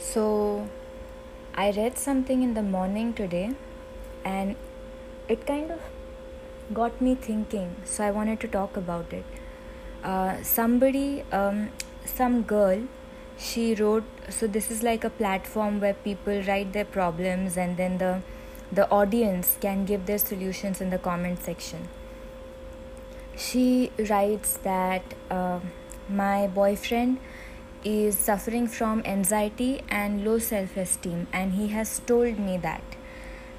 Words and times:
So, 0.00 0.68
I 1.54 1.72
read 1.72 1.98
something 1.98 2.42
in 2.42 2.54
the 2.54 2.62
morning 2.62 3.14
today 3.14 3.50
and 4.24 4.54
it 5.28 5.44
kind 5.44 5.72
of 5.72 5.80
got 6.72 7.00
me 7.00 7.16
thinking. 7.16 7.74
So, 7.84 8.04
I 8.04 8.12
wanted 8.12 8.38
to 8.40 8.48
talk 8.48 8.76
about 8.76 9.12
it. 9.12 9.24
Uh, 10.04 10.40
somebody, 10.42 11.24
um, 11.32 11.70
some 12.04 12.42
girl, 12.42 12.82
she 13.36 13.74
wrote. 13.74 14.04
So, 14.28 14.46
this 14.46 14.70
is 14.70 14.84
like 14.84 15.02
a 15.02 15.10
platform 15.10 15.80
where 15.80 15.94
people 15.94 16.42
write 16.42 16.72
their 16.72 16.84
problems 16.84 17.56
and 17.56 17.76
then 17.76 17.98
the 17.98 18.22
the 18.70 18.88
audience 18.90 19.56
can 19.60 19.84
give 19.86 20.04
their 20.06 20.18
solutions 20.18 20.80
in 20.80 20.90
the 20.90 20.98
comment 20.98 21.42
section. 21.42 21.88
She 23.34 23.90
writes 24.10 24.58
that 24.58 25.14
uh, 25.30 25.60
my 26.08 26.46
boyfriend 26.46 27.18
is 27.84 28.18
suffering 28.18 28.66
from 28.66 29.02
anxiety 29.04 29.82
and 29.88 30.24
low 30.24 30.38
self 30.38 30.76
esteem, 30.76 31.26
and 31.32 31.52
he 31.52 31.68
has 31.68 32.00
told 32.00 32.38
me 32.38 32.56
that. 32.58 32.82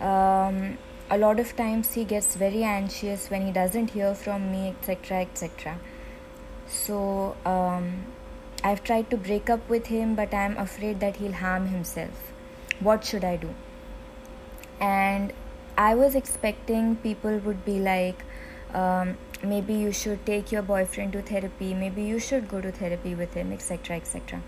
Um, 0.01 0.77
a 1.11 1.17
lot 1.17 1.39
of 1.39 1.55
times 1.55 1.93
he 1.93 2.05
gets 2.05 2.35
very 2.35 2.63
anxious 2.63 3.29
when 3.29 3.45
he 3.45 3.51
doesn't 3.51 3.91
hear 3.91 4.13
from 4.13 4.51
me, 4.51 4.69
etc. 4.69 5.21
etc. 5.21 5.79
So, 6.67 7.35
um, 7.45 8.05
I've 8.63 8.83
tried 8.83 9.09
to 9.09 9.17
break 9.17 9.49
up 9.49 9.67
with 9.69 9.87
him, 9.87 10.15
but 10.15 10.33
I'm 10.33 10.57
afraid 10.57 10.99
that 10.99 11.15
he'll 11.15 11.33
harm 11.33 11.67
himself. 11.67 12.31
What 12.79 13.03
should 13.05 13.23
I 13.23 13.37
do? 13.37 13.55
And 14.79 15.33
I 15.77 15.95
was 15.95 16.13
expecting 16.13 16.97
people 16.97 17.37
would 17.39 17.63
be 17.65 17.79
like, 17.79 18.23
um, 18.73 19.17
maybe 19.43 19.73
you 19.73 19.91
should 19.91 20.25
take 20.25 20.51
your 20.51 20.61
boyfriend 20.61 21.13
to 21.13 21.21
therapy. 21.21 21.73
Maybe 21.73 22.03
you 22.03 22.19
should 22.19 22.47
go 22.47 22.61
to 22.61 22.71
therapy 22.71 23.15
with 23.15 23.33
him 23.33 23.51
etc 23.51 23.95
etc 23.95 24.41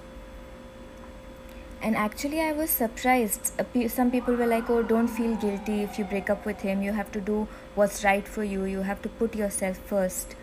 and 1.82 1.96
actually 1.96 2.40
i 2.40 2.52
was 2.52 2.70
surprised. 2.70 3.52
Some 3.88 4.10
people 4.10 4.34
were 4.34 4.46
like 4.46 4.70
oh 4.70 4.82
don't 4.82 5.08
feel 5.08 5.36
guilty. 5.36 5.82
If 5.82 5.98
you 5.98 6.04
break 6.04 6.30
up 6.30 6.46
with 6.46 6.60
him 6.60 6.82
you 6.82 6.92
have 6.92 7.12
to 7.12 7.20
do 7.20 7.48
what's 7.74 8.02
right 8.04 8.26
for 8.26 8.44
you. 8.44 8.64
You 8.64 8.82
have 8.82 9.02
to 9.02 9.08
put 9.08 9.34
yourself 9.34 9.78
first. 9.78 10.34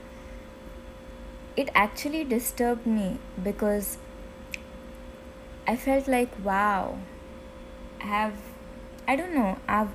It 1.56 1.70
actually 1.76 2.24
disturbed 2.24 2.86
me 2.86 3.18
because 3.44 3.98
i 5.72 5.76
felt 5.82 6.08
like 6.14 6.32
wow 6.46 6.98
have 8.00 8.34
i 9.08 9.16
don't 9.16 9.34
know 9.34 9.58
have 9.68 9.92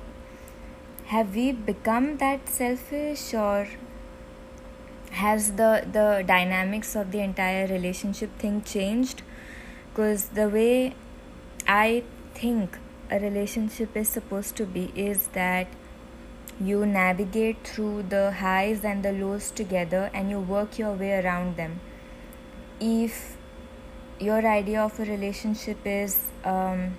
have 1.09 1.35
we 1.35 1.51
become 1.51 2.17
that 2.17 2.47
selfish 2.47 3.33
or 3.33 3.67
has 5.11 5.53
the 5.53 5.83
the 5.91 6.23
dynamics 6.25 6.95
of 6.95 7.11
the 7.11 7.19
entire 7.19 7.65
relationship 7.67 8.37
thing 8.37 8.61
changed? 8.61 9.23
Because 9.89 10.27
the 10.39 10.47
way 10.47 10.93
I 11.71 12.03
think 12.33 12.79
a 13.11 13.19
relationship 13.19 13.95
is 13.95 14.09
supposed 14.09 14.55
to 14.55 14.65
be 14.65 14.91
is 14.95 15.27
that 15.33 15.67
you 16.59 16.83
navigate 16.83 17.63
through 17.63 18.03
the 18.09 18.31
highs 18.31 18.83
and 18.83 19.05
the 19.05 19.11
lows 19.11 19.51
together 19.51 20.09
and 20.11 20.31
you 20.31 20.39
work 20.39 20.79
your 20.79 20.93
way 20.93 21.19
around 21.19 21.57
them. 21.57 21.79
If 22.79 23.37
your 24.19 24.43
idea 24.47 24.81
of 24.81 24.99
a 24.99 25.05
relationship 25.05 25.77
is 25.85 26.25
um, 26.43 26.97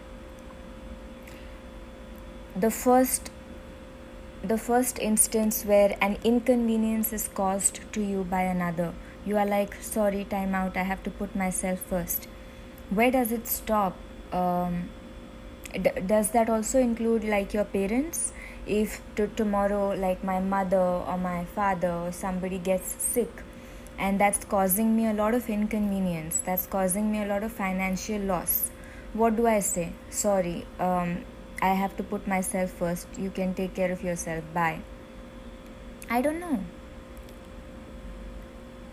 the 2.55 2.70
first 2.70 3.33
the 4.45 4.57
first 4.57 5.01
instance 5.01 5.64
where 5.64 5.97
an 6.01 6.17
inconvenience 6.23 7.13
is 7.13 7.27
caused 7.27 7.80
to 7.92 8.01
you 8.01 8.25
by 8.25 8.41
another 8.41 8.95
you 9.27 9.36
are 9.36 9.45
like 9.45 9.75
sorry 9.83 10.25
time 10.25 10.55
out 10.55 10.79
i 10.79 10.83
have 10.83 11.03
to 11.03 11.11
put 11.11 11.36
myself 11.36 11.79
first 11.79 12.27
where 12.89 13.11
does 13.11 13.33
it 13.33 13.47
stop 13.47 13.98
um, 14.33 14.89
d- 15.73 16.01
does 16.07 16.30
that 16.30 16.48
also 16.48 16.79
include 16.79 17.24
like 17.24 17.55
your 17.55 17.64
parents? 17.64 18.33
If 18.67 19.01
to 19.17 19.27
tomorrow 19.29 19.95
like 19.95 20.23
my 20.23 20.41
mother 20.41 20.79
or 20.79 21.18
my 21.18 21.45
father 21.45 21.91
or 21.91 22.13
somebody 22.13 22.58
gets 22.58 23.02
sick 23.02 23.30
and 23.98 24.20
that's 24.20 24.45
causing 24.45 24.96
me 24.96 25.07
a 25.07 25.13
lot 25.13 25.35
of 25.35 25.48
inconvenience 25.48 26.41
that's 26.45 26.67
causing 26.67 27.11
me 27.13 27.23
a 27.23 27.27
lot 27.27 27.42
of 27.42 27.52
financial 27.52 28.20
loss 28.20 28.70
what 29.13 29.36
do 29.36 29.46
i 29.46 29.58
say? 29.61 29.92
Sorry 30.08 30.67
um, 30.79 31.24
i 31.61 31.74
have 31.74 31.97
to 31.97 32.02
put 32.02 32.27
myself 32.27 32.70
first. 32.70 33.07
You 33.18 33.30
can 33.30 33.55
take 33.55 33.74
care 33.74 33.92
of 33.92 34.02
yourself. 34.02 34.45
Bye. 34.55 34.80
I 36.08 36.20
don't 36.23 36.41
know. 36.41 36.61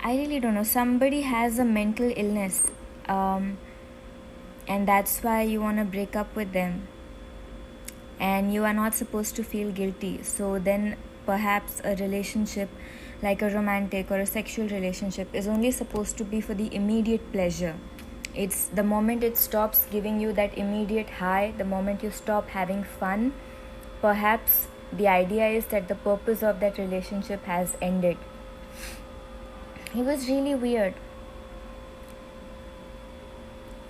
I 0.03 0.17
really 0.17 0.39
don't 0.39 0.55
know. 0.55 0.63
Somebody 0.63 1.21
has 1.21 1.59
a 1.59 1.65
mental 1.65 2.11
illness. 2.15 2.69
Um, 3.07 3.57
and 4.67 4.87
that's 4.87 5.19
why 5.23 5.41
you 5.41 5.61
want 5.61 5.77
to 5.77 5.85
break 5.85 6.15
up 6.15 6.35
with 6.35 6.53
them. 6.53 6.87
And 8.19 8.53
you 8.53 8.63
are 8.63 8.73
not 8.73 8.95
supposed 8.95 9.35
to 9.35 9.43
feel 9.43 9.71
guilty. 9.71 10.23
So 10.23 10.59
then 10.59 10.97
perhaps 11.25 11.81
a 11.83 11.95
relationship 11.95 12.69
like 13.21 13.41
a 13.41 13.49
romantic 13.49 14.11
or 14.11 14.19
a 14.19 14.25
sexual 14.25 14.67
relationship 14.67 15.33
is 15.33 15.47
only 15.47 15.71
supposed 15.71 16.17
to 16.17 16.23
be 16.23 16.41
for 16.41 16.53
the 16.53 16.73
immediate 16.73 17.31
pleasure. 17.31 17.75
It's 18.35 18.65
the 18.67 18.83
moment 18.83 19.23
it 19.23 19.37
stops 19.37 19.85
giving 19.89 20.19
you 20.19 20.33
that 20.33 20.57
immediate 20.57 21.09
high 21.09 21.53
the 21.57 21.65
moment 21.65 22.03
you 22.03 22.11
stop 22.11 22.49
having 22.49 22.83
fun 22.83 23.33
perhaps 24.01 24.67
the 24.91 25.07
idea 25.07 25.47
is 25.47 25.65
that 25.67 25.87
the 25.87 25.95
purpose 25.95 26.43
of 26.43 26.59
that 26.59 26.77
relationship 26.77 27.43
has 27.45 27.75
ended. 27.81 28.17
It 29.95 30.05
was 30.05 30.29
really 30.29 30.55
weird 30.55 30.93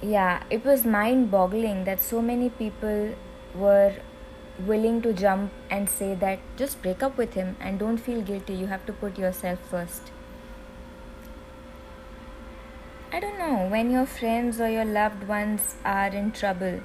yeah, 0.02 0.44
it 0.50 0.64
was 0.64 0.86
mind 0.86 1.32
boggling 1.32 1.84
that 1.86 2.02
so 2.02 2.22
many 2.22 2.50
people 2.50 3.16
were 3.56 3.96
willing 4.66 5.02
to 5.02 5.14
jump 5.14 5.52
and 5.70 5.90
say 5.90 6.14
that 6.16 6.40
just 6.56 6.82
break 6.82 7.04
up 7.04 7.18
with 7.18 7.34
him 7.34 7.56
and 7.60 7.80
don't 7.80 7.98
feel 7.98 8.22
guilty. 8.22 8.54
You 8.54 8.68
have 8.68 8.86
to 8.86 8.94
put 8.94 9.18
yourself 9.18 9.60
first. 9.70 10.12
I 13.12 13.20
don't 13.20 13.40
know, 13.40 13.68
when 13.70 13.90
your 13.90 14.06
friends 14.06 14.60
or 14.60 14.70
your 14.70 14.86
loved 14.86 15.28
ones 15.28 15.76
are 15.86 16.08
in 16.08 16.32
trouble, 16.32 16.82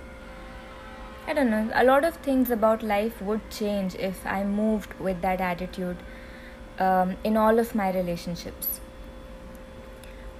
I 1.27 1.35
don't 1.35 1.51
know, 1.51 1.71
a 1.75 1.85
lot 1.85 2.05
of 2.05 2.17
things 2.17 2.51
about 2.51 2.83
life 2.83 3.21
would 3.21 3.51
change 3.51 3.95
if 3.97 4.25
I 4.25 4.45
moved 4.45 4.95
with 5.01 5.21
that 5.23 5.41
attitude 5.41 5.97
um, 6.79 7.17
in 7.25 7.37
all 7.37 7.59
of 7.59 7.75
my 7.75 7.91
relationships 7.93 8.82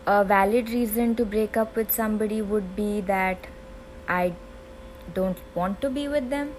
a 0.07 0.25
valid 0.25 0.69
reason 0.71 1.15
to 1.17 1.25
break 1.25 1.57
up 1.57 1.77
with 1.77 1.93
somebody 1.93 2.43
would 2.43 2.75
be 2.75 3.01
that 3.03 3.47
I 4.09 4.35
don't 5.15 5.39
want 5.55 5.81
to 5.83 5.91
be 5.91 6.09
with 6.09 6.31
them, 6.31 6.55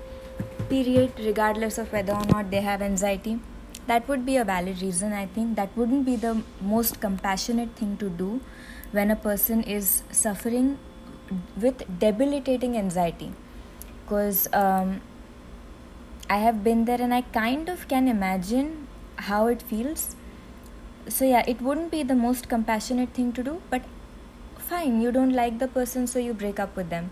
period, 0.70 1.12
regardless 1.20 1.78
of 1.78 1.92
whether 1.92 2.14
or 2.14 2.26
not 2.26 2.52
they 2.52 2.62
have 2.62 2.82
anxiety. 2.82 3.40
That 3.88 4.08
would 4.08 4.26
be 4.26 4.38
a 4.38 4.46
valid 4.46 4.82
reason, 4.82 5.12
I 5.12 5.26
think. 5.26 5.58
That 5.58 5.76
wouldn't 5.76 6.06
be 6.06 6.16
the 6.16 6.42
most 6.62 7.02
compassionate 7.02 7.76
thing 7.76 7.98
to 7.98 8.10
do 8.10 8.40
when 8.92 9.12
a 9.12 9.16
person 9.16 9.62
is 9.64 10.04
suffering 10.12 10.80
with 11.60 12.00
debilitating 12.00 12.78
anxiety. 12.78 13.34
Because 14.06 14.48
um, 14.54 15.02
I 16.30 16.38
have 16.38 16.64
been 16.64 16.86
there 16.86 17.02
and 17.02 17.14
I 17.14 17.22
kind 17.22 17.68
of 17.68 17.88
can 17.90 18.08
imagine 18.08 18.88
how 19.18 19.48
it 19.48 19.62
feels 19.62 20.16
so 21.08 21.26
yeah 21.26 21.44
it 21.48 21.62
wouldn't 21.62 21.92
be 21.92 22.04
the 22.04 22.16
most 22.16 22.48
compassionate 22.50 23.10
thing 23.14 23.32
to 23.34 23.44
do 23.44 23.62
but 23.70 23.82
fine 24.74 25.02
you 25.02 25.12
don't 25.12 25.34
like 25.40 25.60
the 25.60 25.68
person 25.68 26.08
so 26.08 26.20
you 26.20 26.34
break 26.34 26.60
up 26.60 26.76
with 26.76 26.90
them. 26.90 27.12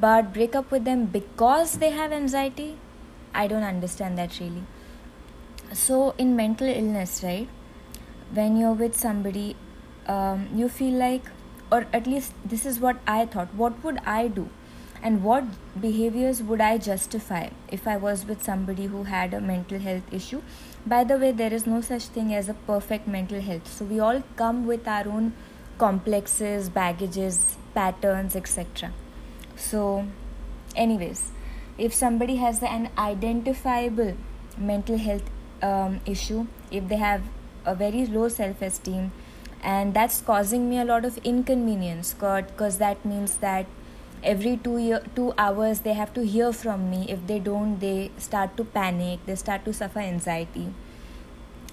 But 0.00 0.32
break 0.32 0.54
up 0.54 0.70
with 0.70 0.84
them 0.84 1.06
because 1.06 1.78
they 1.78 1.90
have 1.90 2.12
anxiety? 2.12 2.76
I 3.34 3.46
don't 3.46 3.62
understand 3.62 4.18
that 4.18 4.38
really. 4.40 4.62
So 5.72 6.14
in 6.18 6.36
mental 6.36 6.68
illness 6.68 7.22
right 7.24 7.48
when 8.38 8.56
you're 8.56 8.78
with 8.84 8.96
somebody 8.96 9.56
um, 10.06 10.48
you 10.54 10.68
feel 10.68 10.94
like 10.94 11.30
or 11.70 11.86
at 11.92 12.06
least 12.06 12.32
this 12.44 12.64
is 12.66 12.80
what 12.80 12.96
i 13.06 13.26
thought 13.26 13.54
what 13.54 13.84
would 13.84 14.00
i 14.14 14.26
do? 14.28 14.48
And 15.02 15.24
what 15.24 15.44
behaviors 15.80 16.42
would 16.42 16.60
I 16.60 16.76
justify 16.76 17.48
if 17.76 17.86
I 17.88 17.96
was 17.96 18.26
with 18.26 18.42
somebody 18.42 18.84
who 18.86 19.04
had 19.04 19.32
a 19.32 19.40
mental 19.40 19.78
health 19.78 20.12
issue? 20.12 20.42
By 20.86 21.04
the 21.04 21.18
way, 21.18 21.32
there 21.32 21.52
is 21.52 21.66
no 21.66 21.80
such 21.80 22.04
thing 22.06 22.34
as 22.34 22.48
a 22.48 22.54
perfect 22.54 23.06
mental 23.06 23.40
health. 23.40 23.70
So 23.70 23.84
we 23.84 24.00
all 24.00 24.22
come 24.36 24.66
with 24.66 24.88
our 24.88 25.06
own 25.06 25.34
complexes, 25.78 26.68
baggages, 26.68 27.56
patterns, 27.74 28.34
etc. 28.34 28.92
So, 29.56 30.06
anyways, 30.74 31.32
if 31.78 31.94
somebody 31.94 32.36
has 32.36 32.62
an 32.62 32.90
identifiable 32.96 34.16
mental 34.56 34.98
health 34.98 35.28
um, 35.62 36.00
issue, 36.06 36.46
if 36.70 36.88
they 36.88 36.96
have 36.96 37.22
a 37.64 37.74
very 37.74 38.06
low 38.06 38.28
self 38.28 38.62
esteem, 38.62 39.12
and 39.62 39.92
that's 39.92 40.22
causing 40.22 40.70
me 40.70 40.78
a 40.78 40.84
lot 40.84 41.04
of 41.04 41.18
inconvenience 41.18 42.14
because 42.14 42.78
that 42.78 43.04
means 43.04 43.36
that 43.38 43.66
every 44.22 44.56
two 44.56 44.78
year 44.78 45.02
two 45.14 45.32
hours 45.38 45.80
they 45.80 45.92
have 45.92 46.12
to 46.14 46.24
hear 46.24 46.52
from 46.52 46.90
me. 46.90 47.06
If 47.08 47.26
they 47.26 47.38
don't 47.38 47.78
they 47.78 48.10
start 48.18 48.56
to 48.56 48.64
panic 48.64 49.20
they 49.26 49.34
start 49.34 49.64
to 49.64 49.72
suffer 49.72 50.00
anxiety. 50.00 50.72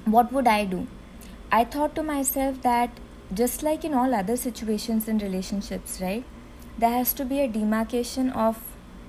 What 0.06 0.32
would 0.32 0.48
i 0.48 0.66
do? 0.66 0.88
I 1.52 1.64
thought 1.64 1.96
to 1.96 2.04
myself 2.04 2.62
that 2.62 2.90
just 3.34 3.64
like 3.64 3.84
in 3.84 3.94
all 3.94 4.14
other 4.16 4.38
situations 4.38 5.08
in 5.08 5.18
relationships 5.18 6.00
right 6.02 6.24
there 6.78 6.92
has 6.92 7.14
to 7.14 7.26
be 7.26 7.42
a 7.42 7.48
demarcation 7.48 8.30
of 8.30 8.60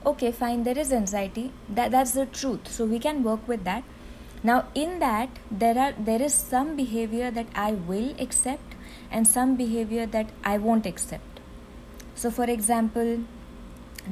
okay 0.06 0.32
fine 0.32 0.64
there 0.64 0.78
is 0.78 0.92
anxiety. 0.92 1.52
That 1.68 1.90
that's 1.90 2.12
the 2.12 2.26
truth. 2.26 2.68
So 2.68 2.84
we 2.84 2.98
can 2.98 3.22
work 3.22 3.46
with 3.46 3.64
that. 3.64 3.84
Now 4.42 4.66
in 4.74 4.98
that 5.00 5.28
there 5.50 5.78
are 5.78 5.92
there 5.98 6.22
is 6.22 6.34
some 6.34 6.76
behavior 6.76 7.30
that 7.30 7.46
i 7.54 7.72
will 7.72 8.14
accept 8.20 8.74
and 9.10 9.26
some 9.26 9.56
behavior 9.56 10.06
that 10.06 10.30
i 10.44 10.56
won't 10.58 10.86
accept 10.86 11.27
so 12.20 12.30
for 12.36 12.46
example 12.52 13.10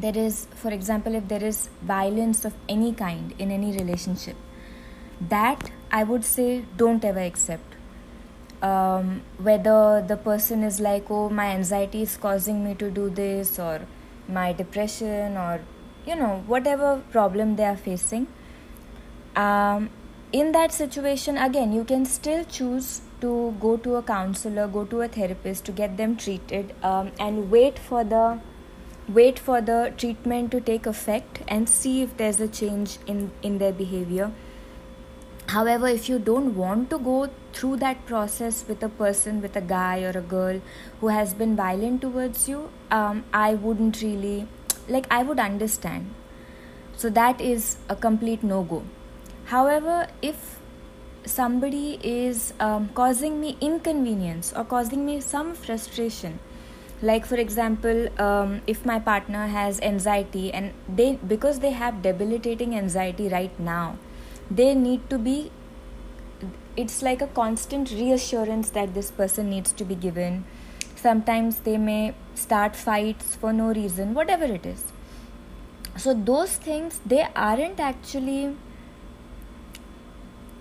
there 0.03 0.17
is 0.25 0.47
for 0.63 0.73
example 0.77 1.15
if 1.21 1.29
there 1.29 1.45
is 1.45 1.69
violence 1.93 2.45
of 2.45 2.55
any 2.69 2.93
kind 2.93 3.33
in 3.39 3.55
any 3.57 3.71
relationship 3.77 4.37
that 5.33 5.71
i 5.91 6.03
would 6.05 6.25
say 6.25 6.65
don't 6.77 7.05
ever 7.05 7.21
accept. 7.21 7.73
Um, 8.67 9.21
whether 9.47 10.03
the 10.09 10.17
person 10.17 10.63
is 10.65 10.81
like 10.81 11.11
oh 11.11 11.29
my 11.29 11.49
anxiety 11.49 12.01
is 12.03 12.17
causing 12.17 12.65
me 12.65 12.75
to 12.77 12.91
do 12.91 13.11
this 13.11 13.59
or 13.59 13.83
my 14.29 14.53
depression 14.55 15.37
or 15.37 15.61
you 16.07 16.17
know 16.17 16.43
whatever 16.47 17.03
problem 17.13 17.57
they 17.57 17.67
are 17.67 17.77
facing 17.77 18.27
um, 19.37 19.91
in 20.33 20.53
that 20.53 20.73
situation 20.73 21.37
again 21.37 21.71
you 21.71 21.85
can 21.85 22.07
still 22.07 22.45
choose 22.45 23.03
to 23.21 23.55
go 23.61 23.77
to 23.77 23.97
a 23.97 24.03
counselor 24.03 24.67
go 24.69 24.85
to 24.85 25.01
a 25.03 25.09
therapist 25.09 25.65
to 25.65 25.73
get 25.73 25.97
them 25.97 26.17
treated 26.17 26.75
um, 26.83 27.13
and 27.19 27.51
wait 27.51 27.79
for 27.79 28.05
the 28.05 28.39
wait 29.09 29.39
for 29.39 29.61
the 29.61 29.93
treatment 29.97 30.51
to 30.51 30.61
take 30.61 30.87
effect 30.87 31.41
and 31.47 31.69
see 31.69 32.03
if 32.03 32.17
there's 32.17 32.41
a 32.41 32.49
change 32.49 32.99
in 33.07 33.31
in 33.43 33.59
their 33.59 33.73
behavior. 33.73 34.33
However 35.49 35.89
if 35.89 36.09
you 36.09 36.19
don't 36.19 36.57
want 36.57 36.91
to 36.91 36.99
go 36.99 37.31
through 37.53 37.77
that 37.77 38.05
process 38.07 38.65
with 38.69 38.83
a 38.83 38.89
person 38.89 39.41
with 39.41 39.57
a 39.57 39.61
guy 39.61 40.03
or 40.03 40.11
a 40.19 40.21
girl 40.21 40.61
who 41.01 41.09
has 41.09 41.35
been 41.35 41.55
violent 41.57 42.03
towards 42.03 42.49
you 42.49 42.69
um, 42.91 43.25
i 43.33 43.55
wouldn't 43.55 44.03
really 44.03 44.47
like 44.89 45.07
i 45.11 45.23
would 45.23 45.39
understand. 45.39 46.15
So 46.97 47.09
that 47.11 47.41
is 47.41 47.77
a 47.89 47.95
complete 47.95 48.43
no 48.43 48.63
go 48.65 48.83
however 49.45 50.09
if 50.21 50.56
somebody 51.27 51.99
is 52.03 52.55
um, 52.61 52.89
causing 52.95 53.41
me 53.41 53.57
inconvenience 53.61 54.53
or 54.57 54.65
causing 54.65 55.05
me 55.05 55.21
some 55.21 55.55
frustration. 55.55 56.39
Like 57.03 57.27
for 57.27 57.37
example 57.37 58.09
um, 58.21 58.63
if 58.67 58.87
my 58.87 58.99
partner 58.99 59.47
has 59.49 59.81
anxiety 59.81 60.53
and 60.53 60.73
they 60.89 61.17
because 61.17 61.61
they 61.61 61.73
have 61.73 62.01
debilitating 62.01 62.75
anxiety 62.75 63.29
right 63.29 63.61
now 63.61 63.99
they 64.51 64.75
need 64.75 65.11
to 65.11 65.19
be 65.19 65.51
it's 66.77 67.03
like 67.03 67.23
a 67.23 67.27
constant 67.27 67.91
reassurance 67.91 68.71
that 68.71 68.95
this 68.95 69.11
person 69.11 69.49
needs 69.51 69.73
to 69.73 69.85
be 69.85 69.95
given. 69.95 70.45
Sometimes 70.95 71.61
they 71.61 71.79
may 71.79 72.15
start 72.35 72.77
fights 72.77 73.35
for 73.35 73.53
no 73.53 73.69
reason 73.73 74.15
whatever 74.15 74.45
it 74.45 74.67
is. 74.67 74.85
So 75.97 76.13
those 76.13 76.57
things 76.57 77.01
they 77.07 77.27
aren't 77.35 77.81
actually 77.81 78.57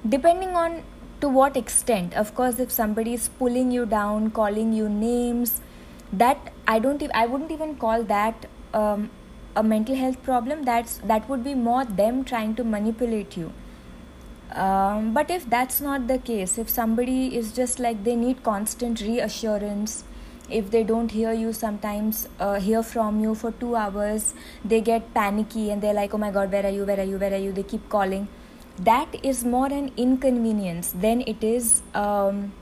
depending 0.07 0.55
on 0.55 0.83
to 1.21 1.29
what 1.29 1.57
extent 1.57 2.13
of 2.13 2.33
course 2.35 2.59
if 2.59 2.71
somebody 2.71 3.13
is 3.13 3.29
pulling 3.39 3.71
you 3.71 3.85
down 3.85 4.29
calling 4.31 4.73
you 4.73 4.87
names 4.89 5.61
that 6.13 6.53
i 6.67 6.77
don't 6.79 7.03
i 7.13 7.25
wouldn't 7.25 7.51
even 7.51 7.75
call 7.75 8.03
that 8.03 8.47
um, 8.73 9.09
a 9.55 9.63
mental 9.63 9.95
health 9.95 10.21
problem 10.23 10.63
that's 10.63 10.97
that 11.13 11.29
would 11.29 11.43
be 11.43 11.53
more 11.53 11.85
them 11.85 12.23
trying 12.23 12.53
to 12.55 12.63
manipulate 12.63 13.37
you 13.37 13.51
um, 14.55 15.13
but 15.13 15.29
if 15.29 15.49
that's 15.49 15.81
not 15.81 16.07
the 16.07 16.17
case, 16.17 16.57
if 16.57 16.69
somebody 16.69 17.35
is 17.35 17.51
just 17.51 17.79
like 17.79 18.03
they 18.03 18.15
need 18.15 18.43
constant 18.43 19.01
reassurance, 19.01 20.05
if 20.49 20.71
they 20.71 20.83
don't 20.83 21.11
hear 21.11 21.33
you 21.33 21.51
sometimes, 21.51 22.29
uh, 22.39 22.59
hear 22.59 22.83
from 22.83 23.19
you 23.19 23.35
for 23.35 23.51
two 23.51 23.75
hours, 23.75 24.33
they 24.63 24.79
get 24.79 25.13
panicky 25.13 25.71
and 25.71 25.81
they're 25.81 25.93
like, 25.93 26.13
oh 26.13 26.17
my 26.17 26.31
god, 26.31 26.51
where 26.51 26.65
are 26.65 26.69
you, 26.69 26.85
where 26.85 26.99
are 26.99 27.03
you, 27.03 27.17
where 27.17 27.33
are 27.33 27.37
you? 27.37 27.51
They 27.51 27.63
keep 27.63 27.89
calling. 27.89 28.27
That 28.77 29.15
is 29.23 29.45
more 29.45 29.67
an 29.67 29.91
inconvenience 29.95 30.91
than 30.91 31.21
it 31.21 31.43
is 31.43 31.81
um, 31.93 32.53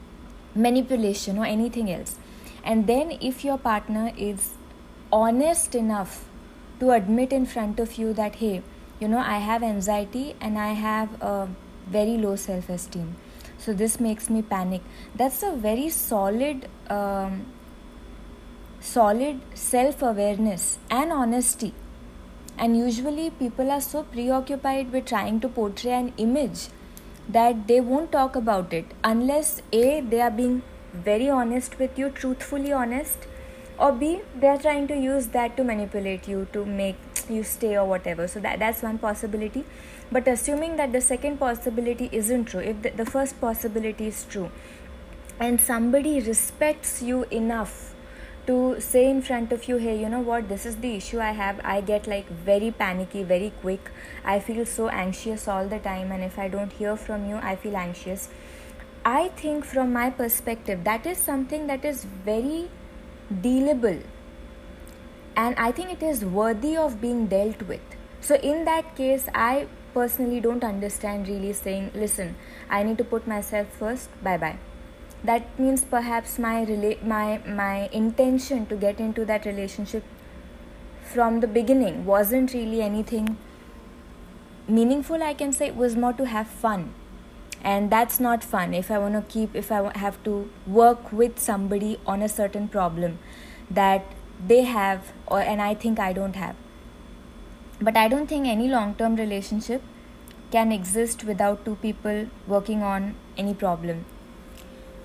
manipulation 0.56 1.38
or 1.38 1.46
anything 1.46 1.92
else. 1.92 2.18
And 2.64 2.88
then 2.88 3.18
if 3.20 3.44
your 3.44 3.58
partner 3.58 4.12
is 4.18 4.52
honest 5.12 5.76
enough 5.76 6.26
to 6.80 6.92
admit 6.92 7.34
in 7.34 7.46
front 7.46 7.80
of 7.80 7.98
you 7.98 8.14
that, 8.14 8.36
hey, 8.36 8.62
you 9.00 9.08
know, 9.08 9.18
I 9.18 9.40
have 9.40 9.64
anxiety 9.64 10.36
and 10.40 10.58
I 10.58 10.74
have. 10.74 11.22
a 11.22 11.50
very 11.88 12.18
low 12.18 12.36
self 12.36 12.70
esteem. 12.70 13.16
So 13.58 13.74
this 13.74 14.00
makes 14.00 14.30
me 14.30 14.42
panic. 14.42 14.82
That's 15.16 15.44
a 15.44 15.52
very 15.52 15.90
solid, 15.90 16.68
um, 16.90 17.46
solid 18.80 19.42
self 19.54 20.02
awareness 20.02 20.80
and 20.90 21.12
honesty. 21.12 21.74
And 22.58 22.78
usually 22.78 23.30
people 23.32 23.72
are 23.72 23.82
so 23.82 24.04
preoccupied 24.04 24.92
with 24.92 25.06
trying 25.06 25.40
to 25.42 25.50
portray 25.50 25.92
an 25.92 26.14
image 26.18 26.68
that 27.28 27.68
they 27.68 27.80
won't 27.80 28.12
talk 28.12 28.36
about 28.36 28.74
it 28.74 28.86
unless 29.04 29.62
A, 29.72 30.02
they 30.02 30.22
are 30.22 30.32
being 30.32 30.62
very 30.94 31.30
honest 31.30 31.80
with 31.80 31.98
you, 31.98 32.10
truthfully 32.10 32.72
honest, 32.72 33.18
or 33.80 33.92
B, 33.92 34.22
they 34.40 34.48
are 34.48 34.58
trying 34.58 34.88
to 34.88 34.96
use 34.96 35.28
that 35.28 35.58
to 35.58 35.64
manipulate 35.64 36.28
you 36.28 36.48
to 36.54 36.66
make 36.66 36.98
you 37.30 37.44
stay 37.44 37.76
or 37.78 37.86
whatever. 37.86 38.28
So 38.28 38.40
that, 38.42 38.60
that's 38.60 38.84
one 38.84 38.98
possibility 39.00 39.66
but 40.14 40.28
assuming 40.28 40.76
that 40.76 40.92
the 40.92 41.02
second 41.02 41.40
possibility 41.40 42.10
isn't 42.12 42.46
true 42.46 42.60
if 42.60 42.82
the, 42.84 42.90
the 42.92 43.06
first 43.06 43.40
possibility 43.42 44.08
is 44.08 44.26
true 44.26 44.52
and 45.40 45.60
somebody 45.60 46.20
respects 46.22 47.02
you 47.02 47.24
enough 47.32 47.93
to 48.48 48.80
say 48.80 49.10
in 49.10 49.22
front 49.22 49.52
of 49.54 49.68
you 49.68 49.78
hey 49.78 50.00
you 50.00 50.10
know 50.10 50.20
what? 50.20 50.50
This 50.50 50.66
is 50.66 50.78
the 50.78 50.96
issue 50.96 51.20
i 51.20 51.32
have. 51.32 51.60
I 51.64 51.82
get 51.82 52.08
like 52.08 52.30
very 52.30 52.72
panicky 52.72 53.24
very 53.24 53.52
quick. 53.62 53.92
I 54.24 54.40
feel 54.40 54.66
so 54.66 54.88
anxious 54.90 55.48
all 55.48 55.68
the 55.68 55.80
time 55.80 56.12
and 56.12 56.24
if 56.24 56.40
i 56.40 56.48
don't 56.48 56.74
hear 56.74 56.96
from 56.96 57.28
you 57.30 57.38
i 57.52 57.56
feel 57.56 57.78
anxious. 57.78 58.30
I 59.06 59.30
think 59.44 59.66
from 59.66 59.94
my 59.94 60.10
perspective 60.10 60.84
that 60.84 61.06
is 61.06 61.18
something 61.18 61.68
that 61.68 61.86
is 61.86 62.06
very 62.06 62.70
dealable 63.46 64.04
and 65.36 65.56
i 65.58 65.72
think 65.72 65.92
it 65.92 66.04
is 66.04 66.24
worthy 66.26 66.76
of 66.78 67.00
being 67.02 67.28
dealt 67.28 67.64
with. 67.64 67.98
So 68.22 68.36
in 68.36 68.66
that 68.66 68.96
case 68.96 69.28
i 69.34 69.68
personally 69.94 70.40
don't 70.42 70.64
understand 70.64 71.28
really 71.28 71.54
saying, 71.54 71.92
listen, 71.94 72.36
I 72.70 72.84
need 72.84 72.98
to 72.98 73.04
put 73.04 73.28
myself 73.28 73.68
first, 73.80 74.10
bye 74.24 74.38
bye. 74.38 74.58
That 75.24 75.58
means 75.58 75.84
perhaps 75.84 76.38
my 76.38 76.66
rela- 76.66 77.02
my 77.04 77.40
my 77.60 77.90
intention 78.02 78.66
to 78.72 78.76
get 78.76 79.00
into 79.00 79.26
that 79.26 79.46
relationship 79.46 80.04
from 81.14 81.40
the 81.40 81.48
beginning 81.48 82.06
wasn't 82.06 82.54
really 82.54 82.82
anything 82.82 83.38
meaningful. 84.68 85.24
I 85.24 85.34
can 85.34 85.54
say 85.54 85.68
it 85.68 85.76
was 85.76 85.96
more 85.96 86.14
to 86.14 86.26
have 86.34 86.48
fun, 86.66 86.84
and 87.76 87.90
that's 87.90 88.20
not 88.20 88.44
fun. 88.44 88.74
If 88.74 88.92
I 88.92 89.00
want 89.06 89.20
to 89.20 89.24
keep, 89.38 89.56
if 89.56 89.72
I 89.72 89.98
have 89.98 90.22
to 90.26 90.36
work 90.82 91.14
with 91.24 91.40
somebody 91.40 91.98
on 92.06 92.22
a 92.22 92.30
certain 92.30 92.68
problem 92.68 93.18
that 93.70 94.06
they 94.54 94.62
have, 94.64 95.14
or 95.28 95.40
and 95.40 95.62
I 95.62 95.74
think 95.74 96.00
I 96.00 96.12
don't 96.14 96.36
have 96.36 96.56
but 97.82 97.98
I 97.98 98.08
don't 98.08 98.28
think 98.28 98.48
any 98.48 98.68
long 98.68 98.96
term 98.96 99.16
relationship 99.16 99.82
can 100.52 100.72
exist 100.72 101.24
without 101.24 101.66
two 101.66 101.76
people 101.82 102.28
working 102.48 102.84
on 102.84 103.16
any 103.38 103.54
problem. 103.54 104.06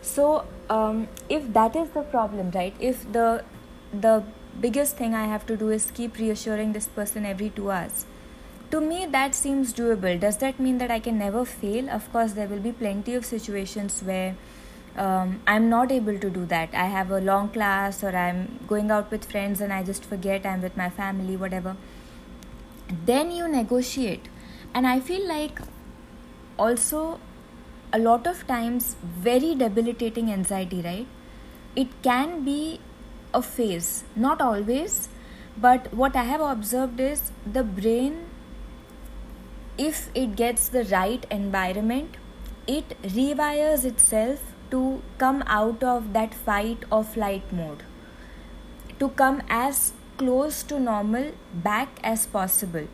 So, 0.02 0.44
um, 0.70 1.08
if 1.28 1.52
that 1.52 1.76
is 1.76 1.90
the 1.90 2.02
problem, 2.02 2.50
right? 2.52 2.74
If 2.78 3.10
the 3.12 3.44
the 3.92 4.22
biggest 4.60 4.96
thing 4.96 5.14
I 5.14 5.24
have 5.26 5.46
to 5.46 5.56
do 5.56 5.70
is 5.70 5.90
keep 5.90 6.18
reassuring 6.18 6.72
this 6.72 6.86
person 6.86 7.26
every 7.26 7.50
two 7.50 7.70
hours. 7.70 8.04
To 8.70 8.80
me, 8.80 9.06
that 9.06 9.34
seems 9.34 9.72
doable. 9.72 10.20
Does 10.20 10.36
that 10.38 10.60
mean 10.60 10.78
that 10.78 10.90
I 10.90 11.00
can 11.00 11.18
never 11.18 11.44
fail? 11.44 11.88
Of 11.88 12.10
course, 12.12 12.32
there 12.32 12.48
will 12.48 12.60
be 12.60 12.72
plenty 12.72 13.14
of 13.14 13.24
situations 13.24 14.02
where 14.02 14.36
um, 14.96 15.40
I'm 15.46 15.70
not 15.70 15.90
able 15.90 16.18
to 16.18 16.30
do 16.30 16.44
that. 16.46 16.74
I 16.74 16.86
have 16.86 17.10
a 17.10 17.20
long 17.20 17.48
class, 17.48 18.02
or 18.04 18.14
I'm 18.14 18.58
going 18.66 18.90
out 18.90 19.10
with 19.10 19.24
friends 19.24 19.62
and 19.62 19.72
I 19.72 19.82
just 19.82 20.04
forget 20.04 20.44
I'm 20.44 20.60
with 20.60 20.76
my 20.76 20.90
family, 20.90 21.36
whatever 21.36 21.76
then 23.04 23.30
you 23.30 23.46
negotiate 23.48 24.28
and 24.74 24.86
i 24.86 24.98
feel 24.98 25.26
like 25.28 25.60
also 26.58 27.20
a 27.92 27.98
lot 27.98 28.26
of 28.26 28.46
times 28.46 28.96
very 29.02 29.54
debilitating 29.54 30.30
anxiety 30.30 30.82
right? 30.82 31.06
It 31.76 31.88
can 32.02 32.44
be 32.44 32.80
a 33.34 33.42
phase 33.42 34.04
not 34.16 34.40
always 34.40 35.08
but 35.56 35.92
what 35.92 36.16
i 36.16 36.22
have 36.22 36.40
observed 36.40 36.98
is 36.98 37.30
the 37.56 37.62
brain 37.62 38.14
if 39.76 40.08
it 40.14 40.34
gets 40.34 40.68
the 40.68 40.84
right 40.84 41.26
environment 41.30 42.16
it 42.66 42.94
rewires 43.02 43.84
itself 43.84 44.40
to 44.70 45.02
come 45.16 45.42
out 45.46 45.82
of 45.82 46.12
that 46.12 46.34
fight 46.34 46.84
or 46.92 47.02
flight 47.02 47.52
mode, 47.52 47.82
to 48.98 49.08
come 49.10 49.42
as 49.48 49.92
close 50.18 50.62
to 50.64 50.78
normal 50.78 51.32
back 51.54 52.00
as 52.02 52.26
possible 52.26 52.86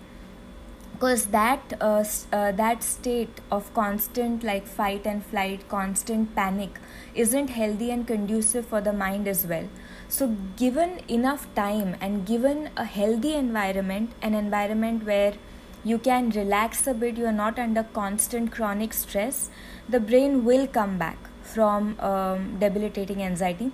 because 0.94 1.26
that 1.26 1.72
uh, 1.80 2.04
uh, 2.32 2.52
that 2.52 2.82
state 2.82 3.40
of 3.50 3.72
constant 3.74 4.44
like 4.44 4.66
fight 4.66 5.06
and 5.06 5.24
flight 5.26 5.68
constant 5.68 6.34
panic 6.36 6.78
isn't 7.14 7.48
healthy 7.48 7.90
and 7.90 8.06
conducive 8.06 8.64
for 8.64 8.80
the 8.80 8.92
mind 8.92 9.26
as 9.26 9.44
well. 9.44 9.68
So 10.08 10.28
given 10.56 11.00
enough 11.08 11.52
time 11.56 11.96
and 12.00 12.24
given 12.24 12.70
a 12.76 12.84
healthy 12.84 13.34
environment 13.34 14.12
an 14.22 14.34
environment 14.34 15.04
where 15.04 15.34
you 15.82 15.98
can 15.98 16.30
relax 16.30 16.86
a 16.86 16.94
bit 16.94 17.16
you 17.16 17.26
are 17.26 17.38
not 17.40 17.58
under 17.58 17.82
constant 17.82 18.52
chronic 18.52 18.92
stress 18.92 19.50
the 19.88 20.00
brain 20.00 20.44
will 20.44 20.66
come 20.66 20.96
back 20.96 21.18
from 21.42 21.98
um, 22.00 22.58
debilitating 22.60 23.22
anxiety. 23.22 23.72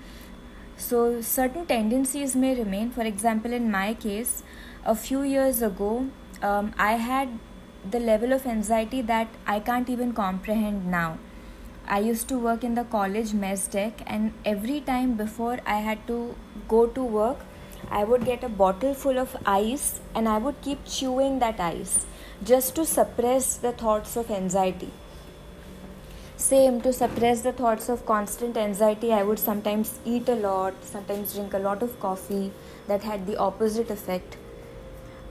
So 0.77 1.21
certain 1.21 1.67
tendencies 1.67 2.35
may 2.35 2.59
remain. 2.59 2.91
For 2.91 3.03
example 3.03 3.53
in 3.53 3.71
my 3.71 3.93
case 3.93 4.43
a 4.87 4.97
few 4.97 5.23
years 5.23 5.61
ago 5.61 6.09
um, 6.43 6.73
I 6.79 6.93
had 6.93 7.39
the 7.91 8.01
level 8.01 8.33
of 8.33 8.47
anxiety 8.47 9.03
that 9.03 9.29
I 9.47 9.61
can't 9.61 9.89
even 9.89 10.13
comprehend 10.13 10.91
now. 10.91 11.19
I 11.87 11.99
used 11.99 12.29
to 12.29 12.39
work 12.39 12.63
in 12.63 12.75
the 12.75 12.85
college 12.85 13.33
mess 13.33 13.67
deck, 13.67 14.03
and 14.07 14.33
every 14.45 14.81
time 14.81 15.15
before 15.15 15.59
I 15.67 15.79
had 15.79 16.07
to 16.07 16.35
go 16.69 16.87
to 16.87 17.03
work, 17.03 17.39
I 17.91 18.05
would 18.05 18.25
get 18.25 18.45
a 18.45 18.49
bottle 18.49 18.95
full 18.95 19.19
of 19.19 19.37
ice 19.45 20.01
and 20.15 20.29
I 20.29 20.39
would 20.39 20.61
keep 20.63 20.85
chewing 20.85 21.39
that 21.41 21.59
ice 21.59 22.07
just 22.45 22.75
to 22.77 22.85
suppress 22.87 23.57
the 23.57 23.73
thoughts 23.73 24.17
of 24.17 24.31
anxiety. 24.31 24.91
Same 26.37 26.81
to 26.83 26.93
suppress 26.93 27.41
the 27.41 27.53
thoughts 27.53 27.89
of 27.89 28.07
constant 28.07 28.57
anxiety, 28.57 29.13
I 29.13 29.23
would 29.25 29.39
sometimes 29.39 29.99
eat 30.05 30.29
a 30.29 30.35
lot, 30.35 30.75
sometimes 30.85 31.35
drink 31.35 31.53
a 31.53 31.59
lot 31.59 31.83
of 31.83 31.99
coffee 32.01 32.53
that 32.87 33.03
had 33.03 33.27
the 33.27 33.37
opposite 33.37 33.91
effect 33.91 34.37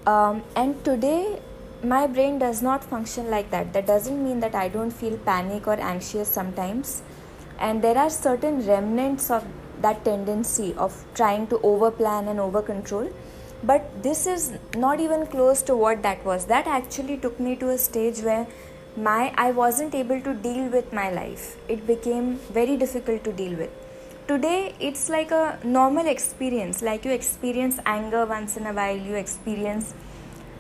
um, 0.06 0.44
and 0.56 0.84
today 0.84 1.40
my 1.84 2.08
brain 2.08 2.40
does 2.40 2.62
not 2.62 2.84
function 2.84 3.30
like 3.30 3.52
that. 3.52 3.74
That 3.74 3.88
doesn't 3.88 4.24
mean 4.24 4.40
that 4.42 4.56
i 4.56 4.68
don't 4.68 4.92
feel 4.92 5.18
panic 5.18 5.68
or 5.68 5.80
anxious 5.80 6.28
sometimes. 6.28 7.02
And 7.60 7.82
there 7.82 7.98
are 7.98 8.10
certain 8.10 8.66
remnants 8.66 9.30
of 9.30 9.46
that 9.82 10.04
tendency 10.04 10.74
of 10.76 11.06
trying 11.14 11.48
to 11.48 11.58
overplan 11.60 12.30
and 12.30 12.40
over 12.40 12.62
control 12.62 13.10
but 13.64 14.04
this 14.04 14.26
is 14.26 14.54
not 14.76 15.00
even 15.02 15.26
close 15.28 15.62
to 15.64 15.76
what 15.76 16.02
that 16.04 16.24
was. 16.24 16.46
That 16.46 16.66
actually 16.68 17.18
took 17.18 17.40
me 17.40 17.56
to 17.58 17.70
a 17.70 17.78
stage 17.78 18.20
where 18.22 18.48
my 18.96 19.34
i 19.38 19.52
wasn't 19.52 19.94
able 19.96 20.20
to 20.22 20.34
deal 20.34 20.70
with 20.70 20.94
my 20.94 21.12
life. 21.12 21.58
It 21.68 21.86
became 21.86 22.36
very 22.60 22.78
difficult 22.78 23.24
to 23.26 23.34
deal 23.34 23.58
with 23.58 23.70
today 24.30 24.76
it's 24.80 25.10
like 25.10 25.32
a 25.32 25.60
normal 25.64 26.08
experience. 26.08 26.82
Like 26.84 27.04
you 27.04 27.12
experience 27.12 27.80
anger 27.86 28.26
once 28.26 28.58
in 28.58 28.68
a 28.68 28.74
while 28.74 28.96
you 28.96 29.16
experience 29.16 29.94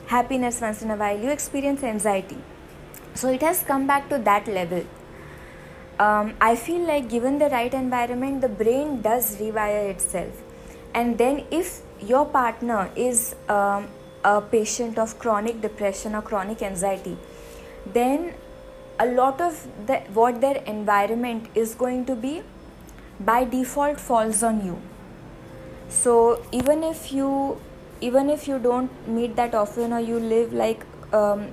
happiness 0.08 0.60
once 0.60 0.82
in 0.82 0.90
a 0.90 0.96
while 0.96 1.20
you 1.20 1.30
experience 1.30 1.84
anxiety. 1.84 2.38
So 3.14 3.30
it 3.30 3.44
has 3.44 3.62
come 3.64 3.86
back 3.86 4.10
to 4.10 4.18
that 4.30 4.48
level. 4.48 4.86
Um, 6.04 6.34
i 6.48 6.56
feel 6.56 6.84
like 6.90 7.10
given 7.14 7.40
the 7.40 7.48
right 7.54 7.74
environment 7.74 8.40
the 8.42 8.48
brain 8.48 9.02
does 9.02 9.36
rewire 9.38 9.90
itself. 9.94 10.44
And 10.94 11.18
then 11.18 11.44
if 11.52 11.82
your 12.02 12.26
partner 12.26 12.90
is 12.96 13.36
um, 13.48 13.90
a 14.24 14.42
patient 14.42 14.98
of 14.98 15.20
chronic 15.20 15.62
depression 15.62 16.16
or 16.16 16.22
chronic 16.22 16.62
anxiety 16.62 17.18
then 17.94 18.34
a 19.00 19.06
lot 19.06 19.40
of 19.40 19.68
the, 19.86 20.00
what 20.14 20.42
their 20.42 20.58
environment 20.64 21.48
is 21.56 21.76
going 21.76 22.06
to 22.06 22.16
be 22.16 22.42
by 23.20 23.44
default 23.44 24.00
falls 24.00 24.44
on 24.44 24.66
you. 24.66 24.82
So 25.90 26.44
even 26.52 26.84
if 26.84 27.12
you 27.12 27.60
even 28.02 28.30
if 28.30 28.48
you 28.48 28.60
don't 28.60 29.08
meet 29.08 29.36
that 29.36 29.54
often 29.54 29.92
or 29.92 30.00
you 30.00 30.20
live 30.20 30.54
like 30.54 30.86
um, 31.14 31.48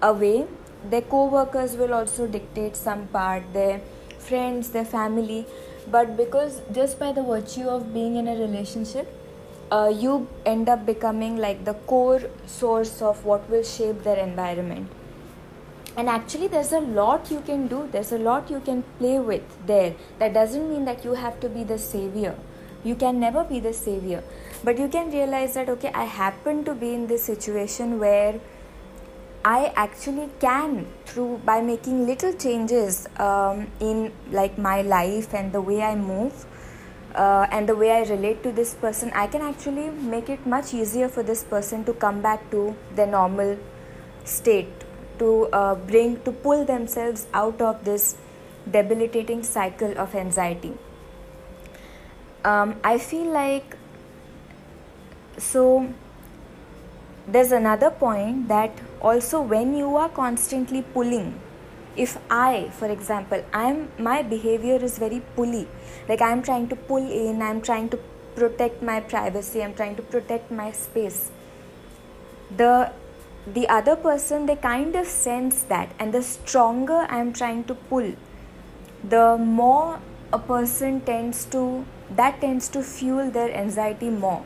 away 0.00 0.46
their 0.90 1.02
co-workers 1.02 1.74
will 1.76 1.92
also 1.92 2.26
dictate 2.26 2.76
some 2.76 3.08
part 3.08 3.42
their 3.52 3.80
friends 4.18 4.70
their 4.70 4.84
family. 4.84 5.46
But 5.90 6.16
because 6.16 6.60
just 6.72 6.98
by 6.98 7.12
the 7.12 7.22
virtue 7.22 7.68
of 7.68 7.94
being 7.94 8.16
in 8.16 8.28
a 8.28 8.36
relationship 8.36 9.12
uh, 9.72 9.92
you 9.94 10.28
end 10.46 10.68
up 10.68 10.86
becoming 10.86 11.36
like 11.36 11.64
the 11.64 11.74
core 11.74 12.22
source 12.46 13.02
of 13.02 13.24
what 13.24 13.48
will 13.50 13.62
shape 13.62 14.02
their 14.02 14.16
environment 14.16 14.88
and 15.98 16.08
actually 16.08 16.46
there's 16.46 16.70
a 16.72 16.78
lot 16.78 17.28
you 17.28 17.40
can 17.46 17.66
do. 17.66 17.88
There's 17.90 18.12
a 18.12 18.18
lot 18.18 18.50
you 18.50 18.60
can 18.60 18.84
play 18.98 19.18
with 19.18 19.66
there. 19.66 19.94
That 20.20 20.32
doesn't 20.32 20.70
mean 20.70 20.84
that 20.84 21.04
you 21.04 21.14
have 21.14 21.40
to 21.40 21.48
be 21.48 21.64
the 21.64 21.76
savior. 21.76 22.36
You 22.84 22.94
can 22.94 23.18
never 23.18 23.42
be 23.42 23.58
the 23.58 23.72
savior. 23.72 24.22
But 24.62 24.78
you 24.78 24.86
can 24.86 25.10
realize 25.10 25.54
that 25.54 25.68
okay 25.74 25.90
i 26.02 26.04
happen 26.04 26.64
to 26.68 26.74
be 26.84 26.92
in 26.94 27.06
this 27.08 27.24
situation 27.30 27.98
where 28.04 28.40
i 29.50 29.72
actually 29.82 30.28
can 30.44 30.72
through 31.10 31.40
by 31.50 31.60
making 31.60 32.06
little 32.06 32.32
changes 32.44 33.06
um, 33.26 33.66
in 33.80 34.12
like 34.32 34.58
my 34.58 34.82
life 34.82 35.32
and 35.32 35.52
the 35.52 35.60
way 35.60 35.80
i 35.82 35.94
move 35.94 36.44
uh, 37.14 37.46
and 37.52 37.68
the 37.68 37.76
way 37.76 37.92
i 37.92 38.00
relate 38.10 38.42
to 38.42 38.52
this 38.58 38.74
person 38.74 39.12
i 39.14 39.28
can 39.28 39.46
actually 39.50 39.88
make 40.16 40.28
it 40.28 40.44
much 40.56 40.74
easier 40.74 41.08
for 41.08 41.22
this 41.22 41.44
person 41.44 41.84
to 41.84 41.92
come 41.92 42.20
back 42.20 42.50
to 42.50 42.74
their 42.96 43.06
normal 43.06 43.56
state 44.24 44.77
to 45.18 45.48
uh, 45.52 45.74
bring 45.74 46.20
to 46.22 46.32
pull 46.32 46.64
themselves 46.64 47.26
out 47.34 47.60
of 47.60 47.84
this 47.84 48.16
debilitating 48.70 49.42
cycle 49.42 49.98
of 49.98 50.14
anxiety. 50.14 50.74
Um, 52.44 52.76
i 52.84 52.98
feel 52.98 53.32
like 53.32 53.76
so 55.38 55.92
there's 57.26 57.52
another 57.52 57.90
point 57.90 58.46
that 58.48 58.70
also 59.00 59.40
when 59.40 59.76
you 59.76 59.96
are 59.96 60.08
constantly 60.08 60.82
pulling 60.82 61.40
if 61.96 62.16
i 62.30 62.70
for 62.78 62.86
example 62.86 63.44
i'm 63.52 63.88
my 63.98 64.22
behavior 64.22 64.76
is 64.76 64.98
very 64.98 65.20
pulley. 65.34 65.66
Like 66.08 66.22
i'm 66.22 66.42
trying 66.42 66.68
to 66.68 66.76
pull 66.76 67.10
in 67.10 67.42
i'm 67.42 67.60
trying 67.60 67.88
to 67.90 67.98
protect 68.36 68.82
my 68.82 69.00
privacy 69.00 69.62
i'm 69.62 69.74
trying 69.74 69.96
to 69.96 70.02
protect 70.02 70.50
my 70.50 70.70
space. 70.70 71.30
The 72.56 72.92
the 73.54 73.68
other 73.68 73.96
person 73.96 74.46
they 74.46 74.56
kind 74.56 74.94
of 74.96 75.06
sense 75.06 75.62
that 75.64 75.92
and 75.98 76.12
the 76.12 76.22
stronger 76.22 77.06
i'm 77.08 77.32
trying 77.32 77.62
to 77.64 77.74
pull 77.74 78.12
the 79.04 79.36
more 79.38 80.00
a 80.32 80.38
person 80.38 81.00
tends 81.00 81.44
to 81.46 81.84
that 82.10 82.40
tends 82.40 82.68
to 82.68 82.82
fuel 82.82 83.30
their 83.30 83.54
anxiety 83.54 84.10
more. 84.10 84.44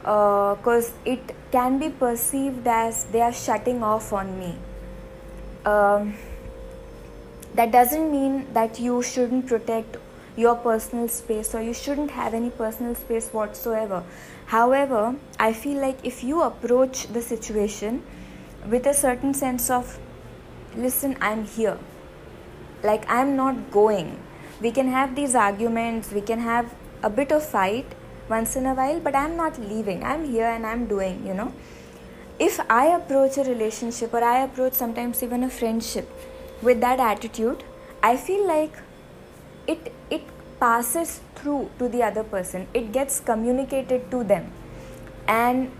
Because 0.00 0.90
uh, 0.90 1.04
it 1.04 1.34
can 1.52 1.78
be 1.78 1.90
perceived 1.90 2.66
as 2.66 3.04
they 3.04 3.20
are 3.20 3.32
shutting 3.32 3.82
off 3.82 4.12
on 4.12 4.38
me. 4.38 4.56
Um, 5.64 6.14
that 7.54 7.70
doesn't 7.70 8.10
mean 8.10 8.52
that 8.52 8.80
you 8.80 9.02
shouldn't 9.02 9.46
protect 9.46 9.98
your 10.36 10.56
personal 10.56 11.08
space 11.08 11.54
or 11.54 11.60
you 11.60 11.74
shouldn't 11.74 12.10
have 12.10 12.32
any 12.32 12.48
personal 12.50 12.94
space 12.94 13.28
whatsoever 13.28 14.02
However, 14.52 15.16
I 15.40 15.54
feel 15.54 15.80
like 15.80 16.00
if 16.04 16.22
you 16.22 16.42
approach 16.42 17.06
the 17.06 17.22
situation 17.22 18.02
with 18.68 18.86
a 18.86 18.92
certain 18.92 19.32
sense 19.32 19.70
of, 19.70 19.98
listen, 20.76 21.16
I'm 21.22 21.44
here, 21.44 21.78
like 22.82 23.08
I'm 23.08 23.34
not 23.34 23.70
going. 23.70 24.18
We 24.60 24.70
can 24.70 24.88
have 24.88 25.14
these 25.16 25.34
arguments, 25.34 26.12
we 26.12 26.20
can 26.20 26.40
have 26.40 26.74
a 27.02 27.08
bit 27.08 27.32
of 27.32 27.46
fight 27.46 27.86
once 28.28 28.54
in 28.54 28.66
a 28.66 28.74
while, 28.74 29.00
but 29.00 29.14
I'm 29.14 29.38
not 29.38 29.58
leaving. 29.58 30.04
I'm 30.04 30.26
here 30.26 30.44
and 30.44 30.66
I'm 30.66 30.86
doing, 30.86 31.26
you 31.26 31.32
know. 31.32 31.54
If 32.38 32.60
I 32.68 32.88
approach 32.88 33.38
a 33.38 33.44
relationship 33.44 34.12
or 34.12 34.22
I 34.22 34.40
approach 34.40 34.74
sometimes 34.74 35.22
even 35.22 35.44
a 35.44 35.48
friendship 35.48 36.10
with 36.60 36.82
that 36.82 37.00
attitude, 37.00 37.64
I 38.02 38.18
feel 38.18 38.46
like 38.46 38.76
it 39.66 39.94
it 40.10 40.24
passes 40.62 41.20
through 41.34 41.68
to 41.78 41.88
the 41.88 42.02
other 42.04 42.22
person, 42.22 42.68
it 42.72 42.92
gets 42.92 43.18
communicated 43.18 44.10
to 44.12 44.22
them. 44.22 44.52
And 45.26 45.72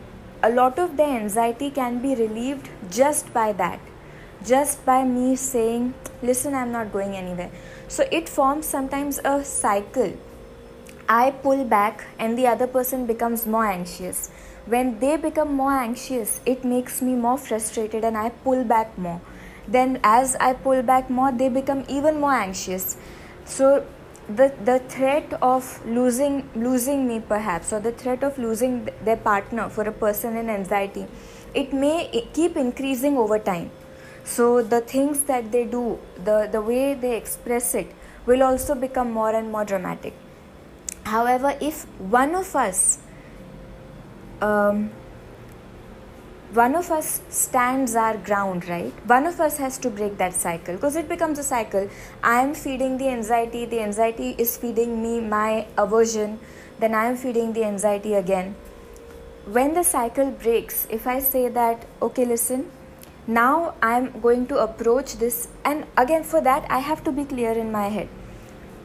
a 0.43 0.51
lot 0.51 0.79
of 0.79 0.97
the 0.97 1.05
anxiety 1.05 1.71
can 1.71 2.01
be 2.01 2.17
relieved 2.17 2.69
just 2.91 3.33
by 3.33 3.53
that, 3.53 3.79
just 4.45 4.85
by 4.85 5.05
me 5.05 5.37
saying, 5.37 5.95
Listen, 6.23 6.55
I'm 6.55 6.73
not 6.73 6.93
going 6.93 7.15
anywhere. 7.17 7.51
So 7.89 8.07
it 8.11 8.29
forms 8.29 8.67
sometimes 8.67 9.21
a 9.25 9.45
cycle. 9.45 10.17
I 11.09 11.31
pull 11.31 11.65
back, 11.65 12.05
and 12.19 12.39
the 12.39 12.47
other 12.47 12.67
person 12.67 13.07
becomes 13.07 13.47
more 13.47 13.67
anxious. 13.67 14.31
When 14.67 15.01
they 15.01 15.17
become 15.17 15.53
more 15.55 15.73
anxious, 15.73 16.41
it 16.47 16.65
makes 16.65 17.03
me 17.03 17.15
more 17.15 17.39
frustrated, 17.39 18.05
and 18.05 18.17
I 18.17 18.29
pull 18.29 18.63
back 18.63 18.97
more. 18.97 19.21
Then, 19.67 19.99
as 20.05 20.37
I 20.37 20.53
pull 20.53 20.83
back 20.83 21.11
more, 21.11 21.33
they 21.33 21.49
become 21.49 21.85
even 21.89 22.21
more 22.21 22.35
anxious. 22.35 22.97
So, 23.45 23.85
the 24.29 24.53
the 24.65 24.79
threat 24.95 25.33
of 25.43 25.85
losing 25.85 26.49
losing 26.55 27.07
me 27.09 27.21
perhaps 27.21 27.73
or 27.73 27.81
the 27.81 27.93
threat 27.93 28.23
of 28.23 28.39
losing 28.39 28.89
their 29.05 29.17
partner 29.17 29.69
for 29.69 29.83
a 29.83 29.93
person 29.93 30.37
in 30.37 30.49
anxiety 30.49 31.07
it 31.55 31.73
may 31.73 32.29
keep 32.33 32.57
increasing 32.57 33.17
over 33.17 33.39
time 33.39 33.71
so 34.25 34.63
the 34.63 34.81
things 34.81 35.21
that 35.23 35.51
they 35.51 35.65
do 35.65 35.99
the 36.25 36.49
the 36.53 36.61
way 36.61 36.95
they 36.95 37.17
express 37.17 37.75
it 37.75 37.93
will 38.27 38.43
also 38.43 38.75
become 38.75 39.11
more 39.11 39.35
and 39.35 39.51
more 39.51 39.65
dramatic. 39.65 40.15
However, 41.05 41.57
if 41.61 41.85
one 41.99 42.35
of 42.35 42.55
us 42.55 42.99
um, 44.41 44.91
one 46.55 46.75
of 46.75 46.91
us 46.91 47.23
stands 47.31 47.95
our 47.97 48.17
ground, 48.19 48.69
right? 48.69 48.93
One 49.07 49.27
of 49.27 49.41
us 49.41 49.57
has 49.57 49.79
to 49.79 49.89
break 49.89 50.19
that 50.19 50.35
cycle 50.35 50.75
because 50.75 50.97
it 50.97 51.09
becomes 51.09 51.39
a 51.39 51.43
cycle. 51.43 51.89
I 52.23 52.43
am 52.43 52.55
feeding 52.55 52.99
the 52.99 53.09
anxiety, 53.09 53.65
the 53.65 53.81
anxiety 53.81 54.35
is 54.37 54.59
feeding 54.59 55.03
me 55.03 55.21
my 55.21 55.67
aversion, 55.79 56.39
then 56.79 56.95
I 56.95 57.07
am 57.07 57.17
feeding 57.17 57.55
the 57.55 57.65
anxiety 57.65 58.13
again. 58.15 58.55
When 59.47 59.73
the 59.73 59.83
cycle 59.83 60.31
breaks, 60.31 60.87
if 60.91 61.07
I 61.07 61.21
say 61.21 61.49
that, 61.49 61.87
okay, 62.03 62.27
listen, 62.27 62.71
now 63.27 63.75
I'm 63.81 64.21
going 64.21 64.47
to 64.49 64.59
approach 64.59 65.17
this, 65.17 65.49
and 65.65 65.87
again, 65.97 66.23
for 66.23 66.43
that, 66.43 66.71
I 66.71 66.81
have 66.81 67.03
to 67.05 67.13
be 67.13 67.25
clear 67.25 67.53
in 67.53 67.73
my 67.73 67.89
head. 67.89 68.09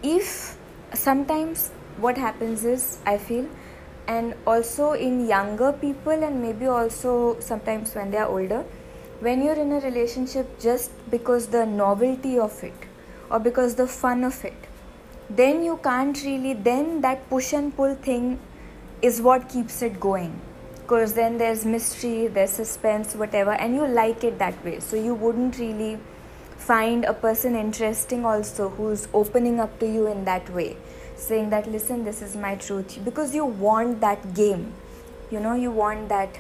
If 0.02 0.58
sometimes 0.94 1.72
what 1.98 2.18
happens 2.18 2.64
is, 2.64 3.00
I 3.06 3.18
feel 3.18 3.50
and 4.08 4.34
also 4.46 4.94
in 4.94 5.28
younger 5.28 5.72
people 5.74 6.24
and 6.24 6.42
maybe 6.42 6.66
also 6.66 7.40
sometimes 7.40 7.94
when 7.96 8.12
they 8.12 8.18
are 8.18 8.28
older 8.28 8.64
when 9.20 9.44
you're 9.44 9.62
in 9.66 9.72
a 9.72 9.80
relationship 9.80 10.60
just 10.60 10.92
because 11.10 11.48
the 11.48 11.66
novelty 11.66 12.38
of 12.40 12.64
it 12.64 12.90
or 13.30 13.40
because 13.40 13.76
the 13.76 13.88
fun 13.88 14.24
of 14.24 14.44
it 14.46 14.68
then 15.30 15.64
you 15.64 15.78
can't 15.84 16.24
really 16.24 16.54
then 16.54 17.02
that 17.02 17.30
push 17.30 17.54
and 17.54 17.76
pull 17.76 17.96
thing 17.96 18.40
is 19.02 19.22
what 19.22 19.50
keeps 19.50 19.82
it 19.82 20.00
going. 20.00 20.40
Because 20.82 21.14
then 21.14 21.38
there's 21.38 21.66
mystery 21.66 22.28
there's 22.28 22.52
suspense 22.52 23.14
whatever 23.14 23.52
and 23.52 23.76
you 23.76 23.86
like 23.86 24.24
it 24.24 24.40
that 24.40 24.64
way. 24.64 24.80
So 24.80 24.96
you 24.96 25.14
wouldn't 25.14 25.58
really 25.60 26.00
find 26.58 27.04
a 27.04 27.14
person 27.14 27.56
interesting 27.56 28.26
also 28.26 28.70
who's 28.70 29.08
opening 29.14 29.60
up 29.60 29.78
to 29.80 29.86
you 29.86 30.08
in 30.08 30.24
that 30.26 30.50
way 30.50 30.78
saying 31.18 31.50
that 31.50 31.70
listen 31.70 32.04
this 32.04 32.22
is 32.22 32.36
my 32.36 32.56
truth. 32.56 33.00
Because 33.04 33.34
you 33.36 33.46
want 33.46 34.02
that 34.02 34.34
game. 34.34 34.74
You 35.32 35.40
know 35.40 35.54
you 35.54 35.72
want 35.72 36.10
that 36.10 36.40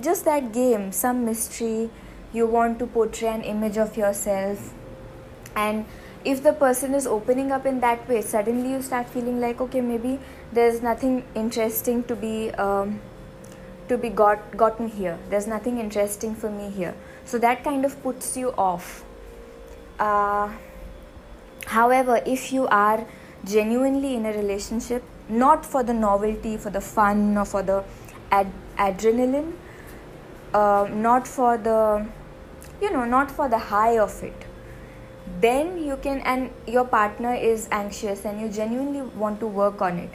just 0.00 0.24
that 0.24 0.52
game 0.52 0.92
some 0.92 1.24
mystery. 1.24 1.90
You 2.32 2.46
want 2.46 2.78
to 2.78 2.86
portray 2.86 3.28
an 3.28 3.42
image 3.42 3.76
of 3.76 3.96
yourself. 3.96 4.72
And 5.54 5.84
if 6.24 6.42
the 6.42 6.52
person 6.52 6.94
is 6.94 7.06
opening 7.06 7.50
up 7.52 7.66
in 7.66 7.80
that 7.80 8.08
way 8.08 8.20
suddenly 8.22 8.70
you 8.70 8.80
start 8.80 9.08
feeling 9.08 9.40
like 9.40 9.60
okay 9.60 9.80
maybe 9.80 10.20
there's 10.52 10.80
nothing 10.80 11.24
interesting 11.34 12.04
to 12.04 12.14
be 12.14 12.50
um, 12.52 13.00
to 13.88 13.98
be 13.98 14.08
got 14.08 14.56
gotten 14.56 14.88
here. 14.88 15.18
There's 15.30 15.46
nothing 15.46 15.78
interesting 15.78 16.34
for 16.34 16.50
me 16.50 16.70
here. 16.70 16.94
So 17.24 17.38
that 17.38 17.64
kind 17.64 17.84
of 17.84 18.00
puts 18.02 18.36
you 18.36 18.52
off. 18.56 19.04
Uh, 19.98 20.50
however 21.66 22.20
if 22.26 22.52
you 22.52 22.66
are 22.68 23.06
genuinely 23.44 24.14
in 24.14 24.26
a 24.26 24.32
relationship, 24.32 25.02
not 25.28 25.64
for 25.64 25.82
the 25.82 25.94
novelty, 25.94 26.56
for 26.56 26.70
the 26.70 26.80
fun, 26.80 27.36
or 27.36 27.44
for 27.44 27.62
the 27.62 27.84
ad- 28.30 28.52
adrenaline, 28.78 29.52
uh, 30.54 30.88
not 30.92 31.26
for 31.26 31.56
the, 31.58 32.06
you 32.80 32.90
know, 32.92 33.04
not 33.04 33.30
for 33.30 33.48
the 33.48 33.58
high 33.58 33.98
of 33.98 34.22
it, 34.22 34.44
then 35.40 35.82
you 35.82 35.96
can, 35.96 36.20
and 36.20 36.50
your 36.66 36.84
partner 36.84 37.34
is 37.34 37.68
anxious 37.70 38.24
and 38.24 38.40
you 38.40 38.48
genuinely 38.48 39.02
want 39.02 39.40
to 39.40 39.46
work 39.46 39.80
on 39.80 39.98
it. 39.98 40.10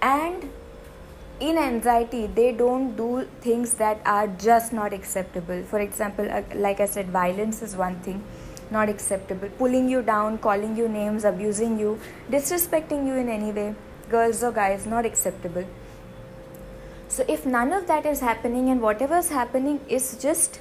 And 0.00 0.50
in 1.40 1.58
anxiety, 1.58 2.26
they 2.26 2.52
don't 2.52 2.96
do 2.96 3.28
things 3.40 3.74
that 3.74 4.00
are 4.04 4.26
just 4.26 4.72
not 4.72 4.92
acceptable. 4.92 5.62
For 5.64 5.78
example, 5.78 6.28
uh, 6.30 6.42
like 6.54 6.80
I 6.80 6.86
said, 6.86 7.08
violence 7.10 7.62
is 7.62 7.76
one 7.76 8.00
thing 8.00 8.24
not 8.70 8.88
acceptable. 8.88 9.48
Pulling 9.58 9.88
you 9.88 10.02
down, 10.02 10.38
calling 10.38 10.76
you 10.76 10.88
names, 10.88 11.24
abusing 11.24 11.78
you, 11.78 11.98
disrespecting 12.30 13.06
you 13.06 13.14
in 13.14 13.28
any 13.28 13.52
way, 13.52 13.74
girls 14.10 14.42
or 14.42 14.52
guys, 14.52 14.86
not 14.86 15.06
acceptable. 15.06 15.64
So, 17.08 17.24
if 17.26 17.46
none 17.46 17.72
of 17.72 17.86
that 17.86 18.04
is 18.04 18.20
happening 18.20 18.68
and 18.68 18.82
whatever 18.82 19.16
is 19.16 19.30
happening 19.30 19.80
is 19.88 20.16
just 20.20 20.60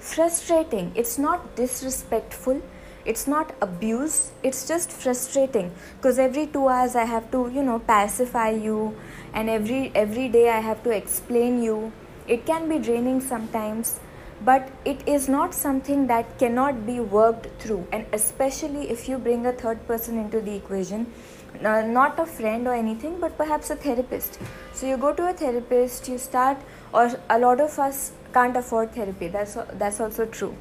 frustrating, 0.00 0.92
it's 0.94 1.16
not 1.16 1.54
disrespectful, 1.54 2.60
it's 3.04 3.26
not 3.26 3.54
abuse, 3.62 4.32
it's 4.42 4.66
just 4.66 4.90
frustrating 4.90 5.72
because 5.96 6.18
every 6.18 6.46
two 6.46 6.68
hours 6.68 6.96
I 6.96 7.04
have 7.04 7.30
to, 7.30 7.50
you 7.54 7.62
know, 7.62 7.78
pacify 7.78 8.50
you, 8.50 8.96
and 9.32 9.48
every 9.48 9.92
every 9.94 10.28
day 10.28 10.50
I 10.50 10.60
have 10.60 10.82
to 10.84 10.90
explain 10.90 11.62
you. 11.62 11.92
It 12.26 12.44
can 12.46 12.68
be 12.68 12.78
draining 12.78 13.20
sometimes 13.20 14.00
but 14.44 14.70
it 14.84 15.06
is 15.06 15.28
not 15.28 15.54
something 15.54 16.06
that 16.06 16.38
cannot 16.38 16.86
be 16.86 16.98
worked 16.98 17.46
through. 17.60 17.86
And 17.92 18.06
especially 18.12 18.90
if 18.90 19.08
you 19.08 19.18
bring 19.18 19.46
a 19.46 19.52
third 19.52 19.86
person 19.86 20.18
into 20.18 20.40
the 20.40 20.54
equation 20.54 21.12
uh, 21.64 21.82
not 21.82 22.18
a 22.18 22.26
friend 22.26 22.66
or 22.66 22.74
anything 22.74 23.18
but 23.20 23.36
perhaps 23.36 23.70
a 23.70 23.76
therapist. 23.76 24.38
So 24.72 24.86
you 24.86 24.96
go 24.96 25.12
to 25.12 25.28
a 25.28 25.32
therapist 25.32 26.08
you 26.08 26.18
start 26.18 26.58
or 26.92 27.10
a 27.28 27.38
lot 27.38 27.60
of 27.60 27.78
us 27.78 28.12
can't 28.32 28.56
afford 28.56 28.92
therapy. 28.92 29.28
That's 29.28 29.56
that's 29.74 30.00
also 30.00 30.26
true. 30.26 30.56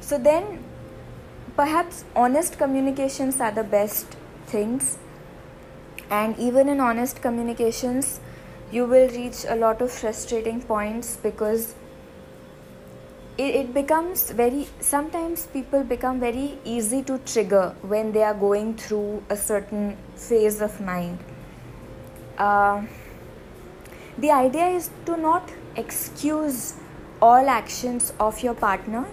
So 0.00 0.18
then 0.18 0.62
perhaps 1.56 2.04
honest 2.14 2.58
communications 2.58 3.40
are 3.40 3.52
the 3.52 3.64
best 3.64 4.16
things. 4.46 4.98
And 6.10 6.38
even 6.38 6.68
in 6.68 6.80
honest 6.80 7.22
communications 7.22 8.20
you 8.70 8.84
will 8.84 9.08
reach 9.08 9.44
a 9.48 9.56
lot 9.56 9.80
of 9.80 9.90
frustrating 9.90 10.60
points 10.60 11.16
because 11.16 11.74
it, 13.38 13.54
it 13.54 13.74
becomes 13.74 14.30
very 14.30 14.66
sometimes 14.80 15.46
people 15.46 15.84
become 15.84 16.20
very 16.20 16.58
easy 16.64 17.02
to 17.02 17.18
trigger 17.18 17.74
when 17.82 18.12
they 18.12 18.22
are 18.22 18.34
going 18.34 18.74
through 18.76 19.22
a 19.28 19.36
certain 19.36 19.96
phase 20.14 20.60
of 20.60 20.80
mind. 20.80 21.18
Uh, 22.38 22.82
the 24.18 24.30
idea 24.30 24.66
is 24.68 24.90
to 25.04 25.16
not 25.16 25.52
excuse 25.76 26.74
all 27.20 27.48
actions 27.48 28.12
of 28.18 28.42
your 28.42 28.54
partner 28.54 29.06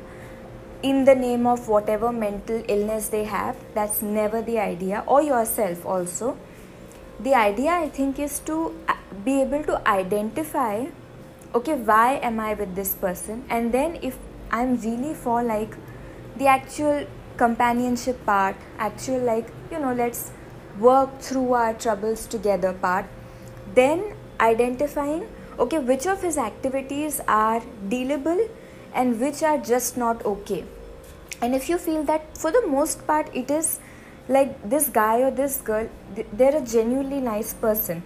in 0.81 1.05
the 1.05 1.15
name 1.15 1.47
of 1.47 1.67
whatever 1.67 2.11
mental 2.11 2.63
illness 2.67 3.09
they 3.09 3.23
have. 3.25 3.57
That's 3.73 4.01
never 4.01 4.41
the 4.41 4.59
idea. 4.59 5.03
Or 5.07 5.21
yourself 5.21 5.85
also. 5.85 6.37
The 7.19 7.35
idea 7.35 7.71
i 7.71 7.89
think 7.89 8.19
is 8.19 8.39
to 8.39 8.75
uh, 8.87 8.95
be 9.23 9.41
able 9.41 9.63
to 9.63 9.87
identify 9.87 10.85
okay 11.55 11.73
why 11.75 12.19
am 12.27 12.39
i 12.39 12.53
with 12.53 12.75
this 12.75 12.95
person? 12.95 13.43
And 13.49 13.71
then 13.71 13.97
if 14.01 14.17
i'm 14.51 14.77
really 14.81 15.13
for 15.13 15.43
like 15.43 15.75
the 16.37 16.47
actual 16.47 17.05
companionship 17.37 18.25
part 18.25 18.55
actual 18.77 19.19
like 19.19 19.51
you 19.71 19.79
know 19.79 19.93
let's 19.93 20.31
work 20.79 21.19
through 21.19 21.53
our 21.53 21.73
troubles 21.73 22.25
together 22.27 22.73
part 22.73 23.05
then 23.75 24.03
identifying 24.39 25.25
okay 25.59 25.79
which 25.79 26.05
of 26.07 26.21
his 26.21 26.37
activities 26.37 27.21
are 27.27 27.61
dealable 27.87 28.47
and 28.93 29.19
which 29.19 29.41
are 29.41 29.57
just 29.57 29.97
not 29.97 30.23
okay. 30.25 30.63
And 31.41 31.55
if 31.55 31.67
you 31.67 31.77
feel 31.77 32.03
that 32.03 32.37
for 32.37 32.51
the 32.51 32.65
most 32.67 33.05
part 33.05 33.29
it 33.35 33.51
is 33.51 33.79
like 34.27 34.57
this 34.69 34.89
guy 34.89 35.21
or 35.21 35.31
this 35.31 35.57
girl 35.61 35.89
they're 36.33 36.57
a 36.57 36.65
genuinely 36.65 37.19
nice 37.19 37.53
person 37.53 38.03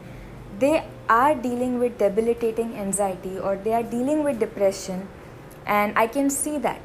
they 0.60 0.84
are 1.08 1.36
dealing 1.36 1.80
with 1.80 1.98
debilitating 1.98 2.76
anxiety 2.76 3.38
or 3.38 3.56
they 3.56 3.74
are 3.74 3.84
dealing 3.84 4.24
with 4.24 4.39
depression 4.39 5.08
and 5.65 5.98
i 5.98 6.08
can 6.08 6.30
see 6.30 6.58
that. 6.58 6.82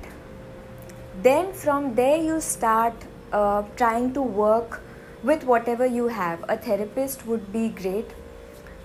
Then 1.22 1.52
from 1.52 1.94
there 1.94 2.16
you 2.16 2.40
start 2.40 2.94
uh, 3.32 3.62
trying 3.76 4.12
to 4.14 4.22
work 4.22 4.80
with 5.22 5.44
whatever 5.44 5.86
you 5.86 6.08
have. 6.08 6.44
A 6.48 6.56
therapist 6.56 7.26
would 7.26 7.52
be 7.52 7.68
great. 7.68 8.10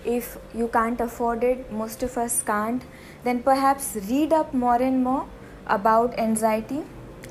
If 0.06 0.38
you 0.54 0.68
can't 0.68 1.02
afford 1.02 1.44
it 1.44 1.72
most 1.72 2.04
of 2.04 2.18
us 2.18 2.42
can't 2.42 2.84
then 3.24 3.42
perhaps 3.44 3.98
read 4.10 4.32
up 4.32 4.54
more 4.54 4.82
and 4.82 5.04
more 5.04 5.28
about 5.66 6.18
anxiety. 6.18 6.84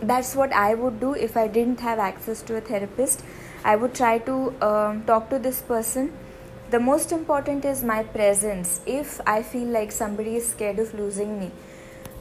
That's 0.03 0.35
what 0.37 0.53
i 0.53 0.75
would 0.75 1.01
do 1.01 1.15
if 1.15 1.37
i 1.37 1.49
didn't 1.49 1.81
have 1.81 1.99
access 1.99 2.43
to 2.43 2.57
a 2.57 2.61
therapist. 2.61 3.23
I 3.65 3.77
would 3.77 3.95
try 3.95 4.19
to 4.31 4.55
um, 4.63 5.03
talk 5.05 5.31
to 5.31 5.39
this 5.39 5.63
person 5.63 6.13
the 6.71 6.81
most 6.81 7.13
important 7.13 7.65
is 7.65 7.83
my 7.85 8.03
presence. 8.03 8.81
If 8.87 9.21
i 9.27 9.43
feel 9.43 9.69
like 9.69 9.93
somebody 9.93 10.37
is 10.37 10.49
scared 10.49 10.79
of 10.79 10.93
losing 10.95 11.39
me 11.41 11.51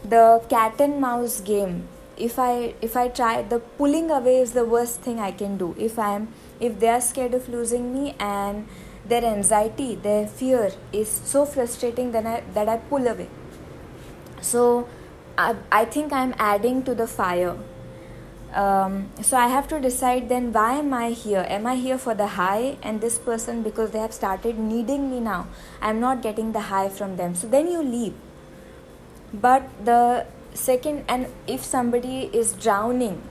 the 0.04 0.42
cat 0.48 0.80
and 0.80 1.00
mouse 1.00 1.40
game. 1.40 1.88
If 2.16 2.38
i 2.38 2.74
if 2.80 2.96
i 2.96 3.08
try 3.08 3.42
the 3.42 3.58
pulling 3.78 4.10
away 4.10 4.38
is 4.40 4.52
the 4.52 4.64
worst 4.64 5.00
thing 5.00 5.18
i 5.18 5.30
can 5.32 5.56
do. 5.56 5.74
If 5.78 5.98
i 5.98 6.10
am 6.14 6.28
if 6.60 6.78
they 6.80 6.88
are 6.88 7.00
scared 7.00 7.34
of 7.34 7.48
losing 7.48 7.92
me 7.92 8.14
and 8.18 8.68
their 9.04 9.24
anxiety 9.24 9.94
their 9.94 10.26
fear 10.26 10.70
is 10.92 11.08
so 11.08 11.44
frustrating 11.44 12.12
that 12.12 12.26
i 12.26 12.42
that 12.54 12.68
i 12.68 12.76
pull 12.76 13.06
away. 13.06 13.28
So 14.40 14.88
i, 15.36 15.56
I 15.72 15.84
think 15.84 16.12
i'm 16.12 16.34
adding 16.38 16.82
to 16.84 16.94
the 16.94 17.06
fire 17.06 17.56
um, 18.52 19.10
so 19.22 19.36
I 19.36 19.48
have 19.48 19.68
to 19.68 19.80
decide 19.80 20.28
then 20.28 20.52
why 20.52 20.74
am 20.74 20.94
I 20.94 21.10
here? 21.10 21.44
Am 21.48 21.66
I 21.66 21.74
here 21.74 21.98
for 21.98 22.14
the 22.14 22.26
high 22.26 22.76
and 22.82 23.00
this 23.00 23.18
person 23.18 23.62
because 23.62 23.90
they 23.90 23.98
have 23.98 24.12
started 24.12 24.58
needing 24.58 25.10
me 25.10 25.20
now? 25.20 25.48
I'm 25.80 26.00
not 26.00 26.22
getting 26.22 26.52
the 26.52 26.60
high 26.60 26.88
from 26.88 27.16
them. 27.16 27.34
So 27.34 27.46
then 27.46 27.70
you 27.70 27.82
leave. 27.82 28.14
But 29.34 29.68
the 29.84 30.26
second, 30.54 31.04
and 31.08 31.26
if 31.46 31.64
somebody 31.64 32.30
is 32.32 32.52
drowning 32.54 33.22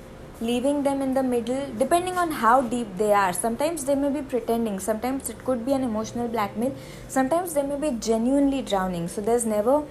leaving 0.42 0.84
them 0.84 1.02
in 1.02 1.14
the 1.14 1.24
middle 1.24 1.66
depending 1.78 2.18
on 2.18 2.30
how 2.30 2.62
deep 2.62 2.88
they 2.98 3.14
are 3.14 3.32
sometimes 3.32 3.86
they 3.86 3.96
may 3.96 4.10
be 4.10 4.22
pretending 4.22 4.80
sometimes 4.80 5.30
it 5.30 5.46
could 5.46 5.66
be 5.66 5.72
an 5.72 5.82
emotional 5.82 6.28
blackmail 6.28 6.76
sometimes 7.08 7.54
they 7.54 7.64
may 7.64 7.78
be 7.78 7.98
genuinely 8.00 8.62
drowning 8.62 9.08
so 9.08 9.22
there's 9.22 9.46
never 9.46 9.84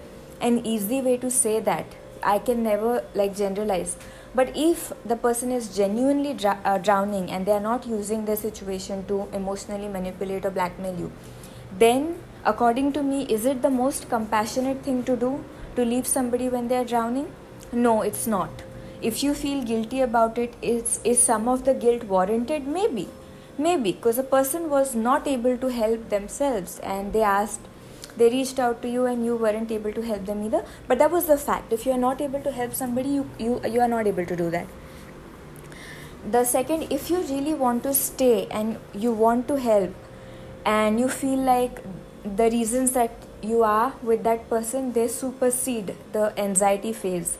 an 0.43 0.65
easy 0.67 1.01
way 1.01 1.17
to 1.17 1.31
say 1.31 1.61
that 1.61 1.87
i 2.23 2.39
can 2.39 2.63
never 2.63 3.03
like 3.15 3.35
generalize 3.35 3.97
but 4.35 4.51
if 4.55 4.93
the 5.05 5.17
person 5.17 5.53
is 5.53 5.75
genuinely 5.77 6.35
dr- 6.35 6.59
uh, 6.65 6.79
drowning 6.79 7.31
and 7.31 7.47
they 7.47 7.53
are 7.53 7.67
not 7.69 7.87
using 7.87 8.25
the 8.25 8.37
situation 8.37 9.05
to 9.07 9.29
emotionally 9.33 9.89
manipulate 9.89 10.45
or 10.45 10.51
blackmail 10.51 10.99
you 10.99 11.11
then 11.79 12.19
according 12.45 12.93
to 12.93 13.03
me 13.03 13.25
is 13.37 13.47
it 13.47 13.63
the 13.63 13.71
most 13.71 14.09
compassionate 14.09 14.83
thing 14.83 15.03
to 15.05 15.17
do 15.17 15.33
to 15.77 15.85
leave 15.85 16.07
somebody 16.07 16.49
when 16.49 16.69
they 16.69 16.77
are 16.77 16.85
drowning? 16.85 17.31
No 17.73 18.03
it's 18.03 18.27
not. 18.27 18.51
If 19.03 19.23
you 19.23 19.35
feel 19.35 19.63
guilty 19.65 20.01
about 20.01 20.39
it 20.39 20.55
is 20.63 21.01
is 21.05 21.21
some 21.21 21.49
of 21.49 21.65
the 21.65 21.75
guilt 21.75 22.05
warranted? 22.05 22.67
Maybe. 22.67 23.09
Maybe 23.59 23.93
because 23.93 24.19
a 24.19 24.23
person 24.23 24.71
was 24.71 24.95
not 24.95 25.27
able 25.27 25.57
to 25.59 25.69
help 25.69 26.09
themselves 26.11 26.79
and 26.81 27.13
they 27.13 27.23
asked 27.23 27.69
they 28.17 28.31
reached 28.31 28.59
out 28.59 28.81
to 28.83 28.89
you 28.89 29.07
and 29.07 29.25
you 29.25 29.37
weren't 29.37 29.71
able 29.71 29.93
to 29.93 30.03
help 30.03 30.27
them 30.27 30.45
either. 30.45 30.65
But 30.87 30.99
that 30.99 31.11
was 31.11 31.27
the 31.27 31.37
fact. 31.37 31.73
If 31.73 31.87
you 31.87 31.93
are 31.93 31.99
not 31.99 32.21
able 32.21 32.41
to 32.43 32.53
help 32.53 32.75
somebody 32.75 33.11
you 33.11 33.29
you, 33.39 33.61
you 33.69 33.81
are 33.81 33.89
not 33.89 34.07
able 34.07 34.27
to 34.27 34.37
do 34.37 34.51
that. 34.51 34.67
The 36.31 36.45
second 36.45 36.93
if 36.99 37.11
you 37.11 37.21
really 37.23 37.55
want 37.55 37.83
to 37.85 37.95
stay 37.95 38.47
and 38.51 38.79
you 38.95 39.13
want 39.13 39.49
to 39.49 39.57
help 39.57 39.95
and 40.65 40.99
you 40.99 41.09
feel 41.09 41.41
like 41.49 41.83
the 42.37 42.51
reasons 42.51 42.93
that 42.93 43.27
you 43.43 43.63
are 43.63 43.93
with 44.03 44.23
that 44.25 44.49
person 44.49 44.93
they 44.93 45.09
supersede 45.09 45.95
the 46.13 46.33
anxiety 46.39 46.93
phase. 46.93 47.37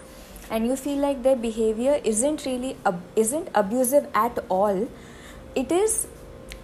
And 0.51 0.67
you 0.67 0.77
feel 0.77 0.99
like 0.99 1.23
their 1.23 1.37
behavior 1.37 2.01
isn't 2.05 2.45
really 2.45 2.77
ab- 2.85 3.01
isn't 3.17 3.49
abusive 3.55 4.11
at 4.15 4.45
all. 4.49 4.89
It 5.55 5.73
is 5.73 6.07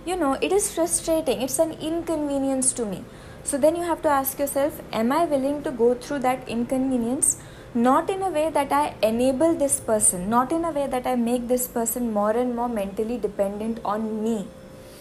you 0.04 0.16
know 0.16 0.34
it 0.48 0.52
is 0.52 0.70
frustrating. 0.74 1.40
It's 1.48 1.58
an 1.58 1.72
inconvenience 1.92 2.72
to 2.74 2.84
me 2.84 3.04
so 3.44 3.58
then 3.58 3.76
you 3.76 3.82
have 3.82 4.02
to 4.02 4.08
ask 4.08 4.38
yourself 4.38 4.80
am 4.92 5.12
i 5.12 5.24
willing 5.24 5.62
to 5.62 5.70
go 5.70 5.94
through 5.94 6.18
that 6.18 6.48
inconvenience 6.48 7.36
not 7.74 8.10
in 8.10 8.22
a 8.22 8.30
way 8.30 8.48
that 8.50 8.72
i 8.72 8.94
enable 9.02 9.54
this 9.54 9.80
person 9.80 10.28
not 10.28 10.52
in 10.52 10.64
a 10.64 10.72
way 10.78 10.86
that 10.86 11.06
i 11.06 11.14
make 11.14 11.46
this 11.48 11.66
person 11.68 12.12
more 12.12 12.32
and 12.32 12.54
more 12.54 12.68
mentally 12.68 13.18
dependent 13.18 13.78
on 13.84 14.22
me 14.24 14.46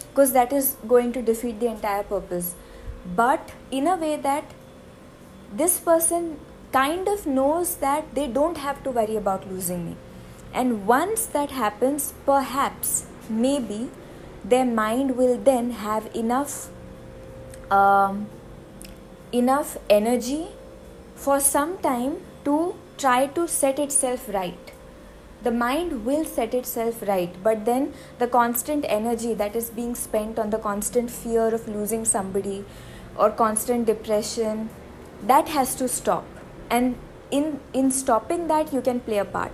because 0.09 0.33
that 0.33 0.53
is 0.53 0.75
going 0.87 1.11
to 1.11 1.21
defeat 1.21 1.59
the 1.59 1.67
entire 1.67 2.03
purpose 2.03 2.55
but 3.15 3.51
in 3.71 3.87
a 3.87 3.95
way 3.95 4.15
that 4.15 4.43
this 5.51 5.79
person 5.79 6.37
kind 6.71 7.07
of 7.07 7.25
knows 7.25 7.77
that 7.77 8.13
they 8.13 8.27
don't 8.27 8.57
have 8.57 8.83
to 8.83 8.91
worry 8.91 9.15
about 9.15 9.49
losing 9.49 9.85
me. 9.85 9.95
And 10.53 10.85
once 10.85 11.25
that 11.27 11.51
happens, 11.51 12.13
perhaps, 12.25 13.05
maybe, 13.29 13.89
their 14.43 14.65
mind 14.65 15.17
will 15.17 15.37
then 15.37 15.71
have 15.71 16.13
enough 16.15 16.69
um, 17.71 18.27
enough 19.31 19.77
energy 19.89 20.47
for 21.15 21.39
some 21.39 21.77
time 21.79 22.17
to 22.45 22.75
try 22.97 23.27
to 23.27 23.47
set 23.47 23.79
itself 23.79 24.27
right. 24.29 24.71
The 25.43 25.51
mind 25.51 26.05
will 26.05 26.25
set 26.25 26.53
itself 26.53 27.01
right 27.01 27.33
but 27.43 27.65
then 27.65 27.93
the 28.17 28.27
constant 28.27 28.85
energy 28.87 29.33
that 29.33 29.55
is 29.55 29.69
being 29.69 29.95
spent 29.95 30.37
on 30.37 30.49
the 30.49 30.57
constant 30.57 31.09
fear 31.09 31.53
of 31.53 31.67
losing 31.67 32.03
somebody 32.03 32.65
or 33.17 33.29
constant 33.29 33.85
depression 33.85 34.69
that 35.23 35.47
has 35.49 35.75
to 35.75 35.87
stop. 35.87 36.25
And 36.69 36.97
in 37.31 37.59
in 37.73 37.91
stopping 37.91 38.47
that 38.47 38.73
you 38.73 38.81
can 38.81 38.99
play 38.99 39.17
a 39.17 39.25
part. 39.25 39.51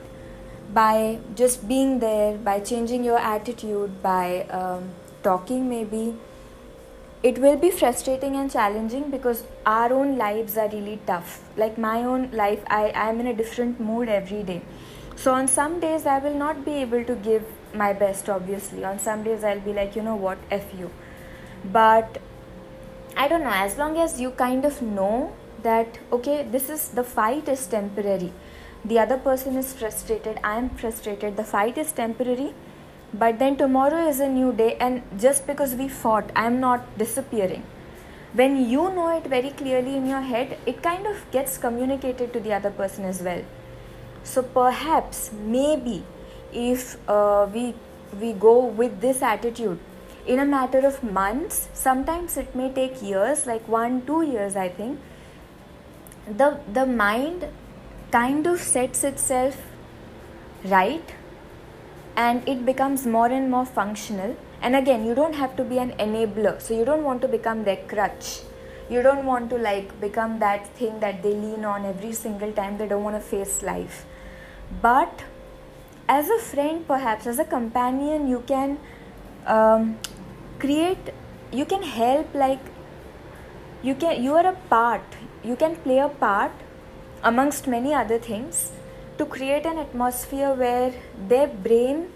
By 0.73 1.19
just 1.35 1.67
being 1.67 1.99
there 1.99 2.37
by 2.37 2.59
changing 2.59 3.03
your 3.03 3.17
attitude 3.17 4.01
by 4.01 4.43
um, 4.49 4.89
talking 5.23 5.69
maybe 5.69 6.15
it 7.23 7.39
will 7.39 7.55
be 7.55 7.71
frustrating 7.71 8.35
and 8.35 8.51
challenging 8.51 9.09
because 9.09 9.43
our 9.65 9.91
own 9.91 10.17
lives 10.17 10.57
are 10.57 10.69
really 10.69 10.99
tough. 11.07 11.41
Like 11.57 11.77
my 11.77 12.03
own 12.03 12.29
life 12.31 12.63
i 12.67 12.91
am 12.93 13.19
in 13.19 13.27
a 13.27 13.33
different 13.33 13.79
mood 13.79 14.09
every 14.09 14.43
day. 14.43 14.61
So 15.15 15.33
on 15.33 15.47
some 15.47 15.79
days 15.79 16.05
i 16.05 16.19
will 16.19 16.35
not 16.35 16.63
be 16.65 16.73
able 16.73 17.03
to 17.05 17.15
give 17.15 17.45
my 17.73 17.93
best 17.93 18.29
obviously. 18.29 18.83
On 18.83 18.99
some 18.99 19.23
days 19.23 19.43
i'll 19.43 19.65
be 19.69 19.73
like 19.73 19.95
you 19.95 20.03
know 20.03 20.15
what 20.15 20.37
f 20.51 20.73
you. 20.77 20.91
But 21.71 22.21
i 23.17 23.27
don't 23.27 23.43
know 23.43 23.57
as 23.65 23.77
long 23.77 23.97
as 23.97 24.19
you 24.19 24.31
kind 24.31 24.65
of 24.65 24.81
know 24.81 25.33
that 25.63 25.97
okay 26.11 26.43
this 26.43 26.69
is 26.69 26.89
the 26.89 27.03
fight 27.03 27.47
is 27.47 27.65
temporary. 27.65 28.31
The 28.83 28.99
other 28.99 29.17
person 29.17 29.55
is 29.57 29.73
frustrated 29.73 30.39
i 30.43 30.57
am 30.57 30.69
frustrated 30.81 31.37
the 31.37 31.43
fight 31.43 31.77
is 31.83 31.91
temporary 31.91 32.53
but 33.19 33.39
then 33.39 33.55
tomorrow 33.55 34.07
is 34.07 34.19
a 34.19 34.27
new 34.27 34.51
day 34.51 34.75
and 34.79 35.01
just 35.25 35.47
because 35.47 35.73
we 35.75 35.87
fought 35.87 36.31
i 36.35 36.45
am 36.45 36.59
not 36.59 36.97
disappearing. 36.97 37.63
When 38.33 38.55
you 38.69 38.89
know 38.93 39.17
it 39.17 39.27
very 39.33 39.51
clearly 39.51 39.95
in 39.95 40.07
your 40.07 40.21
head 40.21 40.57
it 40.65 40.81
kind 40.83 41.07
of 41.07 41.19
gets 41.31 41.57
communicated 41.57 42.33
to 42.33 42.39
the 42.39 42.53
other 42.53 42.71
person 42.71 43.05
as 43.05 43.21
well. 43.21 43.43
So 44.23 44.43
perhaps 44.43 45.31
maybe 45.31 46.03
if 46.51 46.97
uh, 47.09 47.47
we 47.53 47.73
we 48.19 48.33
go 48.33 48.57
with 48.65 48.99
this 49.01 49.21
attitude 49.21 49.79
in 50.25 50.39
a 50.39 50.45
matter 50.45 50.79
of 50.89 51.01
months 51.03 51.67
sometimes 51.73 52.37
it 52.37 52.55
may 52.55 52.71
take 52.71 53.01
years 53.01 53.45
like 53.45 53.67
1 53.67 53.97
2 54.07 54.21
years 54.29 54.55
i 54.61 54.67
think 54.77 56.37
the 56.41 56.47
the 56.77 56.85
mind 57.01 57.45
kind 58.15 58.47
of 58.53 58.63
sets 58.69 59.03
itself 59.09 59.59
right 60.73 61.13
and 62.15 62.47
it 62.47 62.65
becomes 62.65 63.05
more 63.05 63.27
and 63.27 63.49
more 63.51 63.65
functional. 63.65 64.35
And 64.61 64.75
again 64.75 65.05
you 65.05 65.13
don't 65.15 65.35
have 65.35 65.55
to 65.57 65.63
be 65.63 65.77
an 65.77 65.91
enabler. 65.93 66.61
So 66.61 66.77
you 66.77 66.85
don't 66.85 67.03
want 67.03 67.21
to 67.21 67.27
become 67.27 67.63
their 67.63 67.77
crutch. 67.77 68.41
You 68.89 69.01
don't 69.01 69.25
want 69.25 69.49
to 69.49 69.57
like 69.57 69.99
become 69.99 70.39
that 70.39 70.67
thing 70.75 70.99
that 70.99 71.23
they 71.23 71.33
lean 71.33 71.65
on 71.65 71.85
every 71.85 72.13
single 72.13 72.51
time. 72.51 72.77
They 72.77 72.87
don't 72.87 73.03
want 73.03 73.15
to 73.15 73.21
face 73.21 73.61
life. 73.63 74.05
But 74.81 75.23
as 76.07 76.29
a 76.29 76.39
friend 76.39 76.87
perhaps 76.87 77.25
as 77.25 77.39
a 77.39 77.45
companion 77.45 78.27
you 78.27 78.43
can 78.45 78.77
um, 79.47 79.97
create 80.59 81.09
you 81.51 81.65
can 81.65 81.81
help 81.81 82.33
like 82.35 82.59
you 83.81 83.95
can 83.95 84.23
you 84.23 84.33
are 84.33 84.47
a 84.47 84.55
part. 84.69 85.03
You 85.43 85.55
can 85.55 85.75
play 85.75 85.99
a 85.99 86.09
part 86.09 86.51
amongst 87.23 87.67
many 87.67 87.93
other 87.93 88.17
things 88.19 88.71
to 89.17 89.25
create 89.25 89.65
an 89.65 89.77
atmosphere 89.77 90.53
where 90.53 90.93
their 91.27 91.47
brain 91.47 92.09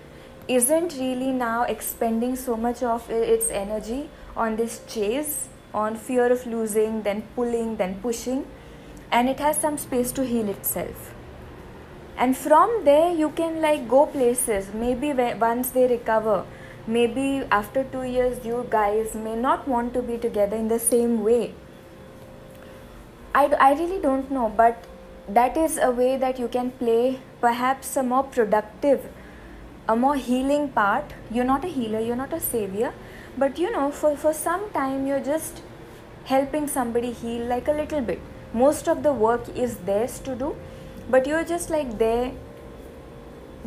isn't 0.47 0.93
really 0.93 1.31
now 1.31 1.63
expending 1.63 2.35
so 2.35 2.57
much 2.57 2.81
of 2.83 3.09
its 3.09 3.49
energy 3.49 4.09
on 4.35 4.55
this 4.55 4.81
chase, 4.88 5.47
on 5.73 5.95
fear 5.95 6.31
of 6.31 6.45
losing, 6.45 7.03
then 7.03 7.23
pulling, 7.35 7.77
then 7.77 7.99
pushing, 8.01 8.45
and 9.12 9.29
it 9.29 9.39
has 9.39 9.57
some 9.57 9.77
space 9.77 10.12
to 10.12 10.25
heal 10.25 10.49
itself. 10.49 11.13
And 12.17 12.35
from 12.35 12.83
there, 12.83 13.13
you 13.13 13.29
can 13.29 13.62
like 13.62 13.88
go 13.88 14.05
places. 14.05 14.73
Maybe 14.73 15.13
once 15.13 15.69
they 15.69 15.88
recover, 15.88 16.45
maybe 16.88 17.45
after 17.51 17.83
two 17.83 18.03
years, 18.03 18.45
you 18.45 18.65
guys 18.69 19.15
may 19.15 19.35
not 19.35 19.67
want 19.67 19.93
to 19.93 20.01
be 20.01 20.17
together 20.17 20.57
in 20.57 20.67
the 20.67 20.79
same 20.79 21.23
way 21.23 21.53
I, 23.33 23.45
I 23.45 23.73
really 23.73 24.01
don't 24.01 24.31
know, 24.31 24.51
but 24.55 24.85
that 25.34 25.58
is 25.58 25.78
a 25.78 25.92
way 25.92 26.18
that 26.18 26.39
you 26.39 26.48
can 26.48 26.72
play 26.72 27.20
perhaps 27.42 27.96
a 27.96 28.04
more 28.04 28.24
productive, 28.24 29.10
a 29.88 29.96
more 29.96 30.15
healing 30.15 30.70
part. 30.70 31.13
You're 31.32 31.46
not 31.46 31.65
a 31.65 31.68
healer, 31.68 32.00
you're 32.00 32.15
not 32.15 32.34
a 32.34 32.39
savior, 32.39 32.94
but 33.38 33.58
you 33.58 33.72
know, 33.72 33.92
for, 33.92 34.15
for 34.18 34.34
some 34.34 34.70
time, 34.72 35.08
you're 35.08 35.20
just 35.20 35.62
helping 36.26 36.68
somebody 36.68 37.12
heal 37.12 37.46
like 37.46 37.68
a 37.68 37.72
little 37.72 38.02
bit. 38.02 38.20
Most 38.54 38.88
of 38.88 39.04
the 39.04 39.13
work 39.13 39.50
is 39.50 39.78
theirs 39.78 40.20
to 40.20 40.36
do, 40.36 40.56
but 41.10 41.26
you're 41.28 41.44
just 41.44 41.70
like 41.70 41.98
there 41.98 42.32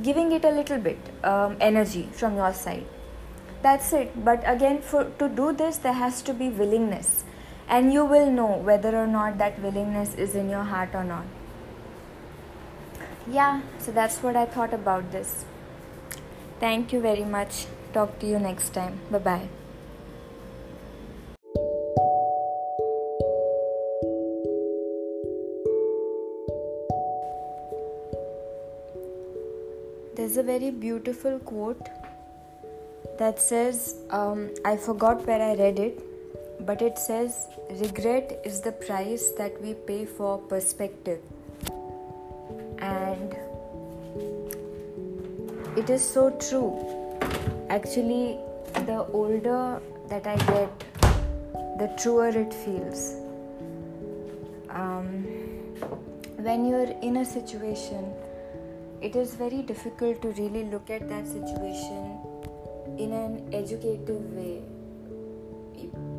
giving 0.02 0.32
it 0.32 0.44
a 0.44 0.50
little 0.50 0.78
bit 0.78 0.98
um, 1.22 1.56
energy 1.60 2.08
from 2.12 2.36
your 2.36 2.52
side. 2.52 2.86
That's 3.62 3.92
it. 3.92 4.24
But 4.24 4.42
again, 4.44 4.82
for 4.82 5.04
to 5.18 5.28
do 5.28 5.52
this, 5.52 5.76
there 5.76 5.92
has 5.92 6.22
to 6.22 6.34
be 6.34 6.48
willingness 6.48 7.24
and 7.68 7.92
you 7.92 8.04
will 8.04 8.30
know 8.30 8.56
whether 8.68 8.96
or 8.96 9.06
not 9.06 9.38
that 9.38 9.60
willingness 9.60 10.14
is 10.14 10.34
in 10.34 10.50
your 10.50 10.64
heart 10.64 10.90
or 10.94 11.04
not. 11.04 11.24
Yeah, 13.30 13.60
so 13.78 13.92
that's 13.92 14.18
what 14.18 14.34
I 14.34 14.46
thought 14.46 14.74
about 14.74 15.12
this. 15.12 15.44
Thank 16.58 16.92
you 16.92 17.00
very 17.00 17.24
much. 17.24 17.66
Talk 17.92 18.18
to 18.18 18.26
you 18.26 18.38
next 18.40 18.70
time. 18.74 18.98
Bye 19.12 19.18
bye. 19.18 19.48
There's 30.16 30.36
a 30.36 30.42
very 30.42 30.70
beautiful 30.70 31.38
quote 31.38 31.88
that 33.18 33.40
says, 33.40 33.96
um, 34.10 34.50
I 34.64 34.76
forgot 34.76 35.26
where 35.26 35.40
I 35.40 35.54
read 35.54 35.78
it, 35.78 36.66
but 36.66 36.82
it 36.82 36.98
says 36.98 37.46
regret 37.70 38.40
is 38.44 38.60
the 38.60 38.72
price 38.72 39.30
that 39.38 39.60
we 39.62 39.74
pay 39.74 40.04
for 40.06 40.38
perspective 40.38 41.20
and 42.82 43.36
it 45.76 45.88
is 45.88 46.06
so 46.06 46.30
true. 46.48 46.70
Actually 47.70 48.38
the 48.86 49.06
older 49.12 49.80
that 50.08 50.26
i 50.26 50.36
get 50.36 50.84
the 51.78 51.88
truer 52.02 52.28
it 52.28 52.52
feels. 52.52 53.14
Um, 54.70 55.24
when 56.48 56.66
you're 56.66 56.92
in 57.02 57.18
a 57.18 57.24
situation 57.24 58.12
it 59.00 59.16
is 59.16 59.34
very 59.34 59.62
difficult 59.62 60.22
to 60.22 60.28
really 60.40 60.64
look 60.64 60.90
at 60.90 61.08
that 61.08 61.26
situation 61.26 62.18
in 62.98 63.12
an 63.12 63.48
educative 63.52 64.32
way. 64.34 64.62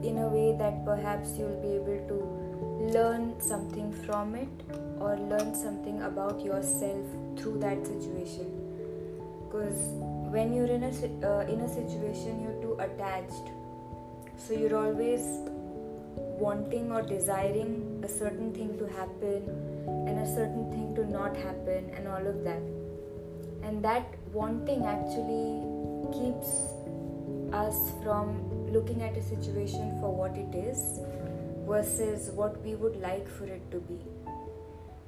In 0.04 0.18
a 0.18 0.28
way 0.28 0.56
that 0.58 0.84
perhaps 0.86 1.38
you'll 1.38 1.62
be 1.62 1.76
able 1.76 2.08
to 2.10 2.43
learn 2.92 3.40
something 3.40 3.92
from 4.06 4.36
it 4.36 4.50
or 5.00 5.16
learn 5.18 5.56
something 5.56 6.02
about 6.02 6.44
yourself 6.44 7.06
through 7.38 7.60
that 7.60 7.86
situation. 7.86 8.60
Because 9.46 9.78
when 10.34 10.54
you're 10.54 10.74
in 10.78 10.84
a 10.84 10.94
uh, 11.28 11.42
in 11.48 11.62
a 11.62 11.70
situation 11.70 12.42
you're 12.42 12.62
too 12.62 12.76
attached. 12.80 13.52
So 14.36 14.54
you're 14.54 14.76
always 14.76 15.22
wanting 16.44 16.92
or 16.92 17.02
desiring 17.02 18.02
a 18.04 18.10
certain 18.10 18.54
thing 18.54 18.78
to 18.80 18.88
happen 18.88 19.44
and 20.08 20.20
a 20.20 20.26
certain 20.26 20.70
thing 20.72 20.96
to 20.96 21.06
not 21.10 21.36
happen 21.38 21.90
and 21.96 22.08
all 22.08 22.26
of 22.28 22.44
that. 22.44 22.62
And 23.64 23.84
that 23.84 24.16
wanting 24.34 24.86
actually 24.86 25.62
keeps 26.18 26.50
us 27.54 27.92
from 28.02 28.42
looking 28.74 29.04
at 29.04 29.16
a 29.16 29.22
situation 29.22 29.98
for 30.02 30.12
what 30.12 30.36
it 30.36 30.56
is 30.56 31.00
versus 31.68 32.30
what 32.32 32.62
we 32.64 32.76
would 32.76 32.96
like 33.02 33.28
for 33.28 33.46
it 33.46 33.70
to 33.72 33.80
be. 33.80 34.00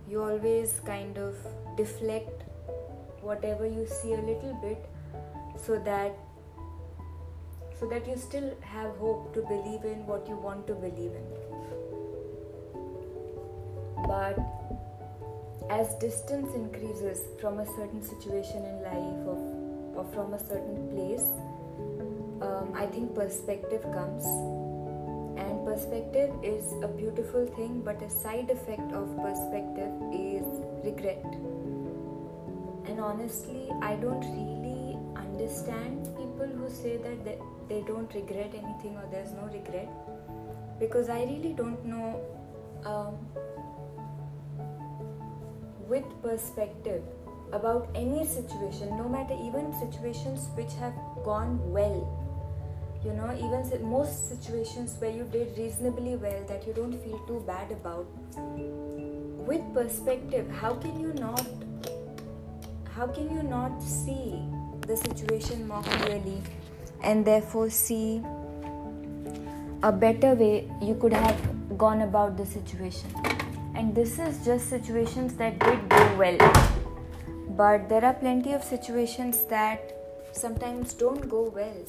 You 0.09 0.23
always 0.23 0.79
kind 0.85 1.17
of 1.17 1.35
deflect 1.77 2.43
whatever 3.21 3.65
you 3.65 3.87
see 3.87 4.13
a 4.13 4.21
little 4.21 4.57
bit 4.61 4.85
so 5.65 5.79
that 5.79 6.15
so 7.79 7.87
that 7.87 8.07
you 8.07 8.15
still 8.15 8.53
have 8.61 8.95
hope 8.97 9.33
to 9.33 9.41
believe 9.41 9.83
in 9.83 10.05
what 10.07 10.27
you 10.29 10.37
want 10.37 10.65
to 10.67 10.73
believe 10.75 11.11
in. 11.11 11.25
But 14.07 14.37
as 15.69 15.95
distance 15.95 16.53
increases 16.53 17.21
from 17.41 17.59
a 17.59 17.65
certain 17.65 18.01
situation 18.01 18.63
in 18.63 18.83
life 18.83 19.25
or, 19.25 19.37
or 19.95 20.05
from 20.13 20.33
a 20.33 20.39
certain 20.39 20.87
place 20.93 21.25
um, 22.41 22.71
i 22.75 22.85
think 22.85 23.15
perspective 23.15 23.81
comes 23.91 24.25
perspective 25.75 26.31
is 26.41 26.71
a 26.83 26.88
beautiful 26.88 27.45
thing, 27.57 27.81
but 27.83 28.01
a 28.01 28.09
side 28.09 28.49
effect 28.49 28.93
of 28.93 29.09
perspective 29.17 29.91
is 30.13 30.45
regret. 30.85 31.25
And 32.88 33.01
honestly, 33.01 33.69
I 33.81 33.95
don't 33.95 34.23
really 34.38 34.97
understand 35.17 36.05
people 36.15 36.47
who 36.47 36.69
say 36.69 36.95
that 36.97 37.25
they, 37.67 37.81
don't 37.88 38.13
regret 38.13 38.53
anything 38.53 38.95
or 38.95 39.03
there's 39.11 39.33
no 39.33 39.49
regret 39.51 39.89
because 40.79 41.09
I 41.09 41.23
really 41.23 41.51
don't 41.51 41.83
know 41.83 42.21
um, 42.85 43.17
with 45.89 46.05
perspective 46.21 47.03
about 47.51 47.89
any 47.95 48.25
situation, 48.25 48.95
no 48.97 49.09
matter 49.09 49.33
even 49.33 49.73
situations 49.77 50.47
which 50.55 50.73
have 50.75 50.93
gone 51.25 51.59
well 51.73 52.24
you 53.05 53.13
know 53.13 53.31
even 53.45 53.89
most 53.89 54.29
situations 54.29 54.95
where 54.99 55.11
you 55.11 55.25
did 55.31 55.57
reasonably 55.57 56.15
well 56.15 56.43
that 56.47 56.65
you 56.67 56.73
don't 56.73 56.97
feel 57.03 57.19
too 57.27 57.43
bad 57.47 57.71
about 57.71 58.07
with 59.49 59.61
perspective 59.73 60.49
how 60.61 60.73
can 60.85 60.99
you 60.99 61.13
not 61.13 61.45
how 62.95 63.05
can 63.05 63.29
you 63.35 63.43
not 63.43 63.83
see 63.83 64.41
the 64.87 64.97
situation 64.97 65.67
more 65.67 65.83
clearly 65.83 66.41
and 67.03 67.25
therefore 67.25 67.69
see 67.69 68.23
a 69.83 69.91
better 69.91 70.33
way 70.33 70.67
you 70.81 70.95
could 70.95 71.13
have 71.13 71.77
gone 71.77 72.01
about 72.01 72.37
the 72.37 72.45
situation? 72.45 73.09
And 73.75 73.93
this 73.93 74.17
is 74.17 74.43
just 74.45 74.69
situations 74.69 75.35
that 75.35 75.59
did 75.59 75.89
go 75.89 76.15
well 76.17 76.37
but 77.49 77.89
there 77.89 78.03
are 78.03 78.13
plenty 78.13 78.53
of 78.53 78.63
situations 78.63 79.45
that 79.45 79.91
sometimes 80.31 80.93
don't 80.93 81.29
go 81.29 81.43
well 81.53 81.85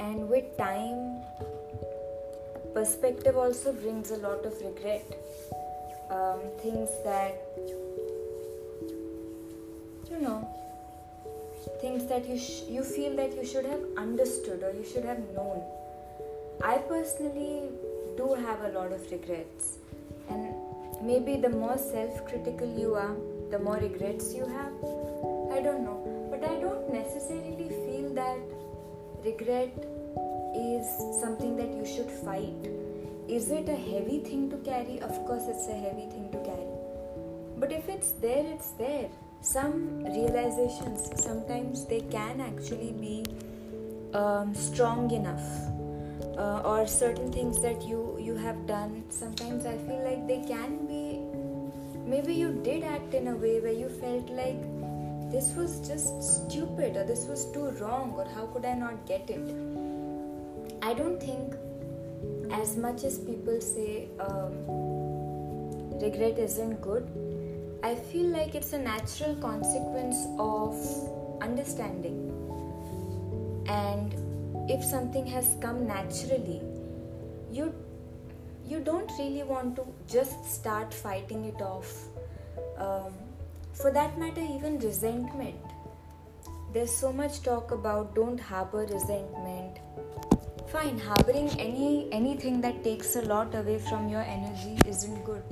and 0.00 0.28
with 0.28 0.56
time 0.56 1.22
perspective 2.74 3.36
also 3.36 3.72
brings 3.72 4.10
a 4.10 4.16
lot 4.16 4.46
of 4.46 4.60
regret. 4.62 5.04
Um, 6.10 6.40
things 6.60 6.90
that 7.04 7.40
you 10.10 10.18
know 10.20 10.38
things 11.80 12.06
that 12.06 12.28
you 12.28 12.38
sh- 12.38 12.64
you 12.76 12.82
feel 12.82 13.14
that 13.16 13.36
you 13.36 13.44
should 13.46 13.64
have 13.64 13.84
understood 13.96 14.62
or 14.62 14.72
you 14.72 14.84
should 14.92 15.04
have 15.04 15.20
known. 15.34 15.62
I 16.62 16.78
personally 16.78 17.68
do 18.16 18.34
have 18.34 18.62
a 18.62 18.72
lot 18.78 18.92
of 18.92 19.10
regrets. 19.12 19.76
And 20.28 20.54
maybe 21.02 21.36
the 21.36 21.48
more 21.48 21.78
self-critical 21.78 22.78
you 22.78 22.94
are 22.94 23.14
the 23.50 23.58
more 23.58 23.76
regrets 23.76 24.34
you 24.34 24.46
have. 24.46 24.72
I 25.56 25.60
don't 25.62 25.84
know. 25.84 25.98
But 26.30 26.44
i 26.48 26.54
don't 26.60 26.92
necessarily 26.92 27.68
feel 27.68 28.12
that 28.14 28.59
regret 29.24 29.72
is 30.54 30.86
something 31.20 31.56
that 31.56 31.72
you 31.72 31.86
should 31.86 32.10
fight. 32.10 32.68
Is 33.28 33.50
it 33.50 33.68
a 33.68 33.76
heavy 33.76 34.20
thing 34.20 34.50
to 34.50 34.56
carry? 34.58 35.00
Of 35.00 35.14
course, 35.26 35.44
it's 35.46 35.68
a 35.68 35.74
heavy 35.74 36.06
thing 36.10 36.28
to 36.32 36.38
carry. 36.38 36.66
But 37.58 37.72
if 37.72 37.88
it's 37.88 38.12
there, 38.12 38.44
it's 38.46 38.70
there. 38.72 39.08
Some 39.42 40.04
realizations, 40.04 41.10
sometimes 41.22 41.86
they 41.86 42.00
can 42.00 42.40
actually 42.40 42.92
be 42.92 43.24
um, 44.14 44.54
strong 44.54 45.10
enough. 45.10 45.46
Uh, 46.36 46.62
or 46.64 46.86
certain 46.86 47.30
things 47.30 47.60
that 47.60 47.82
you 47.82 48.16
you 48.18 48.34
have 48.34 48.66
done 48.66 49.04
sometimes 49.10 49.66
i 49.66 49.76
feel 49.76 50.02
like 50.04 50.26
they 50.26 50.42
can 50.48 50.86
be 50.86 51.20
maybe 52.08 52.32
you 52.32 52.50
did 52.64 52.82
act 52.82 53.12
in 53.12 53.28
a 53.28 53.36
way 53.36 53.60
where 53.60 53.72
you 53.72 53.88
felt 53.88 54.30
like 54.30 54.79
this 55.30 55.52
was 55.54 55.80
just 55.86 56.22
stupid 56.22 56.96
or 56.96 57.04
this 57.04 57.26
was 57.26 57.44
too 57.52 57.70
wrong 57.80 58.14
or 58.16 58.26
how 58.34 58.46
could 58.46 58.64
I 58.64 58.74
not 58.74 59.06
get 59.06 59.30
it? 59.30 59.54
I 60.82 60.94
don't 60.94 61.20
think, 61.20 61.54
as 62.52 62.76
much 62.76 63.04
as 63.04 63.18
people 63.18 63.60
say 63.60 64.08
um, 64.18 64.54
regret 66.00 66.38
isn't 66.38 66.80
good, 66.80 67.08
I 67.82 67.94
feel 67.94 68.26
like 68.26 68.54
it's 68.54 68.72
a 68.72 68.78
natural 68.78 69.36
consequence 69.36 70.26
of 70.38 70.74
understanding. 71.42 72.18
And 73.68 74.14
if 74.70 74.84
something 74.84 75.26
has 75.26 75.56
come 75.60 75.86
naturally, 75.86 76.60
you 77.52 77.72
you 78.66 78.80
don't 78.80 79.10
really 79.18 79.42
want 79.42 79.76
to 79.76 79.84
just 80.08 80.44
start 80.44 80.92
fighting 80.94 81.44
it 81.44 81.60
off. 81.60 81.92
Um, 82.76 83.14
for 83.72 83.90
that 83.90 84.18
matter, 84.18 84.40
even 84.40 84.78
resentment. 84.78 85.56
There's 86.72 86.92
so 86.96 87.12
much 87.12 87.42
talk 87.42 87.72
about 87.72 88.14
don't 88.14 88.38
harbor 88.38 88.86
resentment. 88.86 89.78
Fine, 90.68 90.98
harboring 91.00 91.48
any 91.58 92.08
anything 92.12 92.60
that 92.60 92.84
takes 92.84 93.16
a 93.16 93.22
lot 93.22 93.54
away 93.54 93.78
from 93.78 94.08
your 94.08 94.22
energy 94.22 94.78
isn't 94.86 95.24
good. 95.24 95.42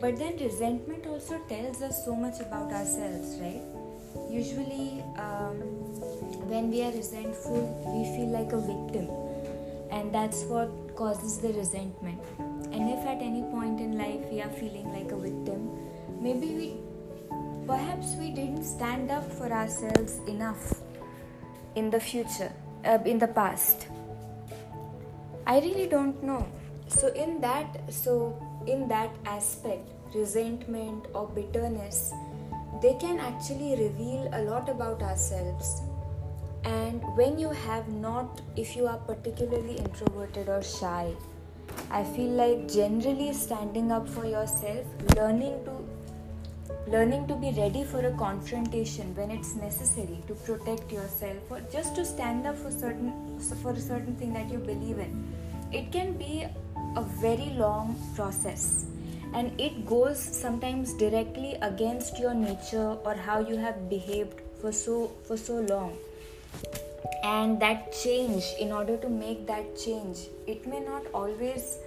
But 0.00 0.18
then 0.18 0.36
resentment 0.38 1.06
also 1.06 1.38
tells 1.48 1.80
us 1.80 2.04
so 2.04 2.16
much 2.16 2.40
about 2.40 2.72
ourselves, 2.72 3.38
right? 3.40 3.62
Usually, 4.28 5.04
um, 5.16 5.60
when 6.50 6.70
we 6.72 6.82
are 6.82 6.90
resentful, 6.90 7.62
we 7.94 8.04
feel 8.16 8.30
like 8.34 8.52
a 8.52 8.60
victim, 8.60 9.08
and 9.92 10.12
that's 10.12 10.42
what 10.44 10.96
causes 10.96 11.38
the 11.38 11.52
resentment. 11.52 12.20
And 12.72 12.90
if 12.90 13.06
at 13.06 13.22
any 13.22 13.42
point 13.42 13.80
in 13.80 13.96
life 13.96 14.20
we 14.28 14.40
are 14.42 14.50
feeling 14.50 14.90
like 14.92 15.12
a 15.12 15.16
victim, 15.16 15.70
maybe 16.20 16.54
we 16.56 16.81
perhaps 17.66 18.14
we 18.16 18.30
didn't 18.30 18.64
stand 18.64 19.10
up 19.10 19.30
for 19.32 19.50
ourselves 19.52 20.18
enough 20.26 20.74
in 21.74 21.90
the 21.90 22.00
future, 22.00 22.52
uh, 22.84 22.98
in 23.04 23.18
the 23.18 23.28
past. 23.28 23.88
I 25.46 25.60
really 25.60 25.86
don't 25.86 26.22
know. 26.22 26.46
So 26.88 27.08
in 27.08 27.40
that, 27.40 27.92
so 27.92 28.38
in 28.66 28.88
that 28.88 29.10
aspect, 29.26 29.88
resentment 30.14 31.06
or 31.14 31.28
bitterness, 31.28 32.12
they 32.82 32.94
can 32.94 33.18
actually 33.18 33.76
reveal 33.76 34.28
a 34.32 34.42
lot 34.42 34.68
about 34.68 35.02
ourselves. 35.02 35.82
And 36.64 37.02
when 37.16 37.38
you 37.38 37.50
have 37.50 37.88
not, 37.88 38.40
if 38.56 38.76
you 38.76 38.86
are 38.86 38.98
particularly 38.98 39.76
introverted 39.76 40.48
or 40.48 40.62
shy, 40.62 41.12
I 41.90 42.04
feel 42.04 42.30
like 42.30 42.68
generally 42.68 43.32
standing 43.32 43.90
up 43.90 44.08
for 44.08 44.26
yourself, 44.26 44.86
learning 45.16 45.64
to 45.64 45.72
learning 46.86 47.26
to 47.28 47.34
be 47.34 47.50
ready 47.52 47.84
for 47.84 48.00
a 48.06 48.12
confrontation 48.12 49.14
when 49.14 49.30
it's 49.30 49.54
necessary 49.54 50.18
to 50.26 50.34
protect 50.34 50.90
yourself 50.90 51.50
or 51.50 51.60
just 51.72 51.94
to 51.96 52.04
stand 52.04 52.46
up 52.46 52.56
for 52.56 52.70
certain 52.70 53.38
for 53.62 53.72
a 53.72 53.80
certain 53.80 54.16
thing 54.16 54.32
that 54.32 54.50
you 54.50 54.58
believe 54.58 54.98
in. 54.98 55.32
It 55.72 55.92
can 55.92 56.12
be 56.14 56.44
a 56.96 57.02
very 57.02 57.50
long 57.56 57.96
process. 58.14 58.86
And 59.34 59.58
it 59.58 59.86
goes 59.86 60.18
sometimes 60.20 60.92
directly 60.94 61.54
against 61.62 62.18
your 62.18 62.34
nature 62.34 62.98
or 63.04 63.14
how 63.14 63.38
you 63.40 63.56
have 63.56 63.88
behaved 63.88 64.42
for 64.60 64.72
so 64.72 65.12
for 65.24 65.36
so 65.36 65.60
long. 65.60 65.96
And 67.24 67.60
that 67.60 67.92
change 67.92 68.44
in 68.58 68.72
order 68.72 68.96
to 68.96 69.08
make 69.08 69.46
that 69.46 69.76
change 69.78 70.18
it 70.46 70.66
may 70.66 70.80
not 70.80 71.06
always 71.14 71.78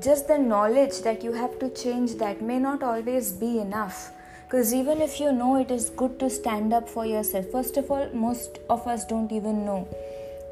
just 0.00 0.28
the 0.28 0.38
knowledge 0.38 1.00
that 1.02 1.24
you 1.24 1.32
have 1.32 1.58
to 1.58 1.70
change 1.70 2.14
that 2.16 2.40
may 2.40 2.58
not 2.58 2.82
always 2.82 3.32
be 3.32 3.58
enough. 3.58 4.12
Because 4.44 4.72
even 4.72 5.02
if 5.02 5.20
you 5.20 5.32
know 5.32 5.56
it 5.56 5.70
is 5.70 5.90
good 5.90 6.18
to 6.20 6.30
stand 6.30 6.72
up 6.72 6.88
for 6.88 7.04
yourself. 7.04 7.50
First 7.50 7.76
of 7.76 7.90
all 7.90 8.08
most 8.14 8.58
of 8.70 8.86
us 8.86 9.04
don't 9.04 9.32
even 9.32 9.64
know. 9.64 9.88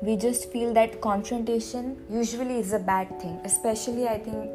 We 0.03 0.17
just 0.17 0.53
feel 0.53 0.75
that 0.75 1.01
confrontation 1.01 2.05
usually 2.11 2.59
is 2.59 2.73
a 2.75 2.79
bad 2.79 3.09
thing 3.21 3.41
especially 3.45 4.07
i 4.07 4.19
think 4.19 4.51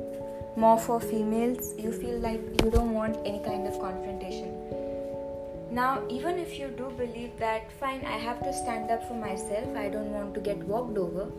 more 0.55 0.77
for 0.77 0.99
females. 0.99 1.73
You 1.79 1.91
feel 1.91 2.19
like 2.19 2.41
you 2.61 2.69
don't 2.69 2.93
want 2.93 3.17
any 3.25 3.39
kind 3.39 3.65
of 3.65 3.79
confrontation. 3.79 4.53
Now 5.71 6.03
even 6.09 6.37
if 6.37 6.59
you 6.59 6.67
do 6.67 6.91
believe 6.97 7.37
that 7.39 7.71
fine 7.79 8.05
i 8.05 8.17
have 8.17 8.43
to 8.43 8.53
stand 8.53 8.91
up 8.91 9.07
for 9.07 9.15
myself. 9.15 9.75
I 9.75 9.89
don't 9.89 10.11
want 10.11 10.33
to 10.35 10.41
get 10.41 10.57
walked 10.57 10.97
over. 10.97 11.31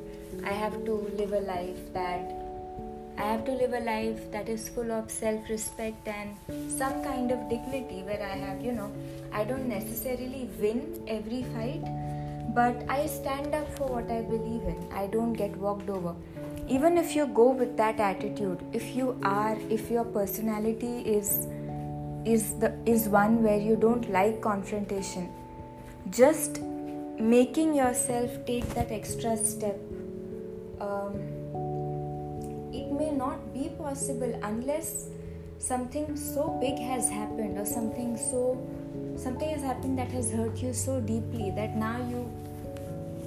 I 0.45 0.53
have 0.53 0.85
to 0.87 0.95
live 1.19 1.33
a 1.33 1.41
life 1.41 1.93
that 1.93 2.42
I 3.23 3.27
have 3.27 3.45
to 3.45 3.53
live 3.53 3.73
a 3.73 3.79
life 3.79 4.33
that 4.33 4.49
is 4.49 4.69
full 4.69 4.91
of 4.91 5.09
self 5.09 5.49
respect 5.49 6.09
and 6.09 6.37
some 6.69 7.05
kind 7.05 7.31
of 7.31 7.49
dignity 7.49 8.03
where 8.03 8.21
I 8.21 8.37
have, 8.37 8.65
you 8.65 8.73
know, 8.73 8.91
I 9.33 9.45
don't 9.45 9.69
necessarily 9.69 10.51
win 10.61 11.05
every 11.07 11.45
fight, 11.55 11.85
but 12.53 12.83
I 12.89 13.07
stand 13.07 13.55
up 13.55 13.69
for 13.79 13.87
what 13.87 14.11
I 14.11 14.23
believe 14.23 14.65
in. 14.73 14.89
I 14.93 15.07
don't 15.07 15.35
get 15.35 15.57
walked 15.57 15.89
over. 15.89 16.17
Even 16.67 16.99
if 16.99 17.15
you 17.15 17.29
go 17.29 17.51
with 17.51 17.77
that 17.77 18.01
attitude, 18.01 18.59
if 18.73 18.97
you 18.97 19.17
are, 19.23 19.57
if 19.71 19.89
your 19.89 20.05
personality 20.05 20.99
is 21.21 21.47
is 22.25 22.53
the 22.65 22.75
is 22.97 23.09
one 23.09 23.41
where 23.45 23.65
you 23.71 23.77
don't 23.77 24.11
like 24.11 24.41
confrontation, 24.41 25.33
just 26.11 26.61
making 27.21 27.73
yourself 27.73 28.45
take 28.47 28.69
that 28.75 28.91
extra 28.91 29.37
step. 29.37 29.92
Not 33.23 33.53
be 33.55 33.69
possible 33.81 34.39
unless 34.51 35.09
something 35.59 36.17
so 36.17 36.47
big 36.61 36.79
has 36.93 37.09
happened 37.09 37.59
or 37.59 37.65
something 37.65 38.17
so 38.17 38.41
something 39.17 39.51
has 39.51 39.63
happened 39.63 39.99
that 39.99 40.11
has 40.21 40.33
hurt 40.39 40.63
you 40.67 40.73
so 40.73 41.01
deeply 41.13 41.51
that 41.61 41.77
now 41.77 41.97
you 42.13 42.23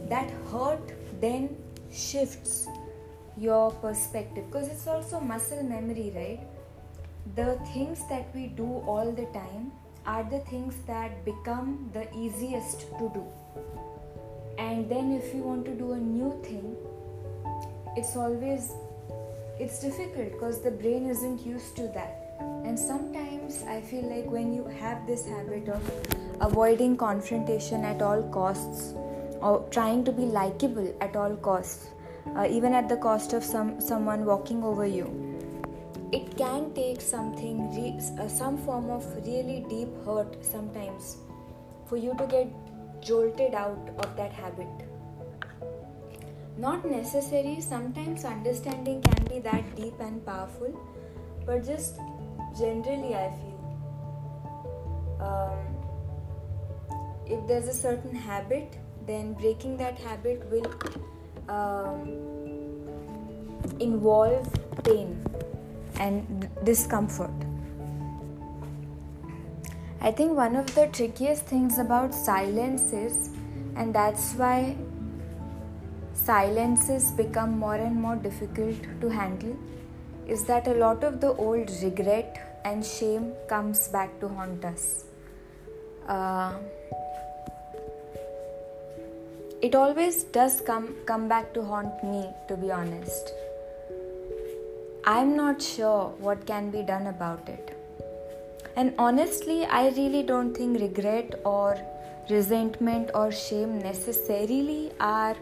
that 0.09 0.29
hurt 0.51 0.91
then 1.21 1.55
shifts 1.91 2.67
your 3.37 3.71
perspective. 3.71 4.45
Because 4.47 4.67
it's 4.67 4.87
also 4.87 5.19
muscle 5.19 5.63
memory 5.63 6.11
right? 6.15 6.39
The 7.35 7.59
things 7.73 7.99
that 8.09 8.33
we 8.35 8.47
do 8.47 8.83
all 8.85 9.11
the 9.11 9.25
time 9.37 9.71
are 10.05 10.23
the 10.23 10.39
things 10.51 10.75
that 10.87 11.25
become 11.25 11.89
the 11.93 12.07
easiest 12.15 12.81
to 12.99 13.11
do. 13.13 13.25
And 14.57 14.89
then 14.89 15.11
if 15.11 15.33
you 15.33 15.41
want 15.41 15.65
to 15.65 15.73
do 15.73 15.93
a 15.93 15.97
new 15.97 16.39
thing 16.43 16.75
it's 17.97 18.17
always 18.17 18.73
it's 19.59 19.79
difficult 19.79 20.31
because 20.33 20.61
the 20.61 20.71
brain 20.71 21.09
isn't 21.09 21.45
used 21.45 21.75
to 21.77 21.87
that. 21.89 22.21
And 22.65 22.77
sometimes 22.77 23.35
i 23.71 23.79
feel 23.79 24.05
like 24.11 24.29
when 24.35 24.53
you 24.53 24.63
have 24.79 25.05
this 25.07 25.25
habit 25.25 25.67
of 25.69 25.89
avoiding 26.41 26.95
confrontation 26.97 27.83
at 27.85 28.01
all 28.01 28.23
costs 28.37 28.93
or 29.41 29.53
trying 29.75 30.03
to 30.05 30.11
be 30.11 30.23
likable 30.37 30.87
at 31.01 31.15
all 31.15 31.35
costs 31.47 31.89
uh, 32.35 32.47
even 32.49 32.73
at 32.73 32.89
the 32.89 32.97
cost 32.97 33.33
of 33.33 33.43
some 33.43 33.79
someone 33.79 34.25
walking 34.25 34.63
over 34.63 34.87
you 34.87 35.05
it 36.11 36.35
can 36.37 36.73
take 36.73 37.01
something 37.01 37.61
re- 37.75 37.99
uh, 38.19 38.27
some 38.27 38.57
form 38.65 38.89
of 38.89 39.05
really 39.27 39.63
deep 39.69 39.95
hurt 40.05 40.35
sometimes 40.43 41.17
for 41.85 41.97
you 41.97 42.15
to 42.17 42.27
get 42.35 42.47
jolted 43.01 43.53
out 43.53 43.95
of 43.99 44.17
that 44.17 44.33
habit 44.33 44.85
not 46.57 46.89
necessary. 46.89 47.59
Sometimes 47.61 48.25
understanding 48.25 49.01
can 49.01 49.23
be 49.25 49.39
that 49.39 49.75
deep 49.75 49.99
and 49.99 50.25
powerful 50.25 50.73
but 51.45 51.63
just 51.63 51.99
generally 52.57 53.13
i 53.15 53.29
feel 53.39 53.55
um, 55.21 55.59
if 57.25 57.47
there's 57.47 57.67
a 57.67 57.73
certain 57.73 58.15
habit 58.15 58.77
then 59.05 59.33
breaking 59.33 59.77
that 59.77 59.97
habit 59.99 60.43
will 60.49 60.65
um, 61.47 62.35
involve 63.79 64.47
pain 64.83 65.23
and 65.99 66.49
discomfort. 66.63 67.31
I 70.01 70.11
think 70.11 70.35
one 70.35 70.55
of 70.55 70.73
the 70.73 70.87
trickiest 70.87 71.45
things 71.45 71.77
about 71.77 72.13
silence 72.13 72.93
is 72.93 73.29
and 73.75 73.93
that's 73.93 74.33
why 74.33 74.75
silences 76.15 77.11
become 77.11 77.57
more 77.59 77.75
and 77.75 77.95
more 77.95 78.15
difficult 78.15 78.75
to 79.01 79.09
handle 79.09 79.55
is 80.27 80.45
that 80.45 80.67
a 80.67 80.73
lot 80.73 81.03
of 81.03 81.21
the 81.21 81.33
old 81.33 81.69
regret 81.83 82.61
and 82.65 82.83
shame 82.83 83.33
comes 83.47 83.87
back 83.89 84.19
to 84.19 84.27
haunt 84.27 84.65
us. 84.65 85.05
Uh, 86.07 86.53
it 89.61 89.73
always 89.73 90.23
does 90.35 90.61
come 90.65 90.87
come 91.05 91.27
back 91.27 91.53
to 91.53 91.61
haunt 91.67 92.03
me 92.03 92.19
to 92.47 92.57
be 92.63 92.71
honest 92.77 93.31
i'm 95.13 95.31
not 95.37 95.61
sure 95.67 96.03
what 96.25 96.45
can 96.49 96.69
be 96.75 96.81
done 96.89 97.07
about 97.11 97.49
it 97.53 97.71
and 98.75 98.93
honestly 99.05 99.57
i 99.79 99.81
really 99.97 100.21
don't 100.31 100.53
think 100.59 100.79
regret 100.81 101.39
or 101.53 101.77
resentment 102.29 103.09
or 103.13 103.31
shame 103.31 103.73
necessarily 103.79 104.91
are 104.99 105.35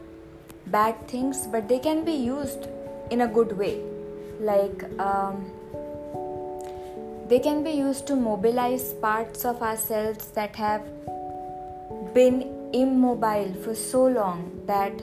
bad 0.67 1.08
things, 1.08 1.47
but 1.47 1.67
they 1.67 1.80
can 1.80 2.04
be 2.04 2.13
used 2.13 2.67
in 3.12 3.21
a 3.21 3.28
good 3.28 3.58
way. 3.58 3.82
Like, 4.39 4.84
um, 4.99 5.52
they 7.28 7.39
can 7.39 7.63
be 7.63 7.71
used 7.71 8.08
to 8.08 8.15
mobilize 8.15 8.93
parts 8.93 9.45
of 9.45 9.62
ourselves 9.62 10.28
that 10.32 10.56
have 10.56 10.84
been 12.13 12.69
immobile 12.73 13.54
for 13.63 13.76
so 13.76 14.06
long 14.06 14.62
that 14.65 14.93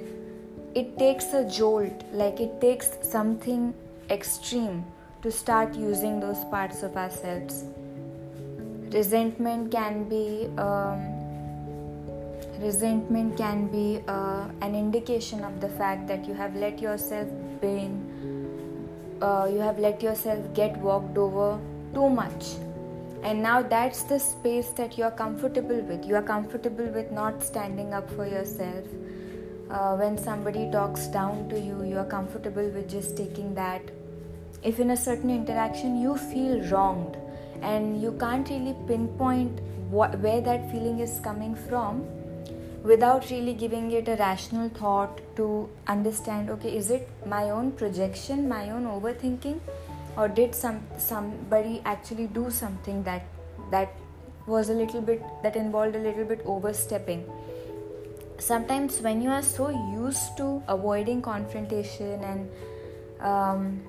it 0.74 0.98
takes 0.98 1.32
a 1.32 1.48
jolt, 1.48 2.04
like 2.12 2.40
it 2.40 2.60
takes 2.60 2.90
something 3.02 3.74
extreme 4.10 4.84
to 5.22 5.30
start 5.30 5.74
using 5.74 6.20
those 6.20 6.44
parts 6.44 6.82
of 6.82 6.96
ourselves. 6.96 7.64
Resentment 8.92 9.70
can 9.70 10.08
be. 10.08 10.48
Um, 10.58 11.19
resentment 12.62 13.36
can 13.36 13.66
be 13.68 14.02
uh, 14.06 14.48
an 14.60 14.74
indication 14.74 15.42
of 15.44 15.60
the 15.60 15.68
fact 15.68 16.06
that 16.08 16.26
you 16.26 16.34
have 16.34 16.54
let 16.56 16.80
yourself 16.80 17.28
been 17.60 18.10
uh, 19.22 19.48
you 19.50 19.58
have 19.58 19.78
let 19.78 20.02
yourself 20.02 20.52
get 20.54 20.76
walked 20.78 21.18
over 21.18 21.60
too 21.92 22.08
much. 22.08 22.54
And 23.22 23.42
now 23.42 23.60
that's 23.60 24.02
the 24.04 24.18
space 24.18 24.70
that 24.70 24.96
you 24.96 25.04
are 25.04 25.10
comfortable 25.10 25.80
with. 25.80 26.06
You 26.06 26.14
are 26.16 26.22
comfortable 26.22 26.86
with 26.86 27.12
not 27.12 27.42
standing 27.42 27.92
up 27.92 28.10
for 28.12 28.26
yourself. 28.26 28.84
Uh, 29.70 29.94
when 29.96 30.18
somebody 30.18 30.68
talks 30.70 31.06
down 31.06 31.48
to 31.48 31.60
you 31.60 31.84
you 31.84 31.96
are 31.96 32.04
comfortable 32.04 32.68
with 32.70 32.90
just 32.90 33.16
taking 33.16 33.54
that. 33.54 33.82
If 34.64 34.80
in 34.80 34.90
a 34.90 34.96
certain 34.96 35.30
interaction 35.30 36.00
you 36.00 36.16
feel 36.16 36.60
wronged 36.70 37.16
and 37.62 38.02
you 38.02 38.12
can't 38.18 38.48
really 38.48 38.74
pinpoint 38.88 39.60
what, 39.90 40.18
where 40.18 40.40
that 40.40 40.70
feeling 40.72 40.98
is 40.98 41.20
coming 41.20 41.54
from 41.54 42.04
without 42.82 43.30
really 43.30 43.52
giving 43.52 43.90
it 43.92 44.08
a 44.08 44.16
rational 44.16 44.68
thought 44.70 45.20
to 45.36 45.68
understand 45.86 46.50
okay 46.50 46.74
is 46.76 46.90
it 46.90 47.08
my 47.26 47.50
own 47.50 47.70
projection 47.72 48.48
my 48.48 48.70
own 48.70 48.84
overthinking 48.84 49.60
or 50.16 50.28
did 50.28 50.54
some 50.54 50.80
somebody 50.98 51.82
actually 51.84 52.26
do 52.26 52.50
something 52.50 53.02
that 53.02 53.22
that 53.70 53.92
was 54.46 54.68
a 54.68 54.72
little 54.72 55.00
bit 55.00 55.22
that 55.42 55.57
involved 55.57 55.96
a 55.96 55.98
little 55.98 56.24
bit 56.24 56.42
overstepping? 56.44 57.24
Sometimes 58.38 59.00
when 59.00 59.22
you 59.22 59.30
are 59.30 59.42
so 59.42 59.68
used 59.68 60.36
to 60.38 60.62
avoiding 60.66 61.22
confrontation 61.22 62.24
and 62.24 62.50
um, 63.20 63.82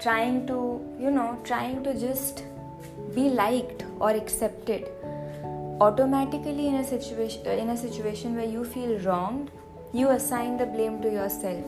trying 0.00 0.46
to 0.46 0.58
you 0.98 1.10
know 1.10 1.38
trying 1.44 1.82
to 1.84 1.94
just 1.98 2.44
be 3.14 3.28
liked 3.28 3.84
or 3.98 4.10
accepted 4.10 4.88
automatically 5.82 6.68
in 6.68 6.76
a 6.76 6.84
situation 6.84 7.46
in 7.64 7.70
a 7.70 7.76
situation 7.76 8.36
where 8.36 8.50
you 8.54 8.64
feel 8.64 8.98
wronged 9.06 9.50
you 9.92 10.08
assign 10.08 10.56
the 10.56 10.64
blame 10.64 11.02
to 11.02 11.10
yourself. 11.12 11.66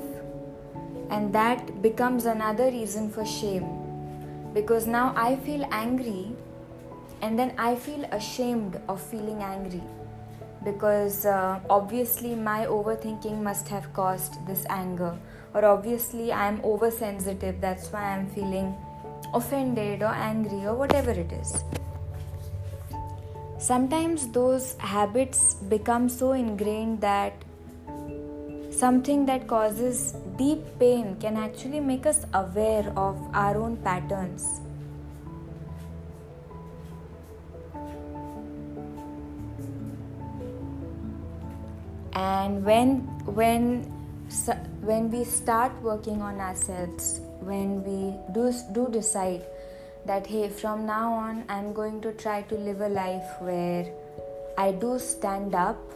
And 1.11 1.33
that 1.35 1.83
becomes 1.83 2.25
another 2.25 2.71
reason 2.71 3.11
for 3.11 3.27
shame. 3.27 3.67
Because 4.55 4.87
now 4.87 5.13
i 5.17 5.37
feel 5.49 5.67
angry 5.71 6.31
and 7.21 7.39
then 7.39 7.53
i 7.59 7.75
feel 7.75 8.05
ashamed 8.21 8.81
of 8.89 9.03
feeling 9.03 9.43
angry. 9.43 9.83
Because 10.65 11.27
uh, 11.27 11.61
obviously 11.69 12.35
my 12.35 12.65
overthinking 12.65 13.43
must 13.43 13.69
have 13.69 13.93
caused 13.93 14.39
this 14.47 14.65
anger. 14.71 15.15
Or 15.53 15.65
obviously 15.65 16.33
i 16.33 16.47
am 16.49 16.61
oversensitive 16.73 17.61
that's 17.61 17.93
why 17.93 18.05
i'm 18.13 18.29
feeling 18.31 18.75
offended 19.41 20.03
or 20.03 20.15
angry 20.29 20.67
or 20.67 20.75
whatever 20.75 21.11
it 21.11 21.33
is 21.33 21.65
sometimes 23.65 24.29
those 24.29 24.75
habits 24.79 25.55
become 25.73 26.07
so 26.09 26.33
ingrained 26.33 27.01
that 27.01 27.33
something 28.71 29.25
that 29.25 29.47
causes 29.47 30.13
deep 30.37 30.67
pain 30.79 31.17
can 31.19 31.39
actually 31.39 31.81
make 31.81 32.05
us 32.05 32.27
aware 32.35 32.93
of 33.05 33.17
our 33.33 33.57
own 33.57 33.79
patterns. 33.79 34.61
And 42.13 42.65
when 42.65 42.97
when 43.41 43.67
when 44.91 45.11
we 45.11 45.25
start 45.25 45.73
working 45.83 46.21
on 46.21 46.39
ourselves, 46.39 47.21
when 47.41 47.83
we 47.89 47.99
do 48.35 48.53
do 48.73 48.89
decide 48.91 49.47
that 50.07 50.27
hey 50.27 50.49
from 50.49 50.87
now 50.87 51.13
on 51.13 51.45
i'm 51.49 51.73
going 51.73 52.01
to 52.01 52.13
try 52.13 52.43
to 52.43 52.55
live 52.55 52.81
a 52.81 52.89
life 52.89 53.35
where 53.41 53.87
i 54.59 54.71
do 54.71 54.99
stand 54.99 55.55
up 55.55 55.95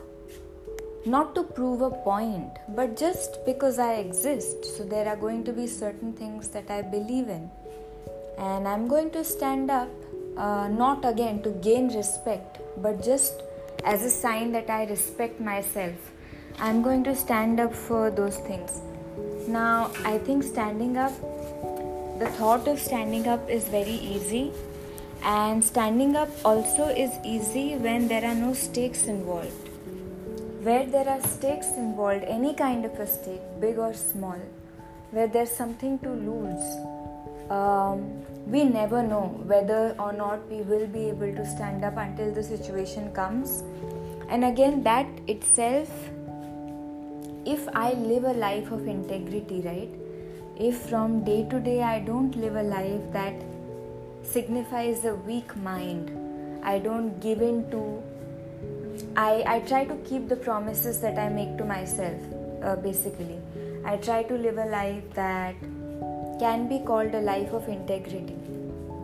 not 1.07 1.35
to 1.35 1.43
prove 1.43 1.81
a 1.81 1.91
point 1.91 2.59
but 2.77 2.97
just 2.97 3.45
because 3.45 3.79
i 3.79 3.95
exist. 3.95 4.65
So 4.77 4.85
there 4.85 5.07
are 5.09 5.17
going 5.17 5.45
to 5.45 5.53
be 5.53 5.67
certain 5.67 6.13
things 6.13 6.49
that 6.49 6.71
i 6.71 6.83
believe 6.83 7.29
in. 7.29 7.51
And 8.39 8.69
i'm 8.69 8.89
going 8.89 9.11
to 9.13 9.25
stand 9.25 9.71
up 9.71 9.89
uh, 10.37 10.69
not 10.69 11.05
again 11.05 11.43
to 11.43 11.51
gain 11.69 11.89
respect 11.95 12.59
but 12.83 13.03
just 13.03 13.43
as 13.85 14.03
a 14.03 14.11
sign 14.11 14.53
that 14.53 14.71
i 14.71 14.85
respect 14.85 15.41
myself. 15.41 16.13
I'm 16.59 16.83
going 16.83 17.05
to 17.05 17.15
stand 17.15 17.61
up 17.61 17.75
for 17.75 18.11
those 18.11 18.39
things. 18.39 18.81
Now 19.49 19.91
i 20.05 20.19
think 20.19 20.43
standing 20.43 20.97
up 20.97 21.13
the 22.19 22.27
thought 22.39 22.67
of 22.69 22.79
standing 22.79 23.27
up 23.29 23.49
is 23.49 23.69
very 23.69 23.99
easy. 24.15 24.53
And 25.23 25.65
standing 25.65 26.17
up 26.17 26.29
also 26.45 26.89
is 26.89 27.13
easy 27.25 27.77
when 27.77 28.09
there 28.09 28.25
are 28.25 28.35
no 28.35 28.55
stakes 28.55 29.07
involved. 29.07 29.69
Where 30.63 30.87
there 30.87 31.09
are 31.09 31.21
stakes 31.23 31.69
involved 31.77 32.25
any 32.25 32.55
kind 32.55 32.85
of 32.85 32.99
a 32.99 33.07
stake 33.07 33.43
big 33.61 33.79
or 33.79 33.95
small 33.95 34.39
where 35.11 35.27
there's 35.27 35.51
something 35.51 35.99
to 36.01 36.11
lose 36.11 36.99
um, 37.51 38.23
we 38.47 38.65
never 38.65 39.03
know 39.03 39.41
whether 39.47 39.97
or 39.99 40.13
not 40.13 40.47
we 40.51 40.61
will 40.63 40.87
be 40.87 41.09
able 41.09 41.35
to 41.35 41.47
stand 41.47 41.85
up 41.85 41.97
until 41.97 42.33
the 42.33 42.43
situation 42.43 43.11
comes. 43.13 43.63
And 44.29 44.45
again 44.45 44.83
that 44.83 45.07
itself 45.27 45.89
if 47.47 47.67
i 47.81 47.93
live 47.93 48.25
a 48.25 48.33
life 48.41 48.71
of 48.77 48.87
integrity 48.87 49.61
right 49.67 50.08
if 50.59 50.77
from 50.91 51.23
day 51.25 51.45
to 51.51 51.61
day 51.61 51.83
I 51.83 52.01
don't 52.01 52.37
live 52.37 52.57
a 52.57 52.63
life 52.63 53.13
that 53.13 53.35
signifies 54.25 55.05
a 55.05 55.15
weak 55.15 55.57
mind, 55.57 56.11
I 56.65 56.81
don't 56.81 57.21
give 57.21 57.41
in 57.41 57.71
to, 57.71 58.03
I, 59.17 59.45
I 59.47 59.61
try 59.61 59.85
to 59.85 59.95
keep 59.99 60.29
the 60.29 60.37
promises 60.37 61.01
that 61.01 61.17
I 61.17 61.29
make 61.29 61.57
to 61.59 61.65
myself, 61.65 62.21
uh, 62.63 62.75
basically. 62.75 63.39
I 63.85 63.97
try 63.99 64.25
to 64.25 64.35
live 64.35 64.59
a 64.59 64.67
life 64.67 65.05
that 65.15 65.55
can 66.41 66.69
be 66.69 66.81
called 66.81 67.15
a 67.15 67.21
life 67.21 67.53
of 67.53 67.69
integrity. 67.69 68.37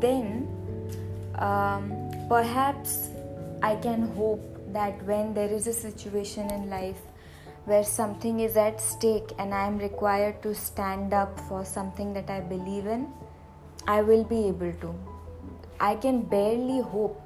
Then 0.00 0.48
um, 1.36 1.92
perhaps 2.28 3.10
I 3.62 3.76
can 3.76 4.08
hope 4.16 4.42
that 4.72 5.00
when 5.04 5.34
there 5.34 5.48
is 5.50 5.68
a 5.68 5.72
situation 5.72 6.50
in 6.50 6.68
life 6.68 7.00
where 7.66 7.84
something 7.84 8.40
is 8.40 8.56
at 8.56 8.80
stake 8.80 9.32
and 9.38 9.54
I 9.54 9.66
am 9.66 9.78
required 9.78 10.42
to 10.42 10.54
stand 10.54 11.14
up 11.14 11.40
for 11.48 11.64
something 11.64 12.12
that 12.12 12.28
I 12.28 12.40
believe 12.40 12.86
in, 12.86 13.08
I 13.86 14.02
will 14.02 14.24
be 14.24 14.48
able 14.48 14.72
to. 14.82 14.94
I 15.80 15.94
can 15.96 16.22
barely 16.22 16.80
hope. 16.80 17.20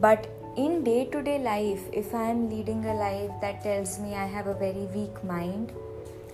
But 0.00 0.28
in 0.56 0.82
day 0.82 1.04
to 1.06 1.22
day 1.22 1.38
life, 1.38 1.80
if 1.92 2.14
I 2.14 2.24
am 2.30 2.50
leading 2.50 2.84
a 2.84 2.94
life 2.94 3.30
that 3.40 3.62
tells 3.62 3.98
me 3.98 4.14
I 4.14 4.26
have 4.26 4.48
a 4.48 4.54
very 4.54 4.86
weak 4.94 5.22
mind, 5.22 5.72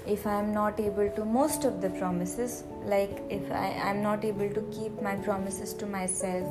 if 0.06 0.26
I 0.26 0.38
am 0.38 0.54
not 0.54 0.80
able 0.80 1.10
to, 1.10 1.24
most 1.24 1.64
of 1.64 1.82
the 1.82 1.90
promises, 1.90 2.64
like 2.84 3.22
if 3.28 3.50
I 3.50 3.68
am 3.90 4.02
not 4.02 4.24
able 4.24 4.48
to 4.48 4.62
keep 4.72 5.02
my 5.02 5.16
promises 5.16 5.74
to 5.74 5.86
myself, 5.86 6.46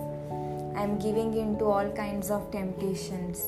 I 0.75 0.83
am 0.83 0.99
giving 0.99 1.33
in 1.35 1.57
to 1.59 1.65
all 1.65 1.89
kinds 1.91 2.29
of 2.29 2.51
temptations 2.51 3.47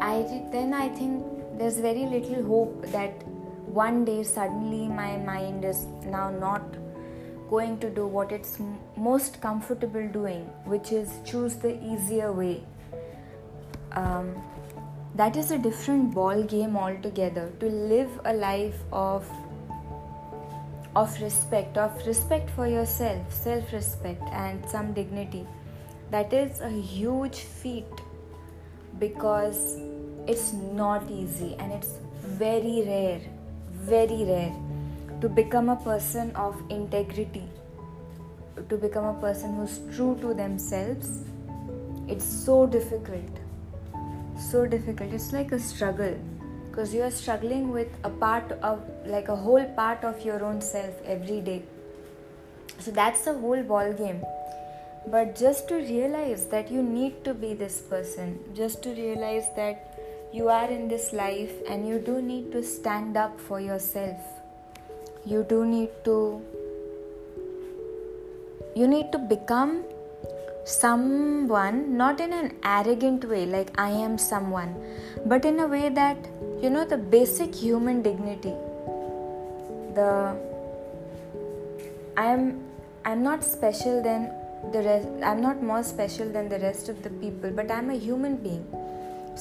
I 0.00 0.22
then 0.52 0.72
I 0.72 0.88
think 0.88 1.24
there's 1.58 1.78
very 1.78 2.06
little 2.06 2.42
hope 2.44 2.86
that 2.92 3.26
one 3.66 4.04
day 4.04 4.22
suddenly 4.22 4.88
my 4.88 5.16
mind 5.16 5.64
is 5.64 5.86
now 6.04 6.30
not 6.30 6.62
going 7.50 7.78
to 7.80 7.90
do 7.90 8.06
what 8.06 8.30
it's 8.30 8.58
most 8.96 9.40
comfortable 9.40 10.06
doing, 10.08 10.44
which 10.64 10.92
is 10.92 11.12
choose 11.24 11.56
the 11.56 11.72
easier 11.82 12.32
way. 12.32 12.62
Um, 13.92 14.34
that 15.14 15.36
is 15.36 15.50
a 15.50 15.58
different 15.58 16.14
ball 16.14 16.42
game 16.42 16.76
altogether. 16.76 17.50
To 17.60 17.66
live 17.66 18.20
a 18.24 18.32
life 18.32 18.78
of 18.92 19.28
of 20.96 21.20
respect, 21.20 21.76
of 21.76 22.06
respect 22.06 22.50
for 22.50 22.66
yourself, 22.66 23.32
self-respect, 23.32 24.22
and 24.32 24.68
some 24.68 24.92
dignity. 24.92 25.46
That 26.10 26.32
is 26.32 26.60
a 26.60 26.70
huge 26.70 27.40
feat 27.40 27.86
because 28.98 29.78
it's 30.26 30.52
not 30.52 31.10
easy 31.10 31.54
and 31.58 31.72
it's 31.72 31.94
very 32.22 32.82
rare, 32.86 33.20
very 33.72 34.24
rare 34.24 34.54
to 35.20 35.28
become 35.28 35.68
a 35.68 35.76
person 35.76 36.30
of 36.36 36.60
integrity, 36.70 37.44
to 38.68 38.76
become 38.76 39.04
a 39.04 39.20
person 39.20 39.56
who's 39.56 39.80
true 39.96 40.16
to 40.20 40.34
themselves. 40.34 41.24
It's 42.08 42.24
so 42.24 42.66
difficult, 42.66 43.38
so 44.38 44.66
difficult. 44.66 45.12
It's 45.12 45.32
like 45.32 45.52
a 45.52 45.58
struggle 45.58 46.16
because 46.70 46.94
you 46.94 47.02
are 47.02 47.10
struggling 47.10 47.70
with 47.70 47.88
a 48.04 48.10
part 48.10 48.52
of, 48.62 48.80
like 49.06 49.28
a 49.28 49.36
whole 49.36 49.64
part 49.64 50.04
of 50.04 50.24
your 50.24 50.44
own 50.44 50.60
self 50.60 50.94
every 51.04 51.40
day. 51.40 51.62
So 52.78 52.90
that's 52.90 53.24
the 53.24 53.34
whole 53.34 53.62
ball 53.62 53.92
game 53.92 54.22
but 55.10 55.34
just 55.34 55.68
to 55.68 55.76
realize 55.76 56.46
that 56.46 56.70
you 56.70 56.82
need 56.82 57.24
to 57.24 57.34
be 57.34 57.54
this 57.54 57.80
person, 57.80 58.38
just 58.54 58.82
to 58.82 58.90
realize 58.90 59.46
that 59.56 59.98
you 60.32 60.48
are 60.48 60.70
in 60.70 60.88
this 60.88 61.12
life 61.12 61.52
and 61.68 61.88
you 61.88 61.98
do 61.98 62.20
need 62.20 62.52
to 62.52 62.62
stand 62.62 63.16
up 63.16 63.40
for 63.40 63.60
yourself. 63.60 64.18
You 65.24 65.44
do 65.48 65.64
need 65.64 65.90
to 66.04 66.42
you 68.76 68.86
need 68.86 69.10
to 69.12 69.18
become 69.18 69.84
someone 70.64 71.96
not 71.96 72.20
in 72.20 72.32
an 72.32 72.54
arrogant 72.62 73.24
way 73.24 73.46
like 73.46 73.70
I 73.80 73.90
am 73.90 74.18
someone, 74.18 74.74
but 75.24 75.44
in 75.44 75.58
a 75.60 75.66
way 75.66 75.88
that 75.88 76.16
you 76.62 76.70
know 76.70 76.84
the 76.84 76.98
basic 76.98 77.54
human 77.54 78.02
dignity. 78.02 78.54
The 79.94 80.36
I 82.16 82.26
am 82.26 82.62
I'm 83.04 83.22
not 83.22 83.42
special 83.42 84.02
than 84.02 84.30
the 84.72 84.82
rest 84.82 85.08
i'm 85.30 85.40
not 85.40 85.62
more 85.62 85.82
special 85.82 86.28
than 86.36 86.48
the 86.48 86.58
rest 86.60 86.88
of 86.88 87.02
the 87.02 87.10
people 87.24 87.50
but 87.50 87.70
i'm 87.70 87.90
a 87.90 87.98
human 88.08 88.36
being. 88.36 88.66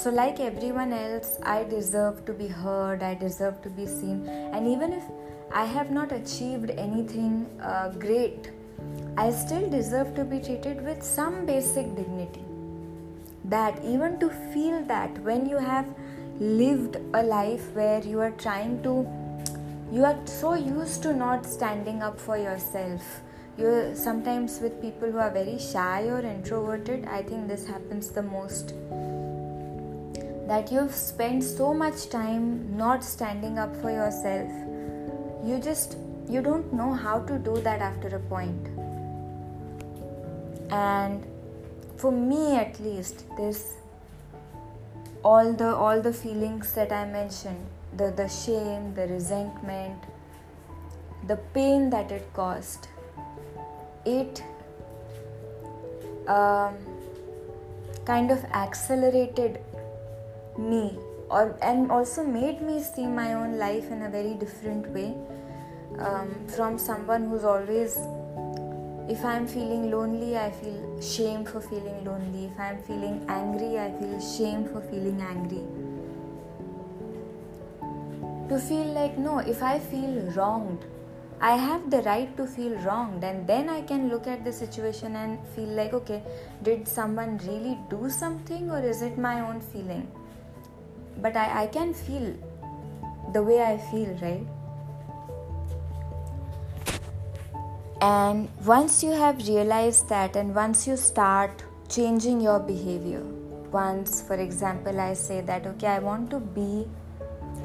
So 0.01 0.11
like 0.11 0.39
everyone 0.39 0.93
else 0.93 1.37
i 1.43 1.63
deserve 1.63 2.25
to 2.25 2.33
be 2.33 2.47
heard 2.47 3.03
i 3.03 3.13
deserve 3.15 3.61
to 3.63 3.69
be 3.69 3.85
seen. 3.85 4.27
And 4.27 4.67
even 4.67 4.93
if 4.93 5.03
i 5.51 5.65
have 5.65 5.91
not 5.91 6.11
achieved 6.11 6.71
anything 6.71 7.47
uh, 7.61 7.89
great 7.89 8.51
i 9.17 9.31
still 9.31 9.69
deserve 9.69 10.13
to 10.15 10.23
be 10.23 10.39
treated 10.39 10.83
with 10.83 11.01
some 11.03 11.45
basic 11.45 11.95
dignity. 11.95 12.43
That 13.45 13.83
even 13.83 14.19
to 14.19 14.29
feel 14.53 14.83
that 14.83 15.17
when 15.29 15.49
you 15.49 15.57
have 15.57 15.87
lived 16.39 16.97
a 17.13 17.23
life 17.23 17.71
where 17.73 18.01
you 18.03 18.19
are 18.19 18.31
trying 18.31 18.83
to 18.83 19.07
you 19.91 20.03
are 20.05 20.17
so 20.25 20.53
used 20.53 21.01
to 21.03 21.13
not 21.13 21.45
standing 21.45 22.03
up 22.03 22.19
for 22.19 22.37
yourself 22.37 23.21
you 23.57 23.91
sometimes 23.95 24.59
with 24.59 24.81
people 24.81 25.11
who 25.11 25.17
are 25.17 25.31
very 25.31 25.57
shy 25.57 26.03
or 26.03 26.19
introverted. 26.19 27.05
I 27.05 27.21
think 27.23 27.47
this 27.47 27.65
happens 27.67 28.09
the 28.09 28.23
most. 28.23 28.73
That 30.47 30.71
you've 30.71 30.95
spent 30.95 31.43
so 31.43 31.73
much 31.73 32.09
time 32.09 32.77
not 32.77 33.03
standing 33.03 33.57
up 33.59 33.75
for 33.81 33.91
yourself. 33.91 34.49
You 35.45 35.59
just 35.59 35.97
you 36.29 36.41
don't 36.41 36.71
know 36.73 36.93
how 36.93 37.19
to 37.21 37.37
do 37.37 37.57
that 37.61 37.81
after 37.81 38.07
a 38.15 38.19
point. 38.19 38.63
point. 38.65 38.77
And 40.71 41.25
for 41.97 42.11
me 42.11 42.55
at 42.55 42.79
least 42.79 43.23
this 43.37 43.77
all 45.23 45.51
the 45.61 45.69
all 45.85 46.01
the 46.07 46.13
feelings 46.13 46.73
that 46.73 46.91
i 46.97 47.03
mentioned 47.05 47.97
the 48.01 48.09
the 48.19 48.27
shame 48.35 48.93
the 48.99 49.07
resentment 49.13 50.03
the 51.31 51.37
pain 51.55 51.89
that 51.89 52.11
it 52.11 52.27
caused 52.33 52.87
it 54.15 54.43
um, 56.27 56.75
kind 58.05 58.31
of 58.31 58.43
accelerated 58.45 59.59
me 60.57 60.97
or 61.29 61.57
and 61.61 61.91
also 61.91 62.23
made 62.23 62.61
me 62.61 62.81
see 62.81 63.05
my 63.05 63.33
own 63.33 63.57
life 63.57 63.91
in 63.91 64.03
a 64.03 64.09
very 64.09 64.33
different 64.33 64.87
way 64.89 65.15
um, 65.99 66.33
from 66.47 66.77
someone 66.77 67.27
who's 67.29 67.43
always 67.43 67.97
if 69.09 69.23
I'm 69.23 69.47
feeling 69.47 69.89
lonely, 69.89 70.37
I 70.37 70.51
feel 70.51 71.01
shame 71.01 71.45
for 71.45 71.61
feeling 71.61 72.03
lonely. 72.03 72.47
If 72.47 72.59
I'm 72.59 72.83
feeling 72.83 73.25
angry, 73.29 73.79
I 73.79 73.89
feel 73.91 74.19
shame 74.19 74.65
for 74.65 74.81
feeling 74.81 75.21
angry. 75.21 75.63
To 78.49 78.59
feel 78.59 78.85
like, 78.87 79.17
no, 79.17 79.39
if 79.39 79.63
I 79.63 79.79
feel 79.79 80.11
wronged, 80.35 80.83
I 81.39 81.55
have 81.55 81.91
the 81.91 82.01
right 82.01 82.35
to 82.37 82.47
feel 82.47 82.75
wronged, 82.79 83.23
and 83.23 83.45
then 83.45 83.69
I 83.69 83.81
can 83.81 84.09
look 84.09 84.25
at 84.25 84.43
the 84.43 84.51
situation 84.51 85.15
and 85.15 85.37
feel 85.55 85.69
like, 85.69 85.93
okay, 85.93 86.23
did 86.63 86.87
someone 86.87 87.37
really 87.45 87.77
do 87.91 88.09
something, 88.09 88.71
or 88.71 88.79
is 88.79 89.03
it 89.03 89.19
my 89.19 89.41
own 89.41 89.61
feeling? 89.61 90.07
But 91.21 91.37
I, 91.37 91.63
I 91.63 91.67
can 91.67 91.93
feel 91.93 92.33
the 93.33 93.43
way 93.43 93.61
I 93.61 93.77
feel, 93.77 94.17
right? 94.21 94.47
And 98.01 98.49
once 98.65 99.03
you 99.03 99.11
have 99.11 99.47
realized 99.47 100.09
that, 100.09 100.35
and 100.35 100.55
once 100.55 100.87
you 100.87 100.97
start 100.97 101.63
changing 101.87 102.41
your 102.41 102.59
behavior, 102.59 103.23
once, 103.71 104.21
for 104.21 104.35
example, 104.35 104.99
I 104.99 105.13
say 105.13 105.41
that, 105.41 105.67
okay, 105.67 105.87
I 105.87 105.99
want 105.99 106.31
to 106.31 106.39
be 106.39 106.87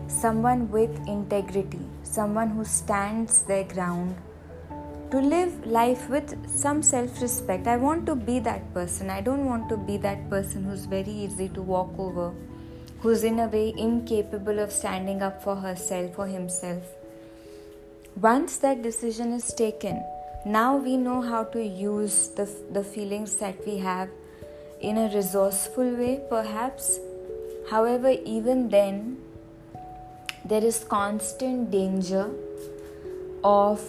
someone 0.08 0.70
with 0.70 0.90
integrity, 1.08 1.80
someone 2.12 2.50
who 2.50 2.64
stands 2.64 3.42
their 3.42 3.64
ground, 3.64 4.16
to 5.10 5.18
live 5.18 5.66
life 5.66 6.08
with 6.08 6.30
some 6.48 6.82
self 6.82 7.20
respect. 7.20 7.66
I 7.66 7.76
want 7.76 8.06
to 8.06 8.14
be 8.14 8.38
that 8.40 8.72
person. 8.72 9.10
I 9.10 9.20
don't 9.20 9.44
want 9.44 9.68
to 9.68 9.76
be 9.76 9.98
that 9.98 10.30
person 10.30 10.64
who's 10.64 10.86
very 10.86 11.10
easy 11.10 11.48
to 11.50 11.62
walk 11.62 11.92
over, 11.98 12.32
who's 13.00 13.22
in 13.22 13.38
a 13.38 13.46
way 13.46 13.74
incapable 13.76 14.58
of 14.58 14.72
standing 14.72 15.22
up 15.22 15.42
for 15.42 15.56
herself 15.56 16.18
or 16.18 16.26
himself. 16.26 16.82
Once 18.20 18.56
that 18.58 18.82
decision 18.82 19.32
is 19.32 19.52
taken, 19.54 20.02
now 20.44 20.76
we 20.76 20.96
know 20.96 21.20
how 21.22 21.44
to 21.44 21.62
use 21.62 22.28
the, 22.28 22.48
the 22.72 22.82
feelings 22.84 23.36
that 23.36 23.66
we 23.66 23.78
have 23.78 24.08
in 24.80 24.98
a 24.98 25.14
resourceful 25.14 25.94
way, 25.94 26.20
perhaps. 26.28 26.98
However, 27.70 28.10
even 28.10 28.68
then, 28.68 29.18
there 30.44 30.64
is 30.64 30.84
constant 30.84 31.70
danger 31.70 32.30
of 33.44 33.80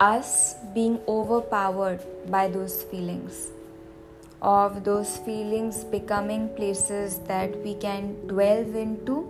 us 0.00 0.54
being 0.74 1.00
overpowered 1.08 2.00
by 2.30 2.48
those 2.48 2.82
feelings, 2.84 3.48
of 4.42 4.84
those 4.84 5.16
feelings 5.18 5.84
becoming 5.84 6.48
places 6.56 7.18
that 7.26 7.56
we 7.62 7.74
can 7.74 8.26
delve 8.26 8.74
into 8.74 9.28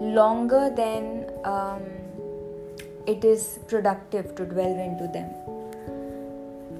longer 0.00 0.70
than. 0.74 1.30
Um, 1.44 1.82
it 3.08 3.24
is 3.24 3.58
productive 3.68 4.34
to 4.36 4.44
dwell 4.44 4.78
into 4.86 5.08
them. 5.08 5.30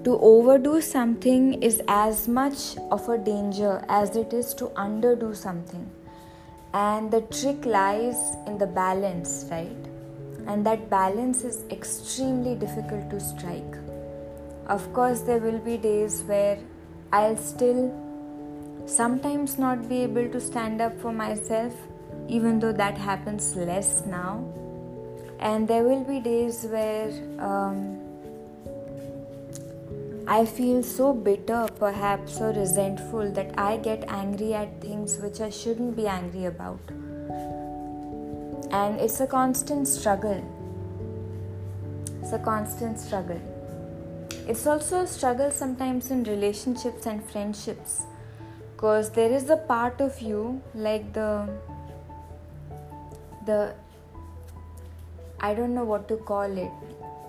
To 0.04 0.18
overdo 0.20 0.82
something 0.82 1.62
is 1.62 1.80
as 1.88 2.28
much 2.28 2.76
of 2.90 3.08
a 3.08 3.16
danger 3.16 3.82
as 3.88 4.14
it 4.14 4.34
is 4.34 4.52
to 4.54 4.66
underdo 4.84 5.34
something. 5.34 5.90
And 6.80 7.10
the 7.10 7.22
trick 7.22 7.64
lies 7.64 8.20
in 8.46 8.58
the 8.58 8.66
balance, 8.66 9.46
right? 9.50 9.88
And 10.46 10.64
that 10.66 10.88
balance 10.90 11.42
is 11.42 11.64
extremely 11.70 12.54
difficult 12.54 13.10
to 13.10 13.20
strike. 13.20 13.76
Of 14.66 14.92
course, 14.92 15.22
there 15.22 15.38
will 15.38 15.58
be 15.58 15.76
days 15.76 16.22
where 16.22 16.58
I'll 17.12 17.36
still 17.36 17.82
sometimes 18.86 19.58
not 19.58 19.88
be 19.88 20.02
able 20.04 20.28
to 20.28 20.40
stand 20.40 20.80
up 20.80 21.00
for 21.00 21.12
myself, 21.12 21.74
even 22.28 22.60
though 22.60 22.72
that 22.72 22.96
happens 22.96 23.54
less 23.56 24.06
now 24.06 24.44
and 25.40 25.68
there 25.68 25.84
will 25.84 26.04
be 26.04 26.20
days 26.20 26.64
where 26.64 27.10
um, 27.38 27.98
I 30.30 30.44
feel 30.44 30.82
so 30.82 31.14
bitter, 31.14 31.66
perhaps, 31.78 32.38
or 32.38 32.52
resentful 32.52 33.32
that 33.32 33.58
I 33.58 33.78
get 33.78 34.04
angry 34.08 34.52
at 34.52 34.78
things 34.78 35.16
which 35.16 35.40
I 35.40 35.48
shouldn't 35.48 35.96
be 35.96 36.06
angry 36.06 36.44
about. 36.44 36.80
And 38.70 39.00
it's 39.00 39.20
a 39.20 39.26
constant 39.26 39.88
struggle. 39.88 40.44
It's 42.20 42.32
a 42.32 42.38
constant 42.38 43.00
struggle. 43.00 43.40
It's 44.46 44.66
also 44.66 45.00
a 45.00 45.06
struggle 45.06 45.50
sometimes 45.50 46.10
in 46.10 46.24
relationships 46.24 47.06
and 47.06 47.24
friendships 47.24 48.02
because 48.72 49.08
there 49.08 49.32
is 49.32 49.48
a 49.48 49.56
part 49.56 49.98
of 50.02 50.20
you 50.20 50.60
like 50.74 51.10
the 51.14 51.48
the 53.46 53.74
I 55.40 55.54
don't 55.54 55.74
know 55.74 55.84
what 55.84 56.06
to 56.08 56.18
call 56.18 56.58
it. 56.66 56.70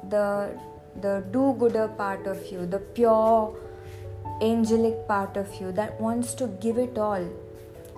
The 0.10 0.60
the 1.02 1.24
do-gooder 1.32 1.88
part 1.90 2.28
of 2.28 2.46
you, 2.52 2.66
the 2.66 2.80
pure 2.80 3.56
angelic 4.42 5.08
part 5.08 5.38
of 5.38 5.54
you 5.60 5.72
that 5.74 6.00
wants 6.00 6.34
to 6.36 6.48
give 6.48 6.78
it 6.78 6.98
all. 6.98 7.28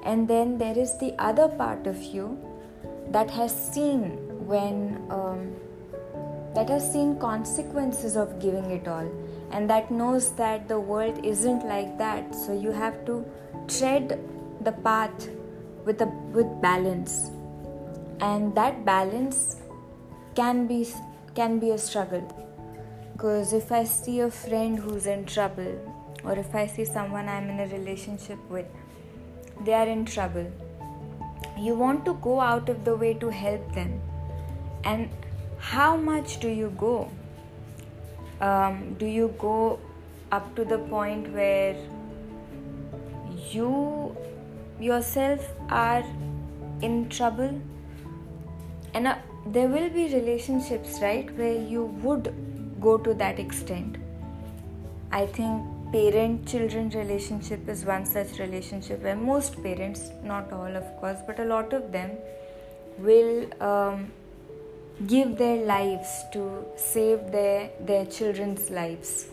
And 0.03 0.27
then 0.27 0.57
there 0.57 0.77
is 0.77 0.97
the 0.97 1.13
other 1.19 1.47
part 1.47 1.87
of 1.87 2.01
you 2.01 2.39
that 3.09 3.29
has 3.29 3.53
seen 3.53 4.17
when 4.47 5.05
um, 5.09 5.53
that 6.55 6.69
has 6.69 6.91
seen 6.91 7.17
consequences 7.17 8.17
of 8.17 8.39
giving 8.39 8.71
it 8.71 8.87
all 8.87 9.09
and 9.51 9.69
that 9.69 9.91
knows 9.91 10.31
that 10.33 10.67
the 10.67 10.79
world 10.79 11.23
isn't 11.25 11.65
like 11.65 11.97
that. 11.97 12.33
So 12.33 12.53
you 12.53 12.71
have 12.71 13.05
to 13.05 13.25
tread 13.67 14.19
the 14.61 14.71
path 14.71 15.29
with 15.85 16.01
a 16.01 16.07
with 16.33 16.49
balance. 16.61 17.31
And 18.19 18.55
that 18.55 18.85
balance 18.85 19.57
can 20.35 20.67
be 20.67 20.87
can 21.35 21.59
be 21.59 21.71
a 21.71 21.77
struggle 21.77 22.27
because 23.21 23.53
if 23.53 23.71
i 23.71 23.83
see 23.83 24.19
a 24.19 24.31
friend 24.31 24.79
who's 24.79 25.05
in 25.05 25.25
trouble 25.25 25.73
or 26.23 26.37
if 26.43 26.55
i 26.55 26.65
see 26.65 26.83
someone 26.83 27.27
i'm 27.29 27.49
in 27.49 27.59
a 27.59 27.67
relationship 27.73 28.39
with 28.49 28.65
they 29.65 29.73
are 29.73 29.87
in 29.87 30.05
trouble. 30.05 30.51
You 31.57 31.75
want 31.75 32.05
to 32.05 32.13
go 32.15 32.39
out 32.41 32.69
of 32.69 32.83
the 32.83 32.95
way 32.95 33.13
to 33.15 33.29
help 33.29 33.73
them. 33.75 34.01
And 34.83 35.09
how 35.59 35.95
much 35.95 36.39
do 36.39 36.47
you 36.47 36.73
go? 36.77 37.09
Um, 38.39 38.95
do 38.97 39.05
you 39.05 39.33
go 39.37 39.79
up 40.31 40.55
to 40.55 40.65
the 40.65 40.79
point 40.79 41.31
where 41.31 41.75
you 43.51 44.15
yourself 44.79 45.47
are 45.69 46.03
in 46.81 47.09
trouble? 47.09 47.61
And 48.95 49.07
uh, 49.07 49.17
there 49.45 49.67
will 49.67 49.89
be 49.89 50.05
relationships 50.13 50.99
right 51.01 51.31
where 51.37 51.53
you 51.53 51.85
would 52.07 52.33
go 52.81 52.97
to 52.97 53.13
that 53.13 53.39
extent. 53.39 53.97
I 55.11 55.25
think 55.25 55.63
parent 55.91 56.47
children 56.47 56.89
relationship 56.89 57.67
is 57.67 57.83
one 57.85 58.05
such 58.05 58.39
relationship 58.39 59.03
where 59.03 59.15
most 59.15 59.61
parents 59.63 60.09
not 60.23 60.53
all 60.53 60.77
of 60.81 60.85
course 61.01 61.19
but 61.27 61.39
a 61.39 61.45
lot 61.45 61.73
of 61.73 61.91
them 61.91 62.11
will 62.97 63.33
um, 63.61 64.09
give 65.07 65.37
their 65.37 65.65
lives 65.65 66.13
to 66.31 66.45
save 66.77 67.31
their 67.33 67.69
their 67.91 68.05
children's 68.05 68.69
lives. 68.69 69.27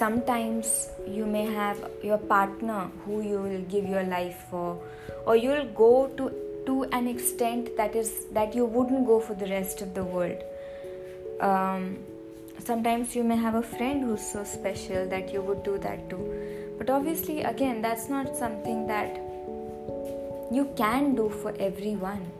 Sometimes 0.00 0.90
you 1.06 1.24
may 1.26 1.46
have 1.60 1.78
your 2.02 2.18
partner 2.18 2.90
who 3.04 3.20
you 3.20 3.40
will 3.46 3.64
give 3.76 3.88
your 3.94 4.04
life 4.04 4.44
for 4.50 4.78
or 5.26 5.36
you 5.36 5.50
will 5.50 5.72
go 5.84 5.94
to 6.18 6.30
to 6.66 6.84
an 7.00 7.08
extent 7.08 7.74
that 7.76 7.96
is 7.96 8.12
that 8.32 8.54
you 8.54 8.64
wouldn't 8.76 9.06
go 9.06 9.18
for 9.18 9.34
the 9.34 9.46
rest 9.56 9.82
of 9.82 9.94
the 9.94 10.04
world 10.04 10.47
um, 11.40 11.98
sometimes 12.58 13.14
you 13.14 13.24
may 13.24 13.36
have 13.36 13.54
a 13.54 13.62
friend 13.62 14.02
who's 14.02 14.20
so 14.20 14.44
special 14.44 15.08
that 15.08 15.32
you 15.32 15.40
would 15.42 15.62
do 15.62 15.78
that 15.78 16.10
too. 16.10 16.74
But 16.78 16.90
obviously 16.90 17.42
again 17.42 17.82
that's 17.82 18.08
not 18.08 18.36
something 18.36 18.86
that 18.86 19.16
you 20.50 20.68
can 20.76 21.14
do 21.14 21.28
for 21.28 21.54
everyone. 21.58 22.30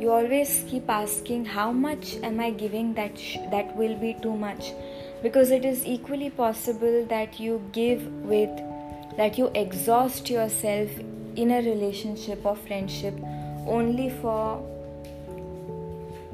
You 0.00 0.10
always 0.10 0.64
keep 0.68 0.90
asking 0.90 1.44
how 1.44 1.70
much 1.70 2.16
am 2.24 2.40
i 2.40 2.50
giving 2.50 2.92
that 2.94 3.16
sh- 3.16 3.36
that 3.52 3.76
will 3.76 3.94
be 3.96 4.14
too 4.20 4.36
much? 4.36 4.72
Because 5.22 5.52
it 5.52 5.64
is 5.64 5.86
equally 5.86 6.30
possible 6.30 7.04
that 7.06 7.38
you 7.38 7.62
give 7.72 8.06
with 8.24 8.50
that 9.16 9.38
you 9.38 9.50
exhaust 9.54 10.28
yourself 10.28 10.90
in 11.36 11.52
a 11.52 11.62
relationship 11.62 12.44
or 12.44 12.56
friendship 12.56 13.14
only 13.66 14.10
for 14.10 14.60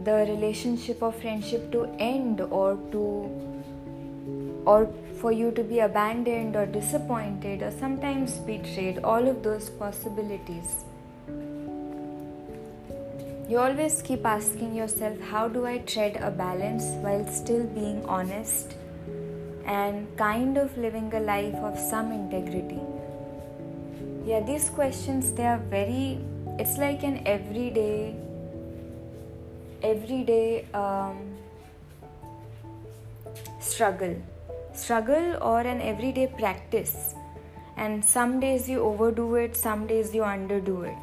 the 0.09 0.17
relationship 0.33 1.03
or 1.03 1.13
friendship 1.13 1.71
to 1.73 1.85
end 2.11 2.41
or 2.41 2.77
to 2.93 3.05
or 4.73 4.79
for 5.21 5.33
you 5.33 5.51
to 5.59 5.65
be 5.71 5.81
abandoned 5.87 6.57
or 6.61 6.67
disappointed 6.67 7.63
or 7.63 7.71
sometimes 7.79 8.37
betrayed 8.51 9.01
all 9.13 9.29
of 9.33 9.43
those 9.43 9.71
possibilities. 9.81 10.77
You 13.49 13.59
always 13.59 14.03
keep 14.03 14.27
asking 14.27 14.75
yourself 14.77 15.21
how 15.33 15.49
do 15.57 15.65
i 15.73 15.79
tread 15.93 16.19
a 16.29 16.31
balance 16.41 16.89
while 17.07 17.27
still 17.39 17.65
being 17.79 18.05
honest 18.17 18.75
and 19.79 20.07
kind 20.19 20.59
of 20.65 20.77
living 20.87 21.11
a 21.21 21.23
life 21.29 21.67
of 21.71 21.79
some 21.79 22.13
integrity? 22.13 22.81
Yeah 24.31 24.41
these 24.53 24.71
questions 24.79 25.33
they 25.33 25.51
are 25.57 25.61
very 25.77 26.19
it's 26.59 26.79
like 26.87 27.03
an 27.11 27.23
everyday 27.37 28.15
everyday 29.83 30.67
um, 30.73 31.37
struggle. 33.61 34.17
Struggle 34.73 35.37
or 35.43 35.61
an 35.61 35.81
everyday 35.81 36.27
practice. 36.27 37.15
And 37.77 38.05
some 38.05 38.41
days 38.41 38.69
you 38.69 38.81
overdo 38.81 39.37
it 39.37 39.57
some 39.57 39.87
days 39.87 40.15
you 40.15 40.23
underdo 40.23 40.85
it. 40.89 40.99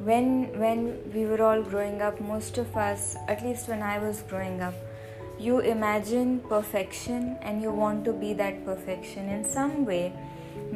When 0.00 0.58
when 0.58 1.12
we 1.14 1.26
were 1.26 1.42
all 1.42 1.62
growing 1.62 2.02
up 2.02 2.20
most 2.20 2.58
of 2.58 2.76
us 2.76 3.16
at 3.26 3.42
least 3.42 3.68
when 3.68 3.82
i 3.82 3.98
was 3.98 4.20
growing 4.32 4.60
up 4.60 4.74
you 5.38 5.60
imagine 5.60 6.40
perfection 6.40 7.38
and 7.40 7.62
you 7.62 7.70
want 7.70 8.04
to 8.04 8.12
be 8.12 8.34
that 8.34 8.64
perfection 8.66 9.30
in 9.30 9.44
some 9.44 9.86
way 9.86 10.12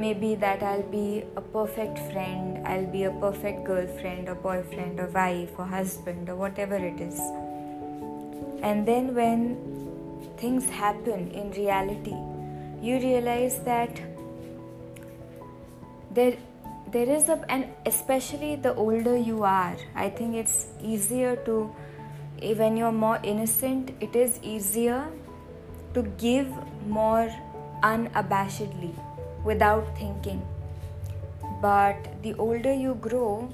maybe 0.03 0.35
that 0.43 0.63
i'll 0.63 0.89
be 0.95 1.25
a 1.37 1.41
perfect 1.41 1.99
friend 2.11 2.67
i'll 2.73 2.91
be 2.97 3.05
a 3.05 3.11
perfect 3.23 3.65
girlfriend 3.65 4.29
or 4.29 4.35
boyfriend 4.35 5.01
or 5.01 5.07
wife 5.09 5.59
or 5.59 5.67
husband 5.67 6.29
or 6.29 6.37
whatever 6.37 6.77
it 6.77 7.01
is. 7.01 7.21
And 8.63 8.87
then 8.87 9.15
when 9.15 9.57
things 10.37 10.69
happen 10.69 11.31
in 11.31 11.51
reality 11.53 12.17
you 12.83 12.99
realize 12.99 13.59
that 13.61 14.01
there 16.11 16.37
there 16.93 17.09
is 17.17 17.29
a 17.29 17.37
and 17.49 17.67
especially 17.87 18.57
the 18.57 18.75
older 18.75 19.17
you 19.17 19.43
are 19.43 19.77
i 19.95 20.09
think 20.09 20.35
it's 20.35 20.67
easier 20.81 21.35
to 21.49 21.57
eh, 22.43 22.55
when 22.55 22.77
you're 22.77 22.93
more 22.93 23.19
innocent, 23.23 23.91
it 24.01 24.15
is 24.17 24.39
easier 24.43 25.05
to 25.95 26.03
give 26.19 26.49
more 26.87 27.29
unabashedly 27.83 28.95
without 29.51 29.97
thinking. 29.99 30.43
But 31.63 32.23
the 32.23 32.35
older 32.35 32.73
you 32.73 32.95
grow, 32.95 33.49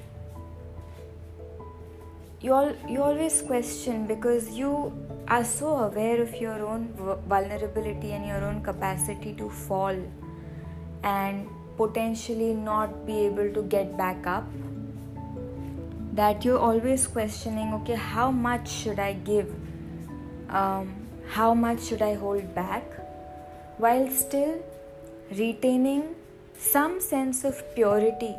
you, 2.40 2.52
all, 2.52 2.72
you 2.88 3.02
always 3.02 3.40
question 3.42 4.06
because 4.06 4.50
you 4.50 4.92
are 5.28 5.44
so 5.44 5.76
aware 5.76 6.20
of 6.20 6.34
your 6.36 6.66
own 6.66 6.88
vulnerability 7.28 8.12
and 8.12 8.26
your 8.26 8.44
own 8.44 8.60
capacity 8.62 9.32
to 9.34 9.48
fall 9.48 9.96
and 11.02 11.48
potentially 11.76 12.52
not 12.54 13.06
be 13.06 13.20
able 13.20 13.52
to 13.54 13.62
get 13.62 13.96
back 13.96 14.26
up 14.26 14.44
that 16.12 16.44
you're 16.44 16.58
always 16.58 17.06
questioning 17.08 17.72
okay 17.74 17.94
how 17.94 18.30
much 18.30 18.68
should 18.68 19.00
i 19.00 19.12
give 19.12 19.52
um, 20.50 20.94
how 21.26 21.52
much 21.52 21.82
should 21.82 22.00
i 22.00 22.14
hold 22.14 22.54
back 22.54 22.84
while 23.78 24.08
still 24.10 24.54
retaining 25.38 26.14
some 26.56 27.00
sense 27.00 27.44
of 27.44 27.62
purity 27.74 28.34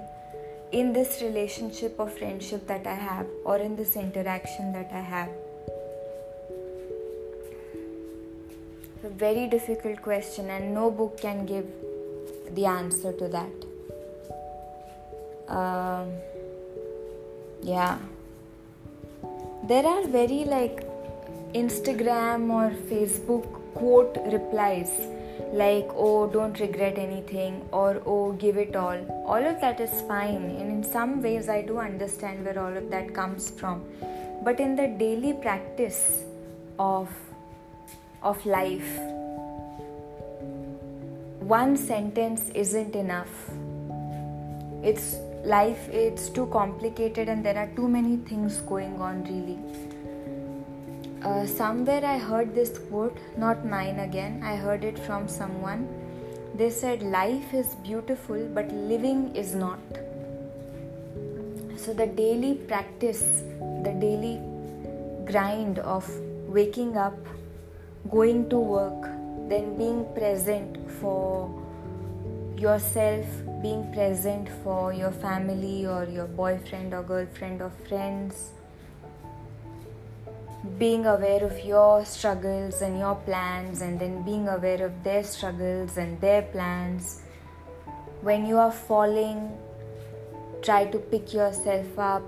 in 0.71 0.93
this 0.93 1.21
relationship 1.21 1.95
or 1.97 2.07
friendship 2.09 2.67
that 2.67 2.87
i 2.87 2.93
have 2.93 3.27
or 3.43 3.57
in 3.57 3.75
this 3.75 3.95
interaction 3.95 4.71
that 4.73 4.89
i 4.91 4.99
have. 4.99 5.29
A 9.03 9.09
very 9.09 9.47
difficult 9.47 10.01
question 10.01 10.49
and 10.49 10.73
no 10.73 10.89
book 10.89 11.19
can 11.21 11.45
give 11.45 11.67
the 12.55 12.65
answer 12.65 13.11
to 13.13 13.27
that. 13.27 13.55
Um, 15.47 16.11
yeah. 17.61 17.99
There 19.67 19.85
are 19.85 20.07
very 20.07 20.43
like 20.45 20.87
instagram 21.53 22.49
or 22.51 22.71
facebook 22.87 23.45
quote 23.73 24.17
replies 24.31 24.91
like 25.53 25.88
oh 25.93 26.27
don't 26.27 26.59
regret 26.59 26.97
anything 26.97 27.61
or 27.71 28.01
oh 28.05 28.33
give 28.33 28.57
it 28.57 28.75
all. 28.75 28.97
All 29.25 29.45
of 29.45 29.59
that 29.61 29.79
is 29.79 30.01
fine. 30.07 30.43
And 30.59 30.71
in 30.71 30.83
some 30.83 31.21
ways 31.21 31.49
i 31.49 31.61
do 31.61 31.77
understand 31.79 32.45
where 32.45 32.59
all 32.59 32.77
of 32.77 32.89
that 32.91 33.13
comes 33.13 33.49
from. 33.49 33.83
But 34.43 34.59
in 34.59 34.75
the 34.75 34.88
daily 34.88 35.33
practice 35.33 36.23
of 36.77 37.09
of 38.21 38.43
life 38.45 38.97
one 41.39 41.77
sentence 41.77 42.49
isn't 42.55 42.95
enough. 42.95 43.51
It's 44.83 45.17
life 45.43 45.88
it's 45.89 46.29
too 46.29 46.47
complicated 46.47 47.29
and 47.29 47.45
there 47.45 47.57
are 47.57 47.67
too 47.75 47.88
many 47.88 48.17
things 48.17 48.57
going 48.61 48.99
on 48.99 49.23
really 49.25 49.59
uh, 51.26 51.45
somewhere 51.45 52.03
i 52.05 52.17
heard 52.30 52.53
this 52.55 52.71
quote 52.88 53.17
not 53.43 53.65
mine 53.73 53.99
again 54.07 54.41
i 54.43 54.55
heard 54.55 54.84
it 54.84 54.99
from 55.07 55.28
someone. 55.28 55.88
They 56.59 56.69
said 56.69 57.01
life 57.03 57.53
is 57.53 57.71
beautiful 57.86 58.43
but 58.57 58.69
living 58.71 59.36
is 59.36 59.53
not. 59.55 59.97
So 61.76 61.93
the 61.93 62.07
daily 62.19 62.53
practice 62.69 63.23
the 63.88 63.93
daily 64.03 64.36
grind 65.32 65.80
of 65.80 66.09
waking 66.47 66.95
up 66.95 67.17
going 68.09 68.47
to 68.53 68.57
work 68.57 69.09
then 69.49 69.76
being 69.78 69.99
present 70.15 70.80
for 71.01 71.51
yourself 72.65 73.26
being 73.61 73.84
present 73.91 74.47
for 74.63 74.93
your 74.93 75.11
family 75.11 75.86
or 75.86 76.05
your 76.05 76.28
boyfriend 76.28 76.93
or 76.93 77.03
girlfriend 77.03 77.61
or 77.61 77.71
friends 77.89 78.51
being 80.78 81.05
aware 81.05 81.43
of 81.43 81.63
your 81.66 82.05
struggles 82.05 82.82
and 82.82 82.99
your 82.99 83.16
plans 83.16 83.82
and 83.82 83.99
then 83.99 84.24
being 84.24 84.47
aware 84.47 84.86
of 84.86 85.03
their 85.03 85.24
struggles 85.24 85.97
and 85.97 86.20
their 86.22 86.41
plans. 86.41 87.22
When 88.22 88.45
you 88.45 88.57
are 88.57 88.72
falling 88.72 89.51
try 90.66 90.86
to 90.86 90.97
pick 90.97 91.34
yourself 91.34 91.99
up. 91.99 92.24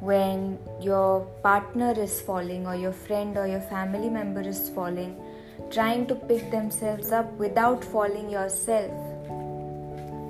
When 0.00 0.58
your 0.80 1.26
partner 1.42 1.92
is 1.92 2.20
falling 2.20 2.66
or 2.66 2.74
your 2.74 2.92
friend 2.92 3.36
or 3.36 3.46
your 3.46 3.60
family 3.60 4.08
member 4.08 4.40
is 4.40 4.70
falling 4.70 5.16
trying 5.70 6.06
to 6.06 6.14
pick 6.14 6.50
themselves 6.50 7.10
up 7.12 7.30
without 7.32 7.84
falling 7.84 8.30
yourself. 8.30 8.92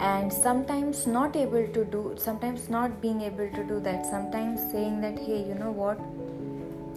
And 0.00 0.32
sometimes 0.32 1.06
not 1.06 1.36
able 1.36 1.68
to 1.68 1.84
do 1.84 2.14
sometimes 2.16 2.68
not 2.68 3.00
being 3.00 3.20
able 3.20 3.50
to 3.50 3.64
do 3.64 3.78
that. 3.80 4.06
Sometimes 4.06 4.60
saying 4.72 5.00
that 5.02 5.18
hey 5.18 5.44
you 5.46 5.54
know 5.54 5.70
what 5.70 6.00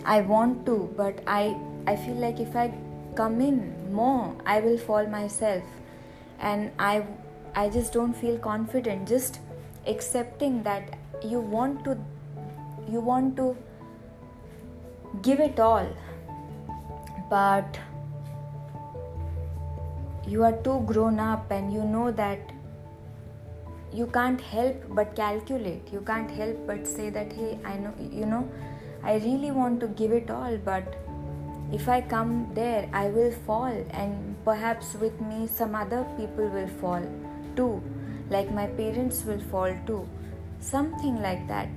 i 0.05 0.21
want 0.21 0.65
to 0.65 0.93
but 0.97 1.21
i 1.27 1.55
i 1.87 1.95
feel 1.95 2.15
like 2.15 2.39
if 2.39 2.55
i 2.55 2.71
come 3.15 3.41
in 3.41 3.57
more 3.91 4.35
i 4.45 4.59
will 4.59 4.77
fall 4.77 5.05
myself. 5.07 5.63
And 6.39 6.71
i 6.79 7.05
i 7.55 7.69
just 7.69 7.93
don't 7.93 8.13
feel 8.13 8.37
confident. 8.37 9.07
Just 9.07 9.39
accepting 9.87 10.63
that 10.63 10.97
you 11.23 11.39
want 11.39 11.83
to 11.85 11.97
you 12.89 12.99
want 12.99 13.35
to 13.37 13.55
give 15.21 15.39
it 15.39 15.59
all 15.59 15.87
but 17.29 17.79
you 20.27 20.43
are 20.43 20.57
too 20.63 20.79
grown 20.85 21.19
up 21.19 21.51
and 21.51 21.73
you 21.73 21.83
know 21.83 22.11
that 22.11 22.39
you 23.93 24.07
can't 24.07 24.39
help 24.39 24.83
but 24.89 25.15
calculate. 25.15 25.91
You 25.91 26.01
can't 26.01 26.31
help 26.31 26.65
but 26.65 26.87
say 26.87 27.09
that 27.09 27.33
hey 27.33 27.59
i 27.65 27.75
know 27.77 27.93
you 27.99 28.25
know 28.25 28.49
i 29.03 29.15
really 29.15 29.51
want 29.51 29.79
to 29.79 29.87
give 29.87 30.11
it 30.11 30.29
all 30.29 30.57
but 30.57 30.95
if 31.71 31.87
i 31.87 32.01
come 32.01 32.33
there 32.53 32.87
i 32.93 33.07
will 33.07 33.31
fall 33.47 33.85
and 33.91 34.31
perhaps 34.45 34.95
with 34.95 35.19
me 35.21 35.47
some 35.47 35.75
other 35.75 36.05
people 36.17 36.47
will 36.49 36.71
fall 36.79 37.03
too. 37.55 37.81
Like 38.29 38.51
my 38.51 38.67
parents 38.67 39.23
will 39.25 39.39
fall 39.51 39.73
too. 39.85 40.07
Something 40.59 41.21
like 41.21 41.47
that. 41.47 41.67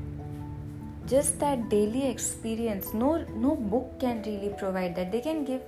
Just 1.07 1.39
that 1.41 1.69
daily 1.69 2.09
experience. 2.09 2.95
No 2.95 3.17
no 3.47 3.57
book 3.57 3.99
can 4.01 4.23
really 4.23 4.53
provide 4.59 4.95
that. 4.97 5.13
They 5.13 5.21
can 5.21 5.45
give 5.45 5.63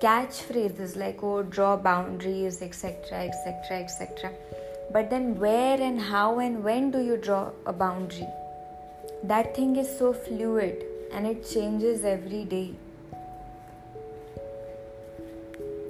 catchphrases 0.00 0.96
like 0.96 1.22
oh 1.22 1.42
draw 1.42 1.76
boundaries 1.76 2.62
etc 2.62 3.22
etc 3.22 3.78
etc 3.78 4.30
but 4.92 5.10
then 5.10 5.24
where 5.40 5.80
and 5.86 6.00
how 6.00 6.38
and 6.38 6.62
when 6.62 6.92
do 6.92 7.00
you 7.00 7.16
draw 7.16 7.50
a 7.66 7.72
boundary? 7.72 8.28
That 9.24 9.56
thing 9.56 9.74
is 9.74 9.90
so 9.98 10.12
fluid 10.12 10.84
and 11.12 11.26
it 11.26 11.48
changes 11.48 12.04
every 12.04 12.44
day. 12.44 12.74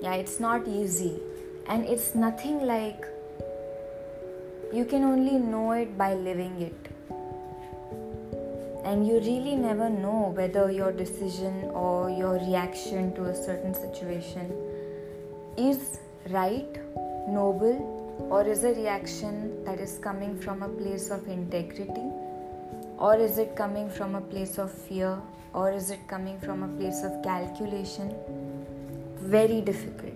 Yeah 0.03 0.15
it's 0.15 0.41
not 0.41 0.67
easy. 0.67 1.21
And 1.67 1.85
it's 1.85 2.15
nothing 2.15 2.67
like 2.67 3.05
you 4.73 4.85
can 4.85 5.05
only 5.05 5.39
know 5.39 5.73
it 5.73 5.99
by 5.99 6.15
living 6.15 6.61
it. 6.63 6.89
And 8.85 9.07
you 9.07 9.19
really 9.21 9.55
never 9.55 9.91
know 9.91 10.33
whether 10.35 10.71
your 10.71 10.93
decision 10.93 11.65
or 11.75 12.09
your 12.09 12.35
reaction 12.35 13.15
to 13.17 13.25
a 13.25 13.35
certain 13.35 13.75
situation 13.75 14.51
is 15.59 15.99
right, 16.31 16.81
noble, 17.29 18.29
or 18.31 18.47
is 18.47 18.65
a 18.65 18.73
reaction 18.73 19.65
that 19.65 19.79
is 19.79 19.99
coming 19.99 20.39
from 20.39 20.63
a 20.63 20.69
place 20.69 21.11
of 21.11 21.27
integrity, 21.29 22.11
or 22.99 23.17
is 23.17 23.39
it 23.39 23.55
coming 23.57 23.89
from 23.89 24.15
a 24.15 24.21
place 24.21 24.59
of 24.59 24.73
fear, 24.73 25.19
or 25.55 25.71
is 25.73 25.91
it 25.91 26.07
coming 26.09 26.39
from 26.41 26.63
a 26.63 26.69
place 26.79 27.03
of 27.05 27.23
calculation? 27.23 28.15
Very 29.17 29.61
difficult. 29.61 30.15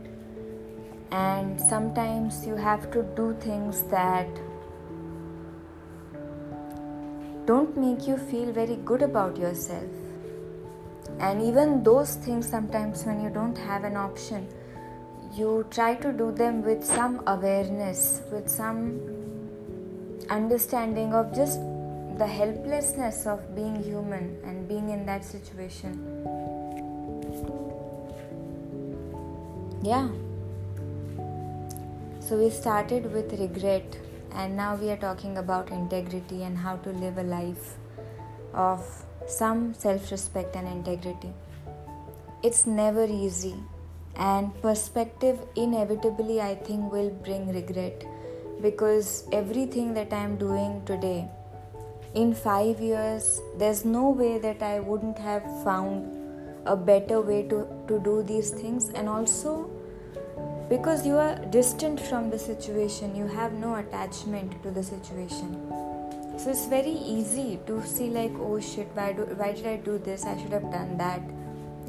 And 1.10 1.60
sometimes 1.60 2.46
you 2.46 2.56
have 2.56 2.90
to 2.90 3.02
do 3.16 3.36
things 3.40 3.82
that 3.84 4.28
don't 7.46 7.76
make 7.76 8.06
you 8.06 8.16
feel 8.16 8.52
very 8.52 8.76
good 8.76 9.02
about 9.02 9.36
yourself. 9.36 9.90
And 11.18 11.42
even 11.42 11.82
those 11.82 12.14
things, 12.16 12.48
sometimes 12.48 13.04
when 13.04 13.20
you 13.22 13.30
don't 13.30 13.58
have 13.58 13.84
an 13.84 13.96
option, 13.96 14.48
you 15.34 15.66
try 15.70 15.94
to 15.96 16.12
do 16.12 16.30
them 16.32 16.62
with 16.62 16.84
some 16.84 17.22
awareness, 17.26 18.22
with 18.30 18.48
some 18.48 19.00
understanding 20.30 21.12
of 21.12 21.34
just 21.34 21.60
the 22.18 22.26
helplessness 22.26 23.26
of 23.26 23.54
being 23.54 23.82
human 23.82 24.38
and 24.44 24.68
being 24.68 24.90
in 24.90 25.06
that 25.06 25.24
situation. 25.24 25.92
Yeah. 29.82 30.08
So 32.20 32.36
we 32.38 32.50
started 32.50 33.12
with 33.12 33.32
regret, 33.38 33.96
and 34.32 34.56
now 34.56 34.76
we 34.76 34.90
are 34.90 34.96
talking 34.96 35.38
about 35.38 35.70
integrity 35.70 36.44
and 36.44 36.56
how 36.56 36.76
to 36.76 36.90
live 36.90 37.18
a 37.18 37.22
life 37.22 37.74
of 38.54 38.86
some 39.26 39.74
self 39.74 40.10
respect 40.10 40.54
and 40.54 40.68
integrity. 40.68 41.32
It's 42.42 42.66
never 42.66 43.04
easy, 43.04 43.56
and 44.16 44.54
perspective 44.62 45.38
inevitably, 45.56 46.40
I 46.40 46.54
think, 46.54 46.92
will 46.92 47.10
bring 47.10 47.52
regret 47.52 48.04
because 48.60 49.24
everything 49.32 49.94
that 49.94 50.12
I 50.12 50.22
am 50.22 50.36
doing 50.36 50.82
today, 50.86 51.28
in 52.14 52.34
five 52.34 52.80
years, 52.80 53.40
there's 53.56 53.84
no 53.84 54.10
way 54.10 54.38
that 54.38 54.62
I 54.62 54.80
wouldn't 54.80 55.18
have 55.18 55.42
found 55.64 56.18
a 56.66 56.76
better 56.76 57.20
way 57.20 57.42
to, 57.48 57.66
to 57.88 57.98
do 58.00 58.22
these 58.22 58.50
things, 58.50 58.90
and 58.90 59.08
also 59.08 59.70
because 60.68 61.06
you 61.06 61.16
are 61.16 61.36
distant 61.50 62.00
from 62.00 62.30
the 62.30 62.38
situation, 62.38 63.14
you 63.16 63.26
have 63.26 63.52
no 63.52 63.74
attachment 63.76 64.62
to 64.62 64.70
the 64.70 64.82
situation. 64.82 65.54
So 66.38 66.50
it's 66.50 66.66
very 66.66 66.92
easy 66.92 67.58
to 67.66 67.82
see 67.86 68.08
like 68.08 68.32
oh 68.38 68.58
shit 68.58 68.88
why 68.94 69.12
do 69.12 69.24
why 69.40 69.52
did 69.52 69.66
i 69.66 69.76
do 69.76 69.98
this? 69.98 70.24
I 70.24 70.36
should 70.40 70.52
have 70.52 70.70
done 70.70 70.96
that. 70.96 71.20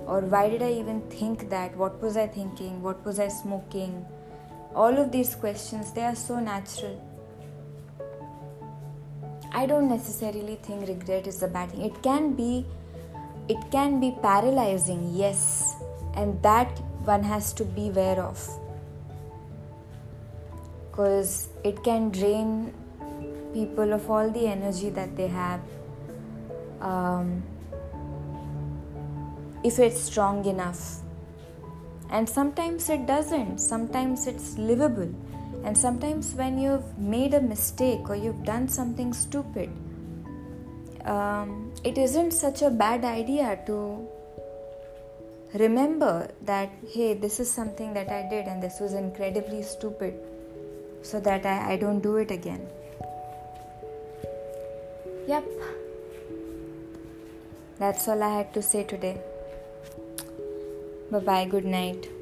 Or 0.05 0.19
why 0.19 0.49
did 0.49 0.61
i 0.61 0.71
even 0.71 1.01
think 1.09 1.49
that? 1.49 1.77
What 1.77 2.01
was 2.01 2.17
i 2.17 2.27
thinking? 2.27 2.81
What 2.81 3.05
was 3.05 3.19
i 3.19 3.29
smoking? 3.29 4.05
All 4.75 4.97
of 4.97 5.11
these 5.11 5.33
questions 5.35 5.93
they 5.93 6.03
are 6.03 6.15
so 6.15 6.39
natural 6.39 6.99
i 9.53 9.65
don't 9.65 9.87
necessarily 9.87 10.55
think 10.55 10.87
regret 10.87 11.27
is 11.27 11.43
a 11.43 11.47
bad 11.47 11.71
thing. 11.71 11.81
It 11.81 12.01
can 12.01 12.33
be 12.33 12.65
it 13.47 13.71
can 13.71 13.99
be 13.99 14.15
paralyzing 14.21 15.13
yes. 15.13 15.75
And 16.15 16.41
that 16.43 16.79
one 17.05 17.23
has 17.23 17.51
to 17.53 17.65
be 17.65 17.89
aware 17.89 18.19
of. 18.21 18.39
Because 20.89 21.49
it 21.63 21.83
can 21.83 22.09
drain 22.09 22.73
people 23.53 23.93
of 23.93 24.09
all 24.09 24.29
the 24.29 24.47
energy 24.47 24.89
that 24.91 25.15
they 25.17 25.27
have. 25.27 25.61
Um, 26.79 27.43
if 29.63 29.79
it's 29.79 29.99
strong 30.01 30.45
enough. 30.45 30.99
And 32.09 32.29
sometimes 32.29 32.89
it 32.89 33.05
doesn't. 33.05 33.57
Sometimes 33.59 34.27
it's 34.27 34.57
livable 34.57 35.13
and 35.63 35.77
sometimes 35.77 36.33
when 36.33 36.59
you've 36.59 36.97
made 36.97 37.33
a 37.33 37.41
mistake 37.41 38.09
or 38.09 38.15
you've 38.15 38.43
done 38.43 38.67
something 38.67 39.13
stupid 39.13 39.69
um, 41.05 41.71
it 41.83 41.97
isn't 41.97 42.31
such 42.31 42.61
a 42.61 42.69
bad 42.69 43.03
idea 43.05 43.59
to 43.65 44.07
remember 45.53 46.29
that 46.41 46.69
hey 46.93 47.13
this 47.13 47.39
is 47.39 47.49
something 47.49 47.93
that 47.93 48.09
i 48.09 48.21
did 48.29 48.47
and 48.47 48.61
this 48.61 48.79
was 48.79 48.93
incredibly 48.93 49.61
stupid 49.61 50.13
so 51.01 51.19
that 51.19 51.45
I, 51.45 51.73
I 51.73 51.77
don't 51.77 52.01
do 52.01 52.15
it 52.17 52.31
again 52.31 52.65
Yep. 55.27 55.45
That's 57.79 58.07
all 58.09 58.21
I 58.21 58.37
had 58.37 58.53
to 58.53 58.61
say 58.61 58.83
today. 58.83 59.21
Bye 61.09 61.19
bye. 61.19 61.45
Good 61.45 61.65
night. 61.65 62.12